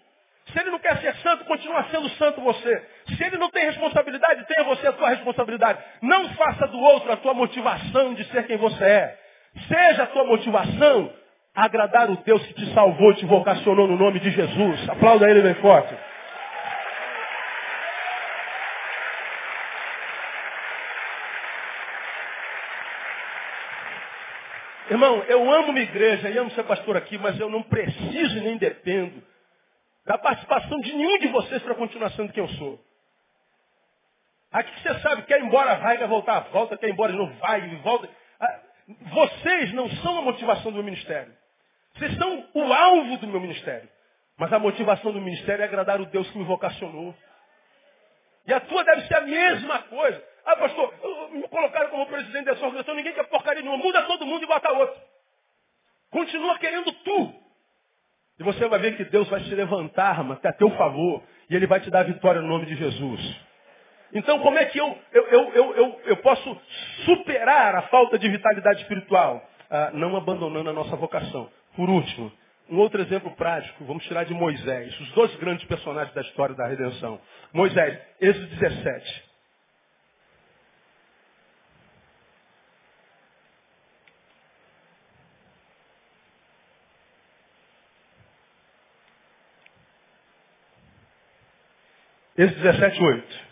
Se 0.50 0.58
ele 0.58 0.70
não 0.70 0.78
quer 0.78 0.96
ser 0.96 1.14
santo, 1.16 1.44
continua 1.44 1.84
sendo 1.90 2.08
santo 2.10 2.40
você. 2.40 2.88
Se 3.18 3.22
ele 3.22 3.36
não 3.36 3.50
tem 3.50 3.66
responsabilidade, 3.66 4.46
tenha 4.46 4.64
você 4.64 4.86
a 4.86 4.94
sua 4.94 5.10
responsabilidade. 5.10 5.78
Não 6.00 6.30
faça 6.30 6.68
do 6.68 6.80
outro 6.80 7.12
a 7.12 7.18
tua 7.18 7.34
motivação 7.34 8.14
de 8.14 8.24
ser 8.30 8.46
quem 8.46 8.56
você 8.56 8.82
é. 8.82 9.18
Seja 9.68 10.04
a 10.04 10.06
tua 10.06 10.24
motivação 10.24 11.12
agradar 11.54 12.08
o 12.10 12.16
Deus 12.24 12.46
que 12.46 12.54
te 12.54 12.72
salvou, 12.72 13.12
te 13.12 13.26
vocacionou 13.26 13.86
no 13.86 13.98
nome 13.98 14.20
de 14.20 14.30
Jesus. 14.30 14.88
Aplauda 14.88 15.28
ele 15.28 15.42
bem 15.42 15.54
forte. 15.56 15.94
Irmão, 24.88 25.22
eu 25.24 25.52
amo 25.52 25.72
minha 25.72 25.84
igreja 25.84 26.30
e 26.30 26.38
amo 26.38 26.50
ser 26.52 26.64
pastor 26.64 26.96
aqui, 26.96 27.18
mas 27.18 27.38
eu 27.40 27.50
não 27.50 27.62
preciso 27.62 28.40
nem 28.40 28.56
dependo 28.56 29.22
da 30.04 30.16
participação 30.16 30.78
de 30.80 30.92
nenhum 30.92 31.18
de 31.18 31.28
vocês 31.28 31.60
para 31.62 31.74
continuar 31.74 32.10
sendo 32.12 32.32
quem 32.32 32.42
eu 32.42 32.48
sou. 32.50 32.80
Aqui 34.52 34.70
você 34.80 35.00
sabe, 35.00 35.22
quer 35.22 35.40
ir 35.40 35.44
embora, 35.44 35.74
vai, 35.76 35.98
quer 35.98 36.06
voltar, 36.06 36.40
volta, 36.52 36.78
quer 36.78 36.88
ir 36.88 36.92
embora, 36.92 37.12
não 37.12 37.26
vai, 37.34 37.68
volta. 37.82 38.08
Ah, 38.40 38.60
vocês 39.12 39.72
não 39.72 39.90
são 39.90 40.18
a 40.18 40.22
motivação 40.22 40.70
do 40.70 40.76
meu 40.76 40.84
ministério. 40.84 41.34
Vocês 41.96 42.16
são 42.16 42.48
o 42.54 42.72
alvo 42.72 43.16
do 43.16 43.26
meu 43.26 43.40
ministério. 43.40 43.88
Mas 44.38 44.52
a 44.52 44.58
motivação 44.58 45.12
do 45.12 45.20
ministério 45.20 45.62
é 45.62 45.64
agradar 45.64 46.00
o 46.00 46.06
Deus 46.06 46.30
que 46.30 46.38
me 46.38 46.44
vocacionou. 46.44 47.14
E 48.46 48.52
a 48.52 48.60
tua 48.60 48.84
deve 48.84 49.06
ser 49.08 49.16
a 49.16 49.22
mesma 49.22 49.80
coisa. 49.80 50.22
Ah, 50.46 50.56
pastor, 50.56 50.94
me 51.32 51.48
colocaram 51.48 51.90
como 51.90 52.06
presidente 52.06 52.44
dessa 52.44 52.64
organização, 52.64 52.94
ninguém 52.94 53.12
quer 53.12 53.26
porcaria 53.28 53.62
nenhuma. 53.62 53.82
Muda 53.82 54.02
todo 54.04 54.24
mundo 54.24 54.44
e 54.44 54.46
bota 54.46 54.70
outro. 54.72 54.96
Continua 56.08 56.56
querendo 56.58 56.92
tu. 56.92 57.34
E 58.38 58.44
você 58.44 58.68
vai 58.68 58.78
ver 58.78 58.96
que 58.96 59.04
Deus 59.06 59.28
vai 59.28 59.40
se 59.40 59.52
levantar, 59.52 60.22
mas 60.22 60.44
a 60.44 60.52
teu 60.52 60.70
favor. 60.70 61.20
E 61.50 61.56
Ele 61.56 61.66
vai 61.66 61.80
te 61.80 61.90
dar 61.90 62.04
vitória 62.04 62.40
no 62.40 62.46
nome 62.46 62.66
de 62.66 62.76
Jesus. 62.76 63.40
Então, 64.14 64.38
como 64.38 64.56
é 64.56 64.66
que 64.66 64.78
eu, 64.78 64.96
eu, 65.12 65.26
eu, 65.26 65.74
eu, 65.74 66.00
eu, 66.04 66.16
posso 66.18 66.60
superar 67.04 67.74
a 67.74 67.82
falta 67.82 68.16
de 68.16 68.28
vitalidade 68.28 68.82
espiritual? 68.82 69.42
Ah, 69.68 69.90
não 69.94 70.16
abandonando 70.16 70.70
a 70.70 70.72
nossa 70.72 70.94
vocação. 70.94 71.50
Por 71.74 71.90
último, 71.90 72.32
um 72.70 72.78
outro 72.78 73.00
exemplo 73.00 73.32
prático, 73.32 73.84
vamos 73.84 74.04
tirar 74.04 74.24
de 74.24 74.32
Moisés, 74.32 74.98
os 75.00 75.10
dois 75.12 75.34
grandes 75.36 75.66
personagens 75.66 76.14
da 76.14 76.20
história 76.20 76.54
da 76.54 76.68
redenção. 76.68 77.20
Moisés, 77.52 77.98
Êxodo 78.20 78.46
17. 78.46 79.25
Êxodo 92.38 92.60
17, 92.60 93.02
8. 93.02 93.46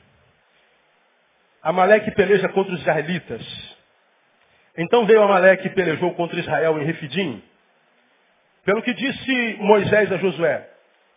Amaleque 1.62 2.10
peleja 2.10 2.48
contra 2.50 2.74
os 2.74 2.80
israelitas. 2.80 3.74
Então 4.76 5.06
veio 5.06 5.22
Amaleque 5.22 5.68
e 5.68 5.70
pelejou 5.70 6.12
contra 6.14 6.38
Israel 6.38 6.78
em 6.78 6.84
Refidim. 6.84 7.42
Pelo 8.64 8.82
que 8.82 8.92
disse 8.92 9.56
Moisés 9.60 10.12
a 10.12 10.18
Josué, 10.18 10.68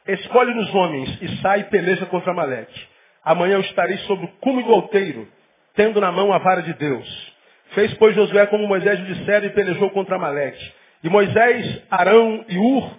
escolhe 0.08 0.54
nos 0.54 0.74
homens 0.74 1.22
e 1.22 1.42
sai 1.42 1.62
e 1.62 1.64
peleja 1.66 2.06
contra 2.06 2.32
Amaleque. 2.32 2.88
Amanhã 3.24 3.56
eu 3.56 3.62
estarei 3.62 3.98
sobre 4.00 4.26
o 4.26 4.30
cume 4.40 4.64
do 4.64 4.74
alteiro, 4.74 5.28
tendo 5.76 6.00
na 6.00 6.12
mão 6.12 6.32
a 6.32 6.38
vara 6.38 6.62
de 6.62 6.74
Deus. 6.74 7.36
Fez, 7.72 7.94
pois, 7.96 8.16
Josué 8.16 8.46
como 8.48 8.66
Moisés 8.68 8.98
lhe 9.00 9.14
dissera 9.14 9.46
e 9.46 9.50
pelejou 9.50 9.90
contra 9.90 10.16
Amaleque. 10.16 10.74
E 11.04 11.10
Moisés, 11.10 11.84
Arão 11.92 12.46
e 12.48 12.58
Ur 12.58 12.98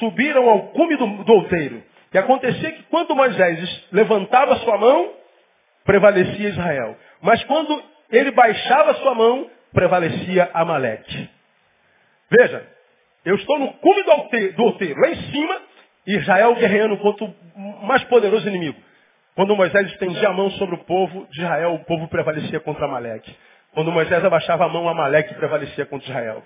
subiram 0.00 0.48
ao 0.48 0.68
cume 0.70 0.96
do, 0.96 1.06
do 1.22 1.32
outeiro. 1.34 1.82
E 2.12 2.18
acontecia 2.18 2.72
que 2.72 2.82
quando 2.84 3.14
Moisés 3.14 3.84
levantava 3.92 4.56
sua 4.58 4.78
mão, 4.78 5.12
prevalecia 5.84 6.48
Israel. 6.48 6.96
Mas 7.20 7.42
quando 7.44 7.82
ele 8.10 8.30
baixava 8.30 8.94
sua 8.94 9.14
mão, 9.14 9.50
prevalecia 9.72 10.50
Amaleque. 10.54 11.30
Veja, 12.30 12.66
eu 13.24 13.34
estou 13.36 13.58
no 13.58 13.72
cume 13.74 14.02
do 14.02 14.10
outeiro, 14.10 14.54
do 14.54 15.00
lá 15.00 15.08
em 15.08 15.30
cima, 15.30 15.60
Israel 16.06 16.54
guerreando 16.54 16.96
contra 16.98 17.24
o 17.26 17.34
mais 17.86 18.02
poderoso 18.04 18.48
inimigo. 18.48 18.78
Quando 19.34 19.54
Moisés 19.54 19.86
estendia 19.92 20.28
a 20.28 20.32
mão 20.32 20.50
sobre 20.52 20.74
o 20.74 20.84
povo 20.84 21.26
de 21.30 21.40
Israel, 21.40 21.74
o 21.74 21.84
povo 21.84 22.08
prevalecia 22.08 22.58
contra 22.60 22.86
Amaleque. 22.86 23.34
Quando 23.72 23.92
Moisés 23.92 24.24
abaixava 24.24 24.64
a 24.64 24.68
mão, 24.68 24.88
Amaleque 24.88 25.34
prevalecia 25.34 25.86
contra 25.86 26.08
Israel. 26.08 26.42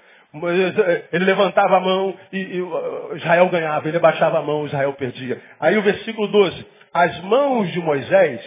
Ele 1.13 1.25
levantava 1.25 1.77
a 1.77 1.81
mão 1.81 2.17
e, 2.33 2.39
e 2.39 3.17
Israel 3.17 3.49
ganhava, 3.51 3.87
ele 3.87 3.99
abaixava 3.99 4.39
a 4.39 4.43
mão, 4.43 4.65
Israel 4.65 4.95
perdia. 4.95 5.41
Aí 5.61 5.77
o 5.77 5.83
versículo 5.83 6.27
12. 6.29 6.67
As 6.95 7.21
mãos 7.23 7.71
de 7.71 7.81
Moisés, 7.81 8.41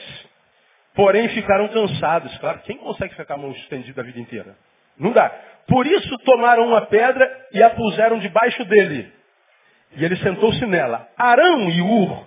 porém, 0.96 1.30
ficaram 1.30 1.68
cansadas. 1.68 2.36
Claro, 2.40 2.60
quem 2.66 2.78
consegue 2.78 3.16
ficar 3.16 3.36
a 3.36 3.38
mão 3.38 3.52
estendida 3.52 4.02
a 4.02 4.04
vida 4.04 4.20
inteira? 4.20 4.56
Não 4.98 5.12
dá. 5.12 5.30
Por 5.68 5.86
isso 5.86 6.18
tomaram 6.20 6.68
uma 6.68 6.82
pedra 6.82 7.30
e 7.52 7.62
a 7.62 7.70
puseram 7.70 8.18
debaixo 8.20 8.64
dele. 8.66 9.12
E 9.96 10.04
ele 10.04 10.16
sentou-se 10.18 10.66
nela. 10.66 11.08
Arão 11.18 11.70
e 11.70 11.82
Ur 11.82 12.26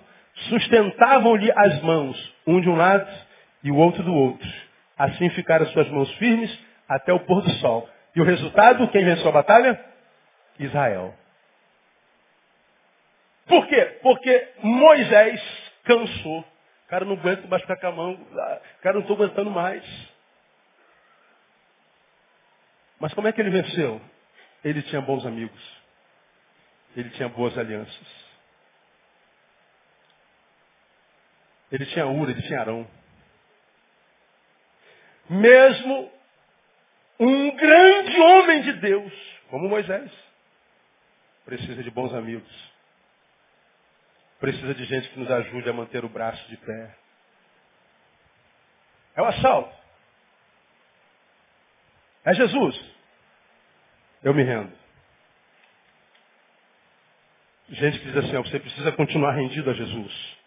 sustentavam-lhe 0.49 1.51
as 1.53 1.81
mãos, 1.81 2.35
um 2.47 2.61
de 2.61 2.69
um 2.69 2.75
lado 2.75 3.09
e 3.63 3.71
o 3.71 3.75
outro 3.75 4.03
do 4.03 4.13
outro. 4.13 4.47
Assim 4.97 5.29
ficaram 5.31 5.65
suas 5.67 5.89
mãos 5.89 6.11
firmes 6.15 6.57
até 6.87 7.13
o 7.13 7.19
pôr 7.19 7.41
do 7.41 7.49
sol. 7.55 7.89
E 8.19 8.21
o 8.21 8.25
resultado, 8.25 8.85
quem 8.89 9.05
venceu 9.05 9.29
a 9.29 9.31
batalha? 9.31 9.81
Israel. 10.59 11.15
Por 13.47 13.65
quê? 13.65 13.97
Porque 14.03 14.53
Moisés 14.61 15.41
cansou. 15.85 16.43
Cara, 16.89 17.05
não 17.05 17.13
aguento 17.13 17.47
mais 17.47 17.61
ficar 17.61 17.77
com 17.77 17.87
a 17.87 17.91
mão. 17.93 18.27
Cara, 18.81 18.95
não 18.95 19.03
estou 19.03 19.15
aguentando 19.15 19.49
mais. 19.49 19.85
Mas 22.99 23.13
como 23.13 23.29
é 23.29 23.31
que 23.31 23.39
ele 23.39 23.51
venceu? 23.51 24.01
Ele 24.65 24.81
tinha 24.81 24.99
bons 24.99 25.25
amigos. 25.25 25.81
Ele 26.97 27.09
tinha 27.11 27.29
boas 27.29 27.57
alianças. 27.57 28.07
Ele 31.71 31.85
tinha 31.85 32.05
Ura, 32.05 32.31
ele 32.31 32.41
tinha 32.41 32.59
Arão. 32.59 32.85
Mesmo 35.29 36.18
um 37.19 37.55
grande 37.55 38.19
homem 38.21 38.61
de 38.61 38.73
Deus, 38.73 39.13
como 39.49 39.67
Moisés, 39.67 40.11
precisa 41.45 41.83
de 41.83 41.91
bons 41.91 42.13
amigos. 42.13 42.69
Precisa 44.39 44.73
de 44.73 44.85
gente 44.85 45.09
que 45.09 45.19
nos 45.19 45.29
ajude 45.29 45.69
a 45.69 45.73
manter 45.73 46.05
o 46.05 46.09
braço 46.09 46.47
de 46.47 46.55
pé. 46.57 46.95
É 49.15 49.21
o 49.21 49.25
assalto. 49.25 49.75
É 52.23 52.33
Jesus. 52.33 52.79
Eu 54.23 54.33
me 54.33 54.43
rendo. 54.43 54.71
Gente 57.69 57.99
que 57.99 58.05
diz 58.05 58.17
assim, 58.17 58.37
você 58.37 58.59
precisa 58.59 58.91
continuar 58.93 59.33
rendido 59.33 59.69
a 59.69 59.73
Jesus. 59.73 60.37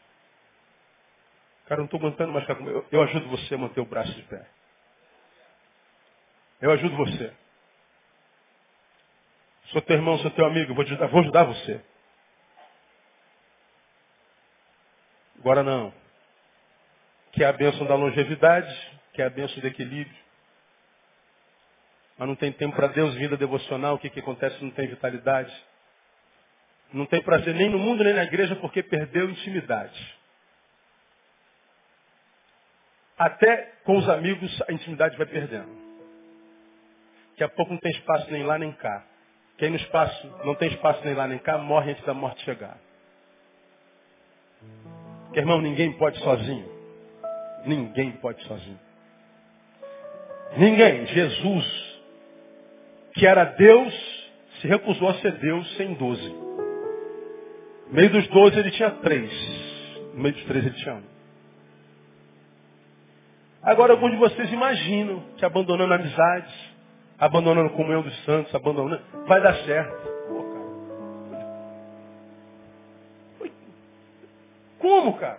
Cara, 1.66 1.80
eu 1.80 1.82
não 1.82 1.84
estou 1.84 2.00
aguentando 2.00 2.32
mais 2.32 2.46
ficar 2.46 2.60
eu 2.90 3.02
ajudo 3.02 3.28
você 3.28 3.54
a 3.54 3.58
manter 3.58 3.80
o 3.80 3.86
braço 3.86 4.12
de 4.12 4.22
pé. 4.22 4.46
Eu 6.62 6.70
ajudo 6.70 6.96
você. 6.96 7.32
Sou 9.72 9.82
teu 9.82 9.96
irmão, 9.96 10.16
sou 10.18 10.30
teu 10.30 10.46
amigo, 10.46 10.74
vou 10.74 10.84
ajudar, 10.84 11.06
vou 11.08 11.20
ajudar 11.20 11.42
você. 11.42 11.80
Agora 15.40 15.64
não. 15.64 15.92
Que 17.32 17.42
é 17.42 17.48
a 17.48 17.52
bênção 17.52 17.84
da 17.84 17.96
longevidade, 17.96 19.00
que 19.12 19.20
é 19.20 19.26
a 19.26 19.30
bênção 19.30 19.58
do 19.58 19.66
equilíbrio. 19.66 20.16
Mas 22.16 22.28
não 22.28 22.36
tem 22.36 22.52
tempo 22.52 22.76
para 22.76 22.86
Deus, 22.86 23.12
vida 23.14 23.36
devocional, 23.36 23.96
o 23.96 23.98
que, 23.98 24.08
que 24.08 24.20
acontece? 24.20 24.62
Não 24.62 24.70
tem 24.70 24.86
vitalidade. 24.86 25.52
Não 26.92 27.06
tem 27.06 27.20
prazer 27.22 27.54
nem 27.56 27.70
no 27.70 27.78
mundo 27.78 28.04
nem 28.04 28.14
na 28.14 28.22
igreja 28.22 28.54
porque 28.54 28.84
perdeu 28.84 29.28
intimidade. 29.28 30.16
Até 33.18 33.72
com 33.82 33.96
os 33.96 34.08
amigos 34.08 34.62
a 34.68 34.72
intimidade 34.72 35.16
vai 35.16 35.26
perdendo. 35.26 35.81
Daqui 37.42 37.54
a 37.54 37.56
pouco 37.56 37.72
não 37.72 37.80
tem 37.80 37.90
espaço 37.90 38.30
nem 38.30 38.44
lá 38.44 38.56
nem 38.56 38.70
cá. 38.70 39.04
Quem 39.58 39.70
no 39.70 39.76
espaço 39.76 40.32
não 40.44 40.54
tem 40.54 40.68
espaço 40.68 41.04
nem 41.04 41.12
lá 41.12 41.26
nem 41.26 41.38
cá, 41.38 41.58
morre 41.58 41.90
antes 41.90 42.04
da 42.04 42.14
morte 42.14 42.40
chegar. 42.44 42.78
Porque, 45.24 45.40
irmão, 45.40 45.60
ninguém 45.60 45.92
pode 45.94 46.20
sozinho. 46.20 46.68
Ninguém 47.66 48.12
pode 48.12 48.40
sozinho. 48.44 48.78
Ninguém. 50.56 51.04
Jesus, 51.06 52.00
que 53.14 53.26
era 53.26 53.44
Deus, 53.44 53.92
se 54.60 54.68
recusou 54.68 55.08
a 55.08 55.14
ser 55.14 55.32
Deus 55.32 55.76
sem 55.76 55.94
doze. 55.94 56.28
No 57.88 57.94
meio 57.94 58.10
dos 58.10 58.28
doze 58.28 58.56
ele 58.56 58.70
tinha 58.70 58.90
três. 58.90 59.32
No 60.14 60.22
meio 60.22 60.34
dos 60.34 60.44
três 60.44 60.64
ele 60.64 60.76
tinha 60.76 60.94
um. 60.94 61.02
Agora 63.64 63.94
alguns 63.94 64.12
de 64.12 64.18
vocês 64.18 64.52
imaginam 64.52 65.24
que 65.36 65.44
abandonando 65.44 65.92
amizades, 65.92 66.71
abandonando 67.22 67.68
a 67.68 67.76
comunhão 67.76 68.02
dos 68.02 68.24
santos, 68.24 68.52
abandonando, 68.52 69.00
vai 69.26 69.40
dar 69.40 69.54
certo. 69.58 70.08
Pô, 70.26 70.42
cara. 70.42 70.64
Como, 74.80 75.16
cara? 75.18 75.38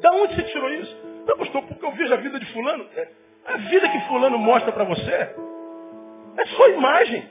Da 0.00 0.12
onde 0.12 0.36
você 0.36 0.44
tirou 0.44 0.72
isso? 0.72 0.96
Não, 1.26 1.36
pastor, 1.36 1.64
porque 1.64 1.84
eu 1.84 1.90
vejo 1.90 2.14
a 2.14 2.18
vida 2.18 2.38
de 2.38 2.46
fulano. 2.52 2.86
É, 2.94 3.08
a 3.44 3.56
vida 3.56 3.88
que 3.88 4.06
fulano 4.06 4.38
mostra 4.38 4.70
para 4.70 4.84
você 4.84 5.10
é 5.10 5.34
só 6.56 6.68
imagem. 6.68 7.28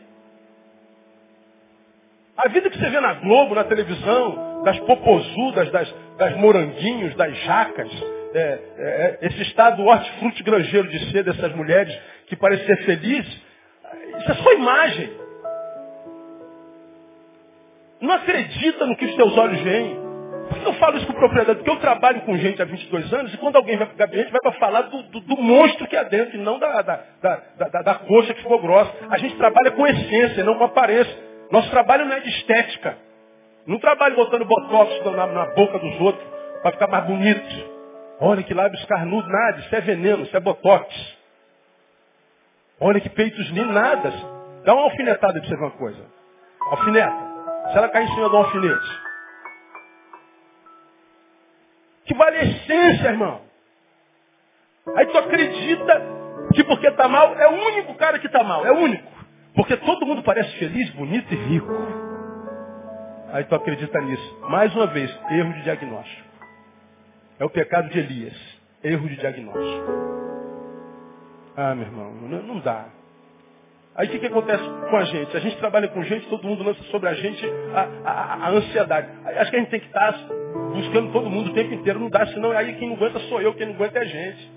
A 2.36 2.50
vida 2.50 2.70
que 2.70 2.78
você 2.78 2.90
vê 2.90 3.00
na 3.00 3.14
Globo, 3.14 3.56
na 3.56 3.64
televisão, 3.64 4.62
das 4.64 4.78
popozudas, 4.82 5.72
das, 5.72 5.90
das 6.18 6.36
moranguinhos, 6.36 7.16
das 7.16 7.34
jacas, 7.44 7.90
é, 8.34 8.38
é, 8.38 8.60
é, 8.78 9.20
esse 9.22 9.42
estado 9.44 9.86
hortifruti 9.86 10.44
granjeiro 10.44 10.90
de 10.90 11.14
ser 11.14 11.24
dessas 11.24 11.56
mulheres 11.56 11.98
que 12.28 12.36
parecem 12.36 12.66
ser 12.66 12.78
felizes, 12.86 13.42
isso 14.18 14.32
é 14.32 14.36
só 14.36 14.54
imagem. 14.54 15.26
Não 18.02 18.14
acredita 18.14 18.86
no 18.86 18.96
que 18.96 19.06
os 19.06 19.16
teus 19.16 19.38
olhos 19.38 19.60
veem. 19.62 20.06
Por 20.50 20.60
que 20.60 20.68
eu 20.68 20.74
falo 20.74 20.98
isso 20.98 21.08
com 21.08 21.14
propriedade? 21.14 21.58
Porque 21.58 21.72
eu 21.72 21.80
trabalho 21.80 22.22
com 22.22 22.38
gente 22.38 22.62
há 22.62 22.66
22 22.66 23.12
anos 23.14 23.34
e 23.34 23.38
quando 23.38 23.56
alguém 23.56 23.78
vai 23.78 23.88
para 23.88 23.96
o 23.96 23.98
gabinete 23.98 24.32
vai 24.32 24.42
para 24.42 24.52
falar 24.54 24.82
do, 24.84 25.02
do, 25.04 25.20
do, 25.22 25.38
monstro 25.38 25.88
que 25.88 25.96
há 25.96 26.04
dentro 26.04 26.36
e 26.36 26.40
não 26.40 26.60
da, 26.60 26.82
da, 26.82 27.04
da, 27.22 27.42
da, 27.58 27.82
da 27.82 27.96
coxa 27.96 28.34
que 28.34 28.42
ficou 28.42 28.62
grossa. 28.62 28.94
A 29.10 29.18
gente 29.18 29.36
trabalha 29.38 29.72
com 29.72 29.88
essência, 29.88 30.44
não 30.44 30.56
com 30.56 30.66
aparência. 30.66 31.18
Nosso 31.52 31.70
trabalho 31.72 32.06
não 32.06 32.14
é 32.14 32.20
de 32.20 32.30
estética. 32.30 32.98
Não 33.66 33.80
trabalho 33.80 34.16
botando 34.16 34.46
botox 34.46 35.04
na, 35.04 35.28
na 35.28 35.46
boca 35.48 35.80
dos 35.80 36.00
outros 36.00 36.26
para 36.62 36.72
ficar 36.72 36.88
mais 36.88 37.06
bonito. 37.06 37.76
Olha 38.20 38.44
que 38.44 38.54
lábios 38.54 38.84
carnudos, 38.86 39.30
nada, 39.30 39.60
isso 39.60 39.76
é 39.76 39.82
veneno, 39.82 40.24
isso 40.24 40.38
é 40.38 40.40
botox. 40.40 40.88
Olha 42.80 43.00
que 43.00 43.10
peitos 43.10 43.52
nada. 43.52 44.12
Dá 44.66 44.74
uma 44.74 44.84
alfinetada 44.84 45.40
de 45.40 45.48
você 45.48 45.56
ver 45.56 45.64
uma 45.64 45.72
coisa. 45.72 46.04
Alfineta. 46.72 47.36
Se 47.72 47.78
ela 47.78 47.90
cair 47.90 48.06
em 48.06 48.14
cima 48.14 48.30
de 48.30 48.36
um 48.36 48.40
alfinete. 48.40 49.02
Que 52.06 52.14
vale 52.14 52.38
essência, 52.38 53.08
irmão. 53.08 53.42
Aí 54.96 55.06
tu 55.08 55.18
acredita 55.18 56.02
que 56.54 56.64
porque 56.64 56.88
está 56.88 57.08
mal, 57.08 57.36
é 57.36 57.48
o 57.48 57.54
único 57.54 57.96
cara 57.96 58.20
que 58.20 58.28
está 58.28 58.44
mal, 58.44 58.66
é 58.66 58.72
o 58.72 58.78
único. 58.78 59.12
Porque 59.56 59.76
todo 59.78 60.06
mundo 60.06 60.22
parece 60.22 60.58
feliz, 60.58 60.90
bonito 60.92 61.34
e 61.34 61.36
rico. 61.36 61.72
Aí 63.32 63.44
tu 63.46 63.56
acredita 63.56 64.00
nisso. 64.02 64.40
Mais 64.50 64.74
uma 64.76 64.88
vez, 64.88 65.10
erro 65.32 65.54
de 65.54 65.64
diagnóstico. 65.64 66.30
É 67.40 67.46
o 67.46 67.50
pecado 67.50 67.90
de 67.90 68.00
Elias. 68.00 68.60
Erro 68.84 69.08
de 69.10 69.16
diagnóstico. 69.16 70.35
Ah, 71.58 71.74
meu 71.74 71.86
irmão, 71.86 72.12
não, 72.14 72.60
dá. 72.60 72.88
Aí 73.96 74.08
o 74.08 74.12
que, 74.12 74.20
que 74.20 74.26
acontece 74.26 74.64
com 74.90 74.98
a 74.98 75.06
gente? 75.06 75.38
A 75.38 75.40
gente 75.40 75.58
trabalha 75.58 75.88
com 75.88 76.04
gente, 76.04 76.28
todo 76.28 76.46
mundo 76.46 76.64
lança 76.64 76.84
sobre 76.86 77.08
a 77.08 77.14
gente 77.14 77.46
a, 77.74 78.10
a, 78.10 78.48
a 78.48 78.50
ansiedade. 78.50 79.08
Aí 79.24 79.38
acho 79.38 79.52
que 79.52 79.56
a 79.56 79.60
gente 79.60 79.70
tem 79.70 79.80
que 79.80 79.86
estar 79.86 80.12
buscando 80.74 81.14
todo 81.14 81.30
mundo 81.30 81.52
o 81.52 81.54
tempo 81.54 81.74
inteiro. 81.74 82.00
Não 82.00 82.10
dá, 82.10 82.26
senão 82.28 82.52
aí 82.52 82.74
quem 82.76 82.90
não 82.90 82.98
aguenta 82.98 83.20
sou 83.22 83.42
eu, 83.42 83.54
quem 83.54 83.68
não 83.68 83.76
aguenta 83.76 84.00
é 84.00 84.02
a 84.02 84.06
gente. 84.06 84.52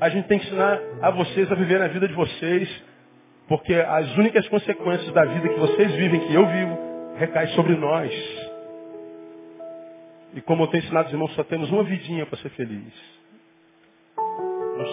A 0.00 0.08
gente 0.08 0.26
tem 0.26 0.40
que 0.40 0.46
ensinar 0.46 0.80
a 1.00 1.10
vocês 1.10 1.50
a 1.52 1.54
viver 1.54 1.80
a 1.80 1.86
vida 1.86 2.08
de 2.08 2.14
vocês, 2.14 2.84
porque 3.46 3.74
as 3.74 4.16
únicas 4.16 4.48
consequências 4.48 5.12
da 5.12 5.24
vida 5.24 5.48
que 5.48 5.60
vocês 5.60 5.94
vivem, 5.94 6.26
que 6.26 6.34
eu 6.34 6.44
vivo, 6.44 6.78
recaem 7.16 7.48
sobre 7.54 7.76
nós. 7.76 8.12
E 10.34 10.40
como 10.40 10.64
eu 10.64 10.66
tenho 10.66 10.82
ensinado 10.82 11.06
os 11.06 11.12
irmãos, 11.12 11.32
só 11.36 11.44
temos 11.44 11.70
uma 11.70 11.84
vidinha 11.84 12.26
para 12.26 12.38
ser 12.38 12.48
feliz. 12.50 12.92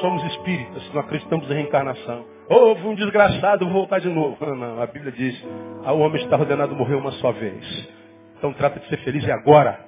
Somos 0.02 0.24
espíritas, 0.26 0.94
não 0.94 1.02
acreditamos 1.02 1.50
em 1.50 1.54
reencarnação. 1.54 2.26
Houve 2.50 2.88
um 2.88 2.96
desgraçado, 2.96 3.66
vou 3.66 3.74
voltar 3.74 4.00
de 4.00 4.10
novo. 4.10 4.36
Não, 4.42 4.56
não, 4.56 4.82
a 4.82 4.88
Bíblia 4.88 5.12
diz, 5.12 5.46
ah, 5.86 5.94
o 5.94 6.00
homem 6.00 6.22
está 6.24 6.36
ordenado 6.36 6.76
morrer 6.76 6.96
uma 6.96 7.12
só 7.14 7.32
vez. 7.32 7.90
Então 8.38 8.52
trata 8.54 8.80
de 8.80 8.88
ser 8.90 8.98
feliz 8.98 9.24
e 9.24 9.32
agora. 9.32 9.80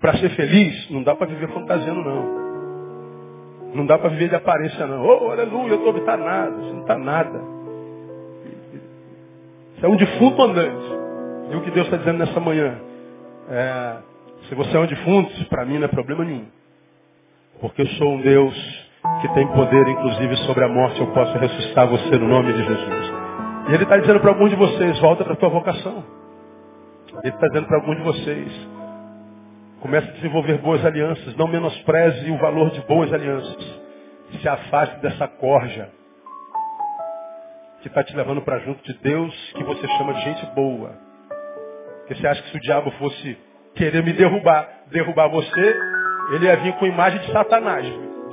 Para 0.00 0.16
ser 0.18 0.30
feliz, 0.30 0.88
não 0.90 1.02
dá 1.02 1.16
para 1.16 1.26
viver 1.26 1.48
fantasiando, 1.48 2.00
não. 2.00 3.74
Não 3.74 3.86
dá 3.86 3.98
para 3.98 4.10
viver 4.10 4.28
de 4.28 4.36
aparência, 4.36 4.86
não. 4.86 5.04
Oh, 5.04 5.30
aleluia, 5.30 5.72
eu 5.72 5.78
estou 5.78 5.96
está 5.98 6.16
nada. 6.16 6.62
Isso 6.62 6.72
não 6.72 6.80
está 6.82 6.96
nada. 6.96 7.42
Isso 9.76 9.84
é 9.84 9.88
um 9.88 9.96
defunto 9.96 10.42
andante. 10.42 10.86
E 11.50 11.56
o 11.56 11.62
que 11.62 11.70
Deus 11.72 11.86
está 11.86 11.96
dizendo 11.96 12.18
nessa 12.18 12.38
manhã? 12.38 12.80
É, 13.50 13.96
se 14.48 14.54
você 14.54 14.76
é 14.76 14.80
um 14.80 14.86
defunto, 14.86 15.44
para 15.46 15.64
mim 15.64 15.78
não 15.78 15.86
é 15.86 15.88
problema 15.88 16.24
nenhum. 16.24 16.46
Porque 17.60 17.82
eu 17.82 17.86
sou 17.88 18.14
um 18.14 18.20
Deus 18.20 18.87
que 19.20 19.28
tem 19.34 19.46
poder, 19.48 19.88
inclusive, 19.88 20.36
sobre 20.38 20.64
a 20.64 20.68
morte. 20.68 21.00
Eu 21.00 21.08
posso 21.08 21.36
ressuscitar 21.38 21.86
você 21.88 22.16
no 22.18 22.28
nome 22.28 22.52
de 22.52 22.64
Jesus. 22.64 23.12
E 23.68 23.74
ele 23.74 23.82
está 23.82 23.98
dizendo 23.98 24.20
para 24.20 24.30
alguns 24.30 24.50
de 24.50 24.56
vocês, 24.56 24.98
volta 25.00 25.24
para 25.24 25.34
a 25.34 25.36
tua 25.36 25.48
vocação. 25.48 26.04
Ele 27.22 27.34
está 27.34 27.48
dizendo 27.48 27.66
para 27.66 27.76
alguns 27.78 27.96
de 27.96 28.02
vocês, 28.02 28.68
comece 29.80 30.08
a 30.08 30.12
desenvolver 30.12 30.58
boas 30.58 30.84
alianças, 30.84 31.36
não 31.36 31.48
menospreze 31.48 32.30
o 32.30 32.38
valor 32.38 32.70
de 32.70 32.80
boas 32.82 33.12
alianças. 33.12 33.80
Se 34.40 34.48
afaste 34.48 35.00
dessa 35.00 35.26
corja 35.26 35.90
que 37.82 37.88
está 37.88 38.02
te 38.02 38.14
levando 38.16 38.42
para 38.42 38.58
junto 38.60 38.82
de 38.84 38.98
Deus, 39.00 39.52
que 39.56 39.64
você 39.64 39.86
chama 39.96 40.14
de 40.14 40.20
gente 40.22 40.46
boa. 40.54 40.92
Porque 41.98 42.14
você 42.14 42.26
acha 42.26 42.42
que 42.42 42.50
se 42.50 42.56
o 42.56 42.60
diabo 42.60 42.90
fosse 42.92 43.38
querer 43.74 44.02
me 44.02 44.12
derrubar, 44.12 44.68
derrubar 44.90 45.28
você, 45.28 45.76
ele 46.32 46.46
ia 46.46 46.56
vir 46.56 46.74
com 46.74 46.86
imagem 46.86 47.20
de 47.20 47.32
Satanás. 47.32 47.86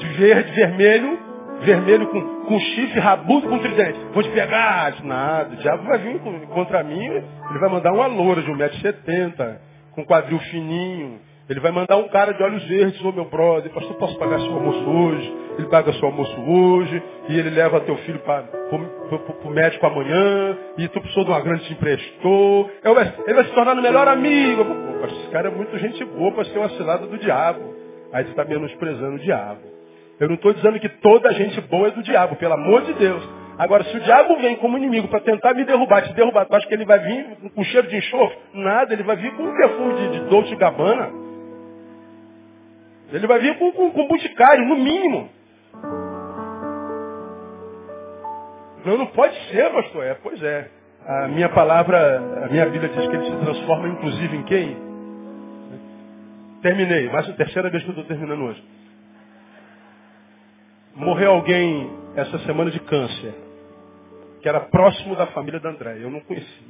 De 0.06 0.18
verde, 0.18 0.52
vermelho, 0.52 1.20
vermelho 1.62 2.08
com, 2.08 2.22
com 2.46 2.60
chifre, 2.60 3.00
rabudo 3.00 3.48
com 3.48 3.60
tridente. 3.60 4.00
Vou 4.14 4.22
te 4.22 4.30
pegar, 4.30 4.94
nada. 5.04 5.54
O 5.54 5.58
diabo 5.58 5.84
vai 5.84 5.98
vir 5.98 6.20
contra 6.54 6.84
mim, 6.84 7.06
ele 7.06 7.60
vai 7.60 7.70
mandar 7.70 7.92
uma 7.92 8.08
loura 8.08 8.42
de 8.42 8.52
1,70m, 8.52 9.58
com 9.94 10.06
quadril 10.06 10.40
fininho, 10.40 11.20
ele 11.48 11.60
vai 11.60 11.72
mandar 11.72 11.98
um 11.98 12.08
cara 12.08 12.34
de 12.34 12.42
olhos 12.42 12.64
verdes, 12.68 13.00
ô 13.06 13.12
meu 13.12 13.26
brother, 13.26 13.72
pastor, 13.72 13.96
posso 13.98 14.18
pagar 14.18 14.40
seu 14.40 14.52
almoço 14.52 14.90
hoje? 14.90 15.38
Ele 15.60 15.68
paga 15.68 15.94
seu 15.94 16.08
almoço 16.08 16.36
hoje, 16.42 17.04
e 17.30 17.38
ele 17.38 17.52
leva 17.52 17.80
teu 17.82 17.96
filho 17.98 18.20
para 18.20 18.46
o 19.44 19.50
médico 19.52 19.86
amanhã, 19.86 20.58
e 20.78 20.88
tu 20.88 21.00
precisou 21.00 21.24
de 21.24 21.30
uma 21.30 21.40
grande 21.42 21.66
te 21.66 21.74
emprestou. 21.74 22.72
Ele 22.84 22.94
vai, 22.96 23.14
ele 23.28 23.34
vai 23.36 23.46
se 23.46 23.54
tornar 23.54 23.74
o 23.74 23.82
melhor 23.82 24.08
amigo. 24.08 24.66
Pô, 24.66 25.06
esse 25.06 25.30
cara 25.30 25.50
é 25.50 25.52
muito 25.52 25.78
gente 25.78 26.04
boa 26.04 26.32
para 26.32 26.46
ser 26.46 26.58
uma 26.58 26.70
cilada 26.70 27.06
do 27.06 27.18
diabo. 27.20 27.76
Aí 28.12 28.24
você 28.24 28.32
está 28.32 28.44
menosprezando 28.44 29.16
o 29.16 29.20
diabo. 29.20 29.75
Eu 30.20 30.28
não 30.28 30.36
estou 30.36 30.54
dizendo 30.54 30.80
que 30.80 30.90
toda 30.90 31.34
gente 31.34 31.60
boa 31.62 31.88
é 31.90 31.92
do 31.92 32.04
diabo, 32.04 32.36
pelo 32.38 32.54
amor 32.54 32.84
de 32.84 32.94
Deus. 32.94 33.22
Agora, 33.58 33.84
se 33.86 33.96
o 33.96 34.00
diabo 34.02 34.38
vem 34.38 34.56
como 34.58 34.78
inimigo 34.78 35.08
para 35.08 35.22
tentar 35.22 35.54
me 35.54 35.64
derrubar, 35.64 36.02
te 36.02 36.14
derrubar, 36.14 36.46
tu 36.46 36.56
acha 36.56 36.68
que 36.68 36.74
ele 36.74 36.86
vai 36.86 37.00
vir 37.00 37.52
com 37.54 37.64
cheiro 37.64 37.88
de 37.88 37.98
enxofre? 37.98 38.38
Nada, 38.54 38.94
ele 38.94 39.04
vai 39.04 39.16
vir 39.16 39.34
com 39.36 39.44
um 39.44 39.56
perfume 39.56 39.94
de, 39.96 40.20
de 40.20 40.20
Dolce 40.30 40.56
Gabbana. 40.56 41.12
Ele 43.12 43.28
vai 43.28 43.40
vir 43.40 43.58
com, 43.58 43.72
com, 43.72 43.92
com 43.92 44.08
no 44.68 44.76
mínimo. 44.76 45.30
Não, 48.86 48.98
não 48.98 49.08
pode 49.08 49.36
ser, 49.50 49.72
pastor. 49.72 50.04
É, 50.04 50.14
pois 50.16 50.42
é. 50.44 50.70
A 51.08 51.28
minha 51.28 51.50
palavra, 51.50 52.18
a 52.46 52.48
minha 52.48 52.66
Bíblia 52.66 52.90
diz 52.90 53.08
que 53.08 53.16
ele 53.16 53.26
se 53.26 53.38
transforma 53.38 53.88
inclusive 53.90 54.38
em 54.38 54.44
quem? 54.44 54.78
Terminei, 56.62 57.10
mas 57.12 57.30
a 57.30 57.34
terceira 57.34 57.70
vez 57.70 57.84
que 57.84 57.90
eu 57.90 57.94
estou 57.94 58.06
terminando 58.06 58.44
hoje. 58.44 58.64
Morreu 60.96 61.32
alguém 61.32 61.92
essa 62.16 62.40
semana 62.40 62.72
de 62.72 62.80
câncer, 62.80 63.36
que 64.42 64.48
era 64.48 64.62
próximo 64.62 65.14
da 65.14 65.28
família 65.28 65.60
da 65.60 65.70
André. 65.70 65.98
Eu 66.00 66.10
não 66.10 66.22
conheci. 66.22 66.64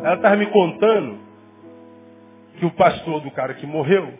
Ela 0.00 0.14
estava 0.14 0.36
me 0.36 0.46
contando 0.46 1.18
que 2.58 2.64
o 2.64 2.70
pastor 2.72 3.20
do 3.22 3.30
cara 3.32 3.54
que 3.54 3.66
morreu, 3.66 4.14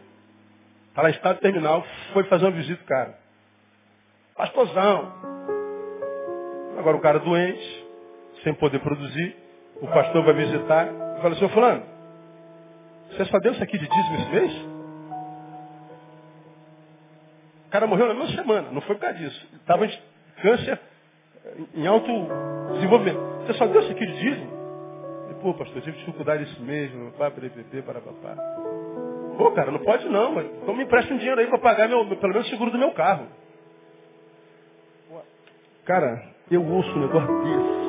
está 0.89 1.03
lá 1.03 1.11
em 1.11 1.12
estado 1.12 1.39
terminal, 1.39 1.87
foi 2.12 2.25
fazer 2.25 2.47
uma 2.47 2.51
visita 2.51 2.83
do 2.83 2.87
cara. 2.87 3.16
Pastorzão. 4.37 5.12
Agora 6.77 6.97
o 6.97 7.01
cara 7.01 7.21
doente, 7.21 7.87
sem 8.43 8.53
poder 8.55 8.81
produzir, 8.81 9.37
o 9.81 9.87
pastor 9.87 10.25
vai 10.25 10.35
visitar 10.35 10.89
e 11.18 11.23
fala, 11.23 11.37
senhor 11.37 11.51
fulano, 11.51 11.85
você 13.11 13.25
só 13.27 13.39
deu 13.39 13.53
isso 13.53 13.62
aqui 13.62 13.79
de 13.79 13.87
dízimo 13.87 14.16
esse 14.16 14.31
mês? 14.31 14.70
O 17.71 17.73
cara 17.73 17.87
morreu 17.87 18.09
na 18.09 18.14
mesma 18.14 18.35
semana, 18.35 18.68
não 18.73 18.81
foi 18.81 18.97
por 18.97 19.03
causa 19.03 19.16
disso. 19.16 19.49
Estava 19.55 19.87
em 19.87 19.97
câncer 20.43 20.81
em 21.73 21.87
alto 21.87 22.11
desenvolvimento. 22.73 23.21
Você 23.47 23.53
só 23.55 23.66
deu 23.68 23.81
isso 23.81 23.93
aqui 23.93 24.05
de 24.05 24.18
dízimo? 24.18 24.51
Pô, 25.41 25.55
pastor, 25.55 25.77
eu 25.77 25.83
tive 25.83 25.99
dificuldade 25.99 26.61
meu 26.61 27.12
pai, 27.12 27.31
para 27.31 27.47
EPP, 27.47 27.83
para 27.83 28.01
papá. 28.01 28.35
Pô, 29.39 29.53
cara, 29.53 29.71
não 29.71 29.79
pode 29.79 30.09
não, 30.09 30.33
mas 30.33 30.47
então 30.47 30.75
me 30.75 30.83
empresta 30.83 31.14
um 31.14 31.16
dinheiro 31.16 31.41
aí 31.41 31.47
para 31.47 31.59
pagar 31.59 31.89
meu, 31.89 32.05
pelo 32.16 32.33
menos 32.33 32.49
o 32.49 32.51
seguro 32.51 32.73
do 32.73 32.79
meu 32.79 32.91
carro. 32.91 33.29
Cara, 35.85 36.25
eu 36.51 36.66
ouço 36.66 36.91
um 36.91 37.03
negócio 37.03 37.45
desse. 37.45 37.81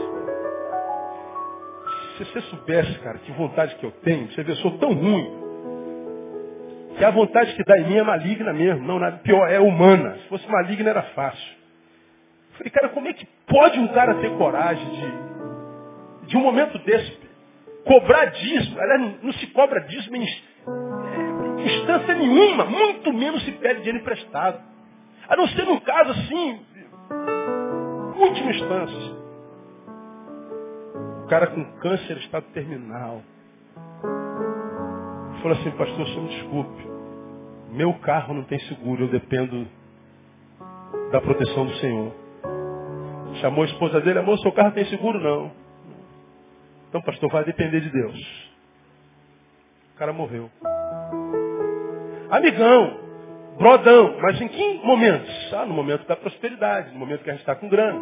Se 2.17 2.25
você 2.25 2.41
soubesse, 2.41 2.99
cara, 2.99 3.17
que 3.17 3.31
vontade 3.31 3.73
que 3.77 3.83
eu 3.83 3.91
tenho, 4.03 4.31
você 4.31 4.43
vê, 4.43 4.51
eu 4.51 4.57
sou 4.57 4.77
tão 4.77 4.93
ruim, 4.93 5.40
que 6.97 7.05
a 7.05 7.11
vontade 7.11 7.55
que 7.55 7.63
dá 7.63 7.77
em 7.79 7.85
mim 7.85 7.97
é 7.97 8.03
maligna 8.03 8.53
mesmo. 8.53 8.85
Não, 8.85 8.99
nada 8.99 9.17
pior, 9.17 9.49
é 9.49 9.59
humana. 9.59 10.17
Se 10.17 10.27
fosse 10.27 10.49
maligna 10.49 10.89
era 10.89 11.01
fácil. 11.01 11.61
Falei, 12.57 12.69
cara, 12.71 12.89
como 12.89 13.07
é 13.07 13.13
que 13.13 13.25
pode 13.47 13.79
um 13.79 13.87
cara 13.89 14.15
ter 14.15 14.31
coragem 14.37 14.87
de, 14.89 16.27
de 16.27 16.37
um 16.37 16.41
momento 16.41 16.77
desse, 16.79 17.17
cobrar 17.85 18.25
dízimo. 18.25 18.79
Aliás, 18.79 19.23
não 19.23 19.33
se 19.33 19.47
cobra 19.47 19.81
dízimo 19.81 20.15
em 20.15 20.27
instância 21.65 22.13
nenhuma, 22.15 22.65
muito 22.65 23.13
menos 23.13 23.43
se 23.43 23.51
pede 23.53 23.79
dinheiro 23.79 23.99
emprestado. 23.99 24.61
A 25.27 25.35
não 25.35 25.47
ser 25.47 25.65
num 25.65 25.79
caso 25.79 26.11
assim, 26.11 26.59
última 28.17 28.51
instância. 28.51 29.21
O 31.23 31.27
cara 31.27 31.47
com 31.47 31.63
câncer 31.79 32.17
estado 32.17 32.45
terminal. 32.53 33.21
Falou 35.41 35.57
assim, 35.57 35.71
pastor, 35.71 36.07
só 36.07 36.21
me 36.21 36.29
desculpe. 36.29 36.83
Meu 37.71 37.93
carro 37.95 38.33
não 38.33 38.43
tem 38.43 38.59
seguro, 38.59 39.05
eu 39.05 39.07
dependo 39.07 39.67
da 41.11 41.19
proteção 41.19 41.65
do 41.65 41.73
Senhor. 41.75 42.13
Chamou 43.41 43.63
a 43.63 43.67
esposa 43.67 44.01
dele, 44.01 44.19
amor, 44.19 44.37
seu 44.39 44.51
carro 44.51 44.71
tem 44.71 44.85
seguro? 44.85 45.19
Não. 45.19 45.51
Então, 46.89 47.01
pastor, 47.01 47.29
vai 47.31 47.43
depender 47.43 47.79
de 47.79 47.89
Deus. 47.89 48.51
O 49.95 49.97
cara 49.97 50.13
morreu. 50.13 50.49
Amigão, 52.29 52.97
brodão, 53.57 54.17
mas 54.21 54.39
em 54.41 54.47
que 54.47 54.73
momentos? 54.83 55.53
Ah, 55.53 55.65
no 55.65 55.73
momento 55.73 56.05
da 56.07 56.15
prosperidade, 56.15 56.91
no 56.91 56.99
momento 56.99 57.23
que 57.23 57.29
a 57.29 57.33
gente 57.33 57.41
está 57.41 57.55
com 57.55 57.67
grana, 57.67 57.99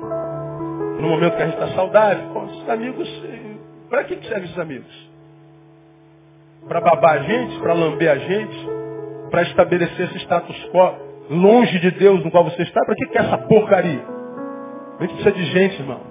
no 1.00 1.08
momento 1.08 1.38
que 1.38 1.44
a 1.44 1.46
gente 1.46 1.62
está 1.62 1.76
saudável. 1.76 2.30
Com 2.34 2.48
esses 2.48 2.70
amigos, 2.70 3.08
eh, 3.26 3.56
para 3.90 4.04
que 4.04 4.16
servem 4.28 4.46
esses 4.46 4.60
amigos? 4.60 5.09
Para 6.68 6.82
babar 6.82 7.14
a 7.14 7.20
gente, 7.20 7.60
para 7.60 7.74
lamber 7.74 8.12
a 8.12 8.18
gente, 8.18 8.70
para 9.32 9.42
estabelecer 9.44 10.08
esse 10.08 10.18
status 10.20 10.70
quo 10.72 11.10
longe 11.30 11.80
de 11.80 11.92
Deus 11.92 12.24
no 12.24 12.32
qual 12.32 12.44
você 12.44 12.64
está? 12.64 12.82
Para 12.86 12.96
que, 12.96 13.06
que 13.08 13.18
é 13.18 13.22
essa 13.22 13.38
porcaria? 13.38 14.04
A 15.00 15.04
gente 15.04 15.14
precisa 15.14 15.32
de 15.32 15.46
gente, 15.46 15.80
irmão 15.80 16.10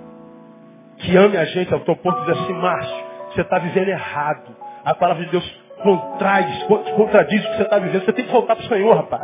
que 0.99 1.16
ame 1.16 1.36
a 1.36 1.44
gente 1.44 1.72
ao 1.72 1.80
teu 1.80 1.96
ponto 1.96 2.20
de 2.20 2.26
dizer 2.26 2.42
assim, 2.42 2.53
Márcio, 2.55 3.05
você 3.32 3.40
está 3.40 3.59
vivendo 3.59 3.88
errado. 3.88 4.57
A 4.84 4.94
palavra 4.94 5.24
de 5.24 5.30
Deus 5.30 5.61
contradiz, 5.82 6.62
contradiz 6.96 7.44
o 7.44 7.49
que 7.51 7.57
você 7.57 7.62
está 7.62 7.78
vivendo. 7.78 8.05
Você 8.05 8.12
tem 8.12 8.24
que 8.24 8.32
voltar 8.32 8.57
para 8.57 8.64
o 8.64 8.68
Senhor, 8.68 8.96
rapaz. 8.96 9.22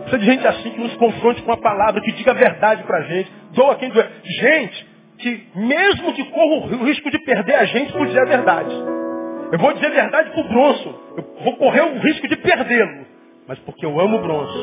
Precisa 0.00 0.18
de 0.18 0.24
gente 0.24 0.46
assim 0.46 0.70
que 0.70 0.80
nos 0.80 0.94
confronte 0.96 1.42
com 1.42 1.52
a 1.52 1.56
palavra, 1.56 2.00
que 2.00 2.12
diga 2.12 2.32
a 2.32 2.34
verdade 2.34 2.82
para 2.82 2.98
a 2.98 3.02
gente. 3.02 3.32
Doa 3.52 3.76
quem 3.76 3.90
doer. 3.90 4.10
Gente 4.24 4.92
que, 5.18 5.46
mesmo 5.54 6.12
que 6.14 6.24
corra 6.24 6.66
o 6.66 6.84
risco 6.84 7.10
de 7.10 7.18
perder 7.20 7.54
a 7.54 7.64
gente 7.64 7.92
por 7.92 8.06
dizer 8.06 8.22
a 8.22 8.26
verdade. 8.28 8.74
Eu 9.52 9.58
vou 9.58 9.74
dizer 9.74 9.86
a 9.86 9.90
verdade 9.90 10.30
para 10.30 10.40
o 10.40 10.48
bronzo. 10.48 11.00
Eu 11.16 11.44
vou 11.44 11.56
correr 11.58 11.82
o 11.82 11.98
risco 11.98 12.26
de 12.26 12.36
perdê-lo. 12.36 13.06
Mas 13.46 13.58
porque 13.60 13.84
eu 13.84 14.00
amo 14.00 14.16
o 14.16 14.22
bronzo, 14.22 14.58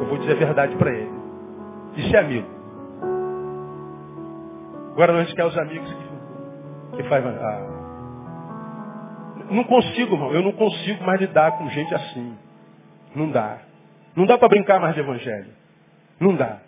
eu 0.00 0.06
vou 0.06 0.18
dizer 0.18 0.32
a 0.32 0.36
verdade 0.36 0.74
para 0.76 0.90
ele. 0.90 1.10
Isso 1.96 2.16
é 2.16 2.18
amigo. 2.20 2.48
Agora 4.92 5.24
gente 5.24 5.34
quer 5.34 5.44
os 5.44 5.58
amigos 5.58 5.92
que, 5.92 6.96
que 6.96 7.08
faz. 7.08 7.24
Ah, 7.26 7.66
não 9.50 9.64
consigo, 9.64 10.14
irmão. 10.14 10.32
Eu 10.32 10.42
não 10.42 10.52
consigo 10.52 11.04
mais 11.04 11.20
lidar 11.20 11.58
com 11.58 11.68
gente 11.68 11.94
assim. 11.94 12.36
Não 13.14 13.30
dá. 13.30 13.58
Não 14.16 14.24
dá 14.24 14.38
para 14.38 14.48
brincar 14.48 14.80
mais 14.80 14.94
de 14.94 15.00
evangelho. 15.00 15.50
Não 16.18 16.34
dá. 16.34 16.58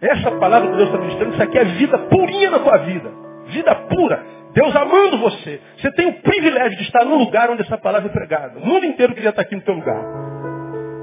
Essa 0.00 0.30
palavra 0.32 0.70
que 0.70 0.76
Deus 0.76 0.88
está 0.88 0.98
ministrando, 1.00 1.32
isso 1.32 1.42
aqui 1.42 1.58
é 1.58 1.64
vida 1.64 1.98
purinha 1.98 2.50
na 2.50 2.60
tua 2.60 2.78
vida. 2.78 3.10
Vida 3.48 3.74
pura. 3.74 4.37
Deus 4.58 4.74
amando 4.74 5.18
você. 5.18 5.60
Você 5.76 5.92
tem 5.92 6.08
o 6.08 6.14
privilégio 6.14 6.76
de 6.76 6.82
estar 6.82 7.04
no 7.04 7.16
lugar 7.16 7.48
onde 7.48 7.62
essa 7.62 7.78
palavra 7.78 8.08
é 8.08 8.12
pregada. 8.12 8.58
O 8.58 8.66
mundo 8.66 8.84
inteiro 8.86 9.14
queria 9.14 9.30
estar 9.30 9.42
aqui 9.42 9.54
no 9.54 9.62
teu 9.62 9.74
lugar. 9.74 10.02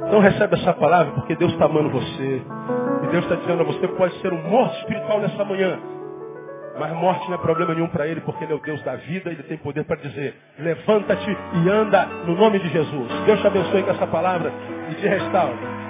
Então 0.07 0.19
recebe 0.19 0.55
essa 0.55 0.73
palavra 0.73 1.13
porque 1.13 1.37
Deus 1.37 1.53
está 1.53 1.63
amando 1.63 1.89
você. 1.89 2.41
E 3.03 3.07
Deus 3.07 3.23
está 3.23 3.35
dizendo 3.35 3.61
a 3.61 3.63
você, 3.63 3.87
pode 3.87 4.13
ser 4.19 4.33
um 4.33 4.49
morto 4.49 4.75
espiritual 4.79 5.21
nessa 5.21 5.45
manhã. 5.45 5.79
Mas 6.77 6.91
morte 6.97 7.29
não 7.29 7.35
é 7.35 7.37
problema 7.37 7.73
nenhum 7.73 7.87
para 7.87 8.05
ele, 8.05 8.19
porque 8.19 8.43
ele 8.43 8.51
é 8.51 8.55
o 8.57 8.59
Deus 8.59 8.83
da 8.83 8.97
vida, 8.97 9.31
ele 9.31 9.43
tem 9.43 9.57
poder 9.57 9.85
para 9.85 9.95
dizer, 9.95 10.35
levanta-te 10.59 11.37
e 11.53 11.69
anda 11.69 12.05
no 12.25 12.35
nome 12.35 12.59
de 12.59 12.67
Jesus. 12.67 13.09
Deus 13.25 13.39
te 13.39 13.47
abençoe 13.47 13.83
com 13.83 13.91
essa 13.91 14.07
palavra 14.07 14.51
e 14.91 14.95
te 14.95 15.07
restaure. 15.07 15.84